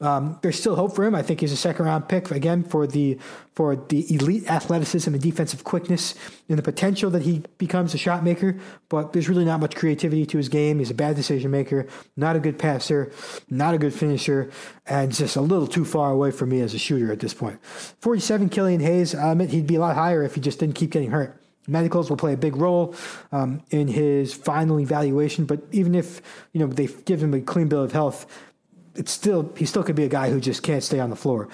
Um, 0.00 0.38
there's 0.42 0.58
still 0.58 0.76
hope 0.76 0.94
for 0.94 1.04
him. 1.04 1.14
I 1.14 1.22
think 1.22 1.40
he's 1.40 1.52
a 1.52 1.56
second 1.56 1.86
round 1.86 2.08
pick 2.08 2.30
again 2.30 2.64
for 2.64 2.86
the 2.86 3.18
for 3.54 3.76
the 3.76 4.14
elite 4.14 4.50
athleticism 4.50 5.12
and 5.12 5.22
defensive 5.22 5.62
quickness 5.62 6.14
and 6.48 6.56
the 6.58 6.62
potential 6.62 7.10
that 7.10 7.22
he 7.22 7.42
becomes 7.58 7.92
a 7.92 7.98
shot 7.98 8.24
maker. 8.24 8.58
But 8.88 9.12
there's 9.12 9.28
really 9.28 9.44
not 9.44 9.60
much 9.60 9.76
creativity 9.76 10.24
to 10.26 10.38
his 10.38 10.48
game. 10.48 10.78
He's 10.78 10.90
a 10.90 10.94
bad 10.94 11.16
decision 11.16 11.50
maker, 11.50 11.86
not 12.16 12.34
a 12.34 12.40
good 12.40 12.58
passer, 12.58 13.12
not 13.50 13.74
a 13.74 13.78
good 13.78 13.92
finisher, 13.92 14.50
and 14.86 15.12
just 15.12 15.36
a 15.36 15.40
little 15.40 15.66
too 15.66 15.84
far 15.84 16.10
away 16.10 16.30
from 16.30 16.48
me 16.48 16.60
as 16.60 16.74
a 16.74 16.78
shooter 16.78 17.12
at 17.12 17.20
this 17.20 17.34
point. 17.34 17.62
47 17.64 18.48
Killian 18.48 18.80
Hayes. 18.80 19.14
I 19.14 19.32
admit 19.32 19.50
he'd 19.50 19.66
be 19.66 19.76
a 19.76 19.80
lot 19.80 19.96
higher 19.96 20.22
if 20.22 20.34
he 20.34 20.40
just 20.40 20.58
didn't 20.58 20.74
keep 20.74 20.90
getting 20.90 21.10
hurt. 21.10 21.41
Medicals 21.66 22.10
will 22.10 22.16
play 22.16 22.32
a 22.32 22.36
big 22.36 22.56
role 22.56 22.94
um, 23.30 23.62
in 23.70 23.88
his 23.88 24.34
final 24.34 24.80
evaluation, 24.80 25.44
but 25.44 25.60
even 25.70 25.94
if 25.94 26.20
you 26.52 26.60
know 26.60 26.66
they 26.66 26.88
give 27.04 27.22
him 27.22 27.34
a 27.34 27.40
clean 27.40 27.68
bill 27.68 27.82
of 27.82 27.92
health, 27.92 28.26
it's 28.96 29.12
still 29.12 29.52
he 29.56 29.64
still 29.64 29.82
could 29.82 29.96
be 29.96 30.04
a 30.04 30.08
guy 30.08 30.30
who 30.30 30.40
just 30.40 30.62
can't 30.62 30.82
stay 30.82 30.98
on 30.98 31.10
the 31.10 31.16
floor. 31.16 31.48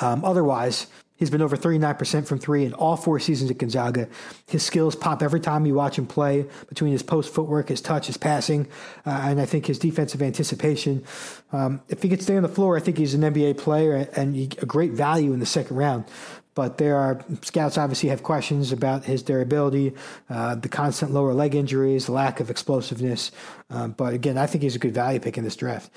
Um, 0.00 0.24
otherwise, 0.24 0.86
he's 1.16 1.30
been 1.30 1.42
over 1.42 1.56
39% 1.56 2.26
from 2.26 2.38
three 2.38 2.64
in 2.64 2.72
all 2.74 2.96
four 2.96 3.18
seasons 3.18 3.50
at 3.50 3.58
Gonzaga. 3.58 4.08
His 4.46 4.62
skills 4.62 4.94
pop 4.94 5.22
every 5.22 5.40
time 5.40 5.66
you 5.66 5.74
watch 5.74 5.98
him 5.98 6.06
play 6.06 6.46
between 6.68 6.92
his 6.92 7.02
post 7.02 7.34
footwork, 7.34 7.68
his 7.68 7.80
touch, 7.80 8.06
his 8.06 8.16
passing, 8.16 8.68
uh, 9.04 9.10
and 9.24 9.40
I 9.40 9.46
think 9.46 9.66
his 9.66 9.78
defensive 9.78 10.22
anticipation. 10.22 11.04
Um, 11.52 11.82
if 11.88 12.02
he 12.02 12.08
could 12.08 12.22
stay 12.22 12.36
on 12.36 12.44
the 12.44 12.48
floor, 12.48 12.76
I 12.76 12.80
think 12.80 12.96
he's 12.96 13.14
an 13.14 13.22
NBA 13.22 13.58
player 13.58 14.08
and 14.14 14.36
a 14.36 14.66
great 14.66 14.92
value 14.92 15.32
in 15.32 15.40
the 15.40 15.46
second 15.46 15.76
round 15.76 16.04
but 16.54 16.78
there 16.78 16.96
are 16.96 17.20
scouts 17.42 17.78
obviously 17.78 18.08
have 18.08 18.22
questions 18.22 18.72
about 18.72 19.04
his 19.04 19.22
durability, 19.22 19.94
uh, 20.28 20.54
the 20.54 20.68
constant 20.68 21.12
lower 21.12 21.32
leg 21.32 21.54
injuries, 21.54 22.08
lack 22.08 22.40
of 22.40 22.50
explosiveness. 22.50 23.30
Uh, 23.70 23.88
but 23.88 24.14
again, 24.14 24.36
I 24.36 24.46
think 24.46 24.62
he's 24.62 24.76
a 24.76 24.80
good 24.80 24.94
value 24.94 25.20
pick 25.20 25.38
in 25.38 25.44
this 25.44 25.56
draft. 25.56 25.90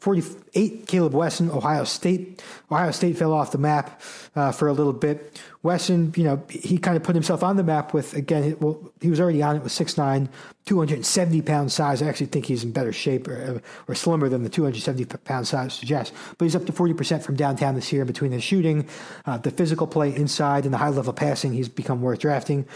48, 0.00 0.86
Caleb 0.86 1.12
Wesson, 1.12 1.50
Ohio 1.50 1.84
State. 1.84 2.42
Ohio 2.72 2.90
State 2.90 3.18
fell 3.18 3.34
off 3.34 3.52
the 3.52 3.58
map 3.58 4.00
uh, 4.34 4.50
for 4.50 4.68
a 4.68 4.72
little 4.72 4.94
bit. 4.94 5.38
Wesson, 5.62 6.14
you 6.16 6.24
know, 6.24 6.42
he 6.48 6.78
kind 6.78 6.96
of 6.96 7.02
put 7.02 7.14
himself 7.14 7.42
on 7.42 7.58
the 7.58 7.62
map 7.62 7.92
with, 7.92 8.14
again, 8.14 8.56
well, 8.60 8.92
he 9.02 9.10
was 9.10 9.20
already 9.20 9.42
on 9.42 9.56
it 9.56 9.62
with 9.62 9.72
6'9, 9.72 10.28
270 10.64 11.42
pound 11.42 11.70
size. 11.70 12.00
I 12.00 12.06
actually 12.06 12.28
think 12.28 12.46
he's 12.46 12.64
in 12.64 12.72
better 12.72 12.94
shape 12.94 13.28
or, 13.28 13.60
or 13.88 13.94
slimmer 13.94 14.30
than 14.30 14.42
the 14.42 14.48
270 14.48 15.04
pound 15.24 15.46
size 15.46 15.74
suggests. 15.74 16.16
But 16.38 16.46
he's 16.46 16.56
up 16.56 16.64
to 16.64 16.72
40% 16.72 17.22
from 17.22 17.36
downtown 17.36 17.74
this 17.74 17.92
year 17.92 18.06
between 18.06 18.30
the 18.30 18.40
shooting, 18.40 18.88
uh, 19.26 19.36
the 19.36 19.50
physical 19.50 19.86
play 19.86 20.16
inside, 20.16 20.64
and 20.64 20.72
the 20.72 20.78
high 20.78 20.88
level 20.88 21.12
passing. 21.12 21.52
He's 21.52 21.68
become 21.68 22.00
worth 22.00 22.20
drafting. 22.20 22.66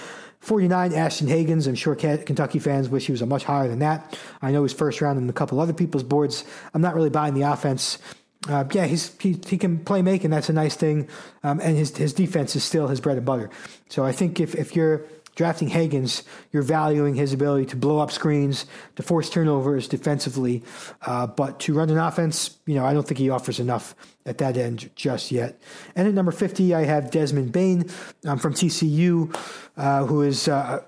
49, 0.44 0.92
Ashton 0.92 1.26
Hagans. 1.26 1.66
I'm 1.66 1.74
sure 1.74 1.94
Kentucky 1.94 2.58
fans 2.58 2.88
wish 2.88 3.06
he 3.06 3.12
was 3.12 3.22
a 3.22 3.26
much 3.26 3.44
higher 3.44 3.66
than 3.66 3.78
that. 3.78 4.18
I 4.42 4.52
know 4.52 4.62
he's 4.62 4.74
first 4.74 5.00
round 5.00 5.18
in 5.18 5.28
a 5.28 5.32
couple 5.32 5.58
other 5.58 5.72
people's 5.72 6.02
boards. 6.02 6.44
I'm 6.74 6.82
not 6.82 6.94
really 6.94 7.10
buying 7.10 7.32
the 7.32 7.42
offense. 7.42 7.98
Uh, 8.46 8.64
yeah, 8.72 8.84
he's 8.84 9.16
he, 9.18 9.40
he 9.46 9.56
can 9.56 9.78
play 9.78 10.02
make, 10.02 10.22
and 10.22 10.32
that's 10.32 10.50
a 10.50 10.52
nice 10.52 10.76
thing. 10.76 11.08
Um, 11.42 11.60
and 11.60 11.76
his 11.78 11.96
his 11.96 12.12
defense 12.12 12.54
is 12.56 12.62
still 12.62 12.88
his 12.88 13.00
bread 13.00 13.16
and 13.16 13.24
butter. 13.24 13.48
So 13.88 14.04
I 14.04 14.12
think 14.12 14.38
if 14.38 14.54
if 14.54 14.76
you're 14.76 15.06
drafting 15.34 15.70
Hagans, 15.70 16.22
you're 16.52 16.62
valuing 16.62 17.14
his 17.14 17.32
ability 17.32 17.66
to 17.66 17.76
blow 17.76 17.98
up 17.98 18.10
screens, 18.10 18.66
to 18.96 19.02
force 19.02 19.28
turnovers 19.28 19.88
defensively, 19.88 20.62
uh, 21.02 21.26
but 21.26 21.60
to 21.60 21.74
run 21.74 21.90
an 21.90 21.98
offense, 21.98 22.58
you 22.66 22.74
know, 22.74 22.84
I 22.84 22.92
don't 22.92 23.06
think 23.06 23.18
he 23.18 23.30
offers 23.30 23.60
enough 23.60 23.94
at 24.26 24.38
that 24.38 24.56
end 24.56 24.90
just 24.94 25.30
yet. 25.30 25.60
And 25.94 26.08
at 26.08 26.14
number 26.14 26.32
50, 26.32 26.74
I 26.74 26.84
have 26.84 27.10
Desmond 27.10 27.52
Bane 27.52 27.90
um, 28.26 28.38
from 28.38 28.54
TCU, 28.54 29.36
uh, 29.76 30.04
who 30.06 30.22
is. 30.22 30.48
Uh, 30.48 30.82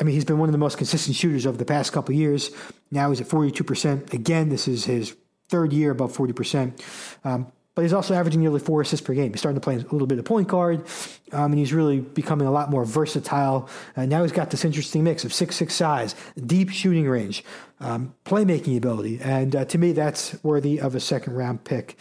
I 0.00 0.04
mean, 0.04 0.14
he's 0.14 0.24
been 0.24 0.38
one 0.38 0.48
of 0.48 0.52
the 0.52 0.58
most 0.58 0.78
consistent 0.78 1.16
shooters 1.16 1.46
over 1.46 1.58
the 1.58 1.66
past 1.66 1.92
couple 1.92 2.14
years. 2.14 2.50
Now 2.90 3.10
he's 3.10 3.20
at 3.20 3.28
42%. 3.28 4.10
Again, 4.14 4.48
this 4.48 4.68
is 4.68 4.86
his 4.86 5.14
third 5.48 5.72
year 5.72 5.90
above 5.90 6.16
40%. 6.16 6.80
Um, 7.24 7.52
but 7.76 7.82
he's 7.82 7.92
also 7.92 8.14
averaging 8.14 8.40
nearly 8.40 8.58
four 8.58 8.80
assists 8.80 9.06
per 9.06 9.14
game. 9.14 9.30
He's 9.32 9.38
starting 9.38 9.60
to 9.60 9.64
play 9.64 9.74
a 9.74 9.78
little 9.78 10.06
bit 10.06 10.18
of 10.18 10.24
point 10.24 10.48
guard, 10.48 10.84
um, 11.30 11.52
and 11.52 11.58
he's 11.58 11.72
really 11.74 12.00
becoming 12.00 12.48
a 12.48 12.50
lot 12.50 12.70
more 12.70 12.84
versatile. 12.86 13.68
And 13.94 14.10
now 14.10 14.22
he's 14.22 14.32
got 14.32 14.50
this 14.50 14.64
interesting 14.64 15.04
mix 15.04 15.24
of 15.24 15.32
six 15.32 15.54
six 15.54 15.74
size, 15.74 16.16
deep 16.46 16.70
shooting 16.70 17.06
range, 17.06 17.44
um, 17.78 18.14
playmaking 18.24 18.78
ability, 18.78 19.20
and 19.22 19.54
uh, 19.54 19.64
to 19.66 19.78
me, 19.78 19.92
that's 19.92 20.42
worthy 20.42 20.80
of 20.80 20.94
a 20.94 21.00
second 21.00 21.34
round 21.34 21.64
pick. 21.64 21.98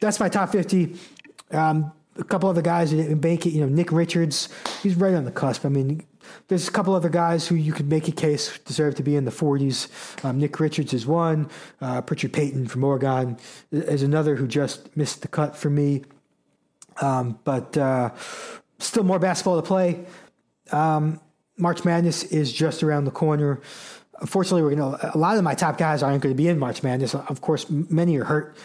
That's 0.00 0.20
my 0.20 0.28
top 0.28 0.50
fifty. 0.50 0.96
Um, 1.52 1.92
a 2.18 2.24
couple 2.24 2.48
other 2.48 2.62
guys 2.62 2.90
that 2.90 2.96
didn't 2.96 3.24
it. 3.24 3.46
You 3.46 3.60
know, 3.60 3.68
Nick 3.68 3.92
Richards, 3.92 4.48
he's 4.82 4.96
right 4.96 5.14
on 5.14 5.24
the 5.24 5.30
cusp. 5.30 5.64
I 5.64 5.68
mean, 5.68 6.04
there's 6.48 6.68
a 6.68 6.70
couple 6.70 6.94
other 6.94 7.08
guys 7.08 7.48
who 7.48 7.54
you 7.54 7.72
could 7.72 7.88
make 7.88 8.08
a 8.08 8.12
case 8.12 8.58
deserve 8.60 8.94
to 8.96 9.02
be 9.02 9.16
in 9.16 9.24
the 9.24 9.30
40s. 9.30 9.88
Um, 10.24 10.38
Nick 10.38 10.58
Richards 10.60 10.92
is 10.94 11.06
one. 11.06 11.48
Uh, 11.80 12.00
Pritchard 12.02 12.32
Payton 12.32 12.68
from 12.68 12.84
Oregon 12.84 13.36
is 13.72 14.02
another 14.02 14.36
who 14.36 14.46
just 14.46 14.96
missed 14.96 15.22
the 15.22 15.28
cut 15.28 15.56
for 15.56 15.70
me. 15.70 16.04
Um, 17.00 17.38
but 17.44 17.76
uh, 17.76 18.10
still 18.78 19.04
more 19.04 19.18
basketball 19.18 19.60
to 19.60 19.66
play. 19.66 20.04
Um, 20.72 21.20
March 21.58 21.84
Madness 21.84 22.24
is 22.24 22.52
just 22.52 22.82
around 22.82 23.04
the 23.04 23.10
corner. 23.10 23.60
Unfortunately, 24.20 24.62
we're 24.62 24.74
going 24.74 24.98
to. 24.98 25.16
A 25.16 25.18
lot 25.18 25.36
of 25.36 25.44
my 25.44 25.54
top 25.54 25.78
guys 25.78 26.02
aren't 26.02 26.22
going 26.22 26.34
to 26.34 26.36
be 26.36 26.48
in 26.48 26.58
March 26.58 26.82
Madness. 26.82 27.14
Of 27.14 27.40
course, 27.40 27.68
many 27.68 28.16
are 28.18 28.24
hurt. 28.24 28.56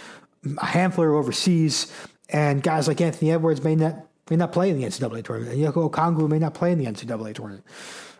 A 0.58 0.66
handful 0.66 1.04
are 1.04 1.14
overseas, 1.14 1.92
and 2.30 2.64
guys 2.64 2.88
like 2.88 3.02
Anthony 3.02 3.32
Edwards 3.32 3.64
may 3.64 3.76
not 3.76 4.08
may 4.30 4.38
not 4.38 4.52
play 4.52 4.70
in 4.70 4.80
the 4.80 4.86
NCAA 4.86 5.24
tournament. 5.24 5.58
Onyeka 5.58 5.90
Okongwu 5.90 6.30
may 6.30 6.40
not 6.40 6.54
play 6.54 6.72
in 6.72 6.78
the 6.78 6.86
NCAA 6.86 7.34
tournament. 7.36 7.66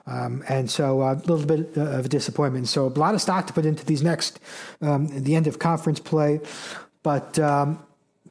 Um, 0.08 0.44
and 0.50 0.70
so 0.70 1.02
uh, 1.02 1.14
a 1.14 1.28
little 1.28 1.46
bit 1.46 1.78
uh, 1.78 1.82
of 1.82 2.06
a 2.06 2.10
disappointment. 2.10 2.68
So 2.68 2.88
a 2.88 2.90
lot 2.90 3.14
of 3.14 3.22
stock 3.22 3.48
to 3.48 3.54
put 3.54 3.66
into 3.66 3.86
these 3.86 4.02
next, 4.02 4.40
um, 4.82 5.08
the 5.08 5.36
end 5.36 5.48
of 5.48 5.60
conference 5.60 6.00
play. 6.00 6.40
But 7.04 7.38
um, 7.40 7.84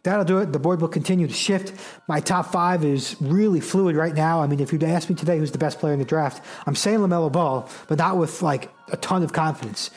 that'll 0.02 0.24
do 0.24 0.38
it. 0.38 0.52
The 0.52 0.58
board 0.58 0.80
will 0.80 0.88
continue 0.88 1.26
to 1.26 1.32
shift. 1.32 1.72
My 2.08 2.20
top 2.20 2.46
five 2.46 2.84
is 2.84 3.16
really 3.20 3.60
fluid 3.60 3.96
right 3.96 4.14
now. 4.14 4.42
I 4.42 4.46
mean, 4.46 4.60
if 4.60 4.72
you'd 4.72 4.82
asked 4.82 5.08
me 5.08 5.16
today 5.16 5.38
who's 5.38 5.52
the 5.52 5.58
best 5.58 5.78
player 5.78 5.92
in 5.92 5.98
the 5.98 6.04
draft, 6.04 6.44
I'm 6.66 6.74
saying 6.74 6.98
LaMelo 6.98 7.30
Ball, 7.30 7.68
but 7.88 7.98
not 7.98 8.16
with 8.16 8.42
like 8.42 8.70
a 8.92 8.96
ton 8.96 9.22
of 9.22 9.32
confidence. 9.32 9.90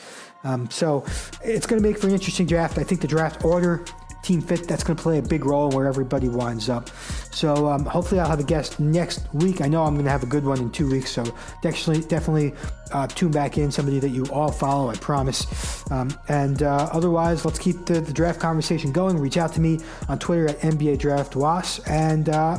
Um, 0.44 0.70
so 0.70 1.04
it's 1.42 1.66
going 1.66 1.82
to 1.82 1.88
make 1.88 1.98
for 1.98 2.06
an 2.06 2.12
interesting 2.12 2.46
draft. 2.46 2.78
I 2.78 2.84
think 2.84 3.00
the 3.00 3.08
draft 3.08 3.44
order 3.44 3.84
team 4.24 4.40
fit 4.40 4.66
that's 4.66 4.82
going 4.82 4.96
to 4.96 5.02
play 5.02 5.18
a 5.18 5.22
big 5.22 5.44
role 5.44 5.68
in 5.68 5.76
where 5.76 5.86
everybody 5.86 6.28
winds 6.28 6.68
up. 6.68 6.90
So 7.32 7.68
um, 7.68 7.84
hopefully 7.84 8.20
I'll 8.20 8.28
have 8.28 8.40
a 8.40 8.44
guest 8.44 8.80
next 8.80 9.32
week. 9.34 9.60
I 9.60 9.68
know 9.68 9.84
I'm 9.84 9.94
going 9.94 10.04
to 10.06 10.10
have 10.10 10.22
a 10.22 10.26
good 10.26 10.44
one 10.44 10.58
in 10.58 10.70
two 10.70 10.90
weeks, 10.90 11.10
so 11.10 11.24
definitely 11.62 12.06
definitely 12.08 12.54
uh, 12.92 13.06
tune 13.06 13.30
back 13.30 13.58
in. 13.58 13.70
Somebody 13.70 14.00
that 14.00 14.10
you 14.10 14.24
all 14.26 14.50
follow, 14.50 14.90
I 14.90 14.96
promise. 14.96 15.44
Um, 15.90 16.16
and 16.28 16.62
uh, 16.62 16.88
otherwise, 16.92 17.44
let's 17.44 17.58
keep 17.58 17.86
the, 17.86 18.00
the, 18.00 18.12
draft 18.12 18.40
conversation 18.40 18.92
going. 18.92 19.18
Reach 19.18 19.36
out 19.36 19.52
to 19.54 19.60
me 19.60 19.80
on 20.08 20.18
Twitter 20.18 20.48
at 20.48 20.60
NBA 20.60 20.98
Draft 20.98 21.36
Wass, 21.36 21.80
and 21.80 22.28
uh, 22.28 22.58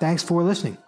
thanks 0.00 0.22
for 0.22 0.42
listening. 0.42 0.78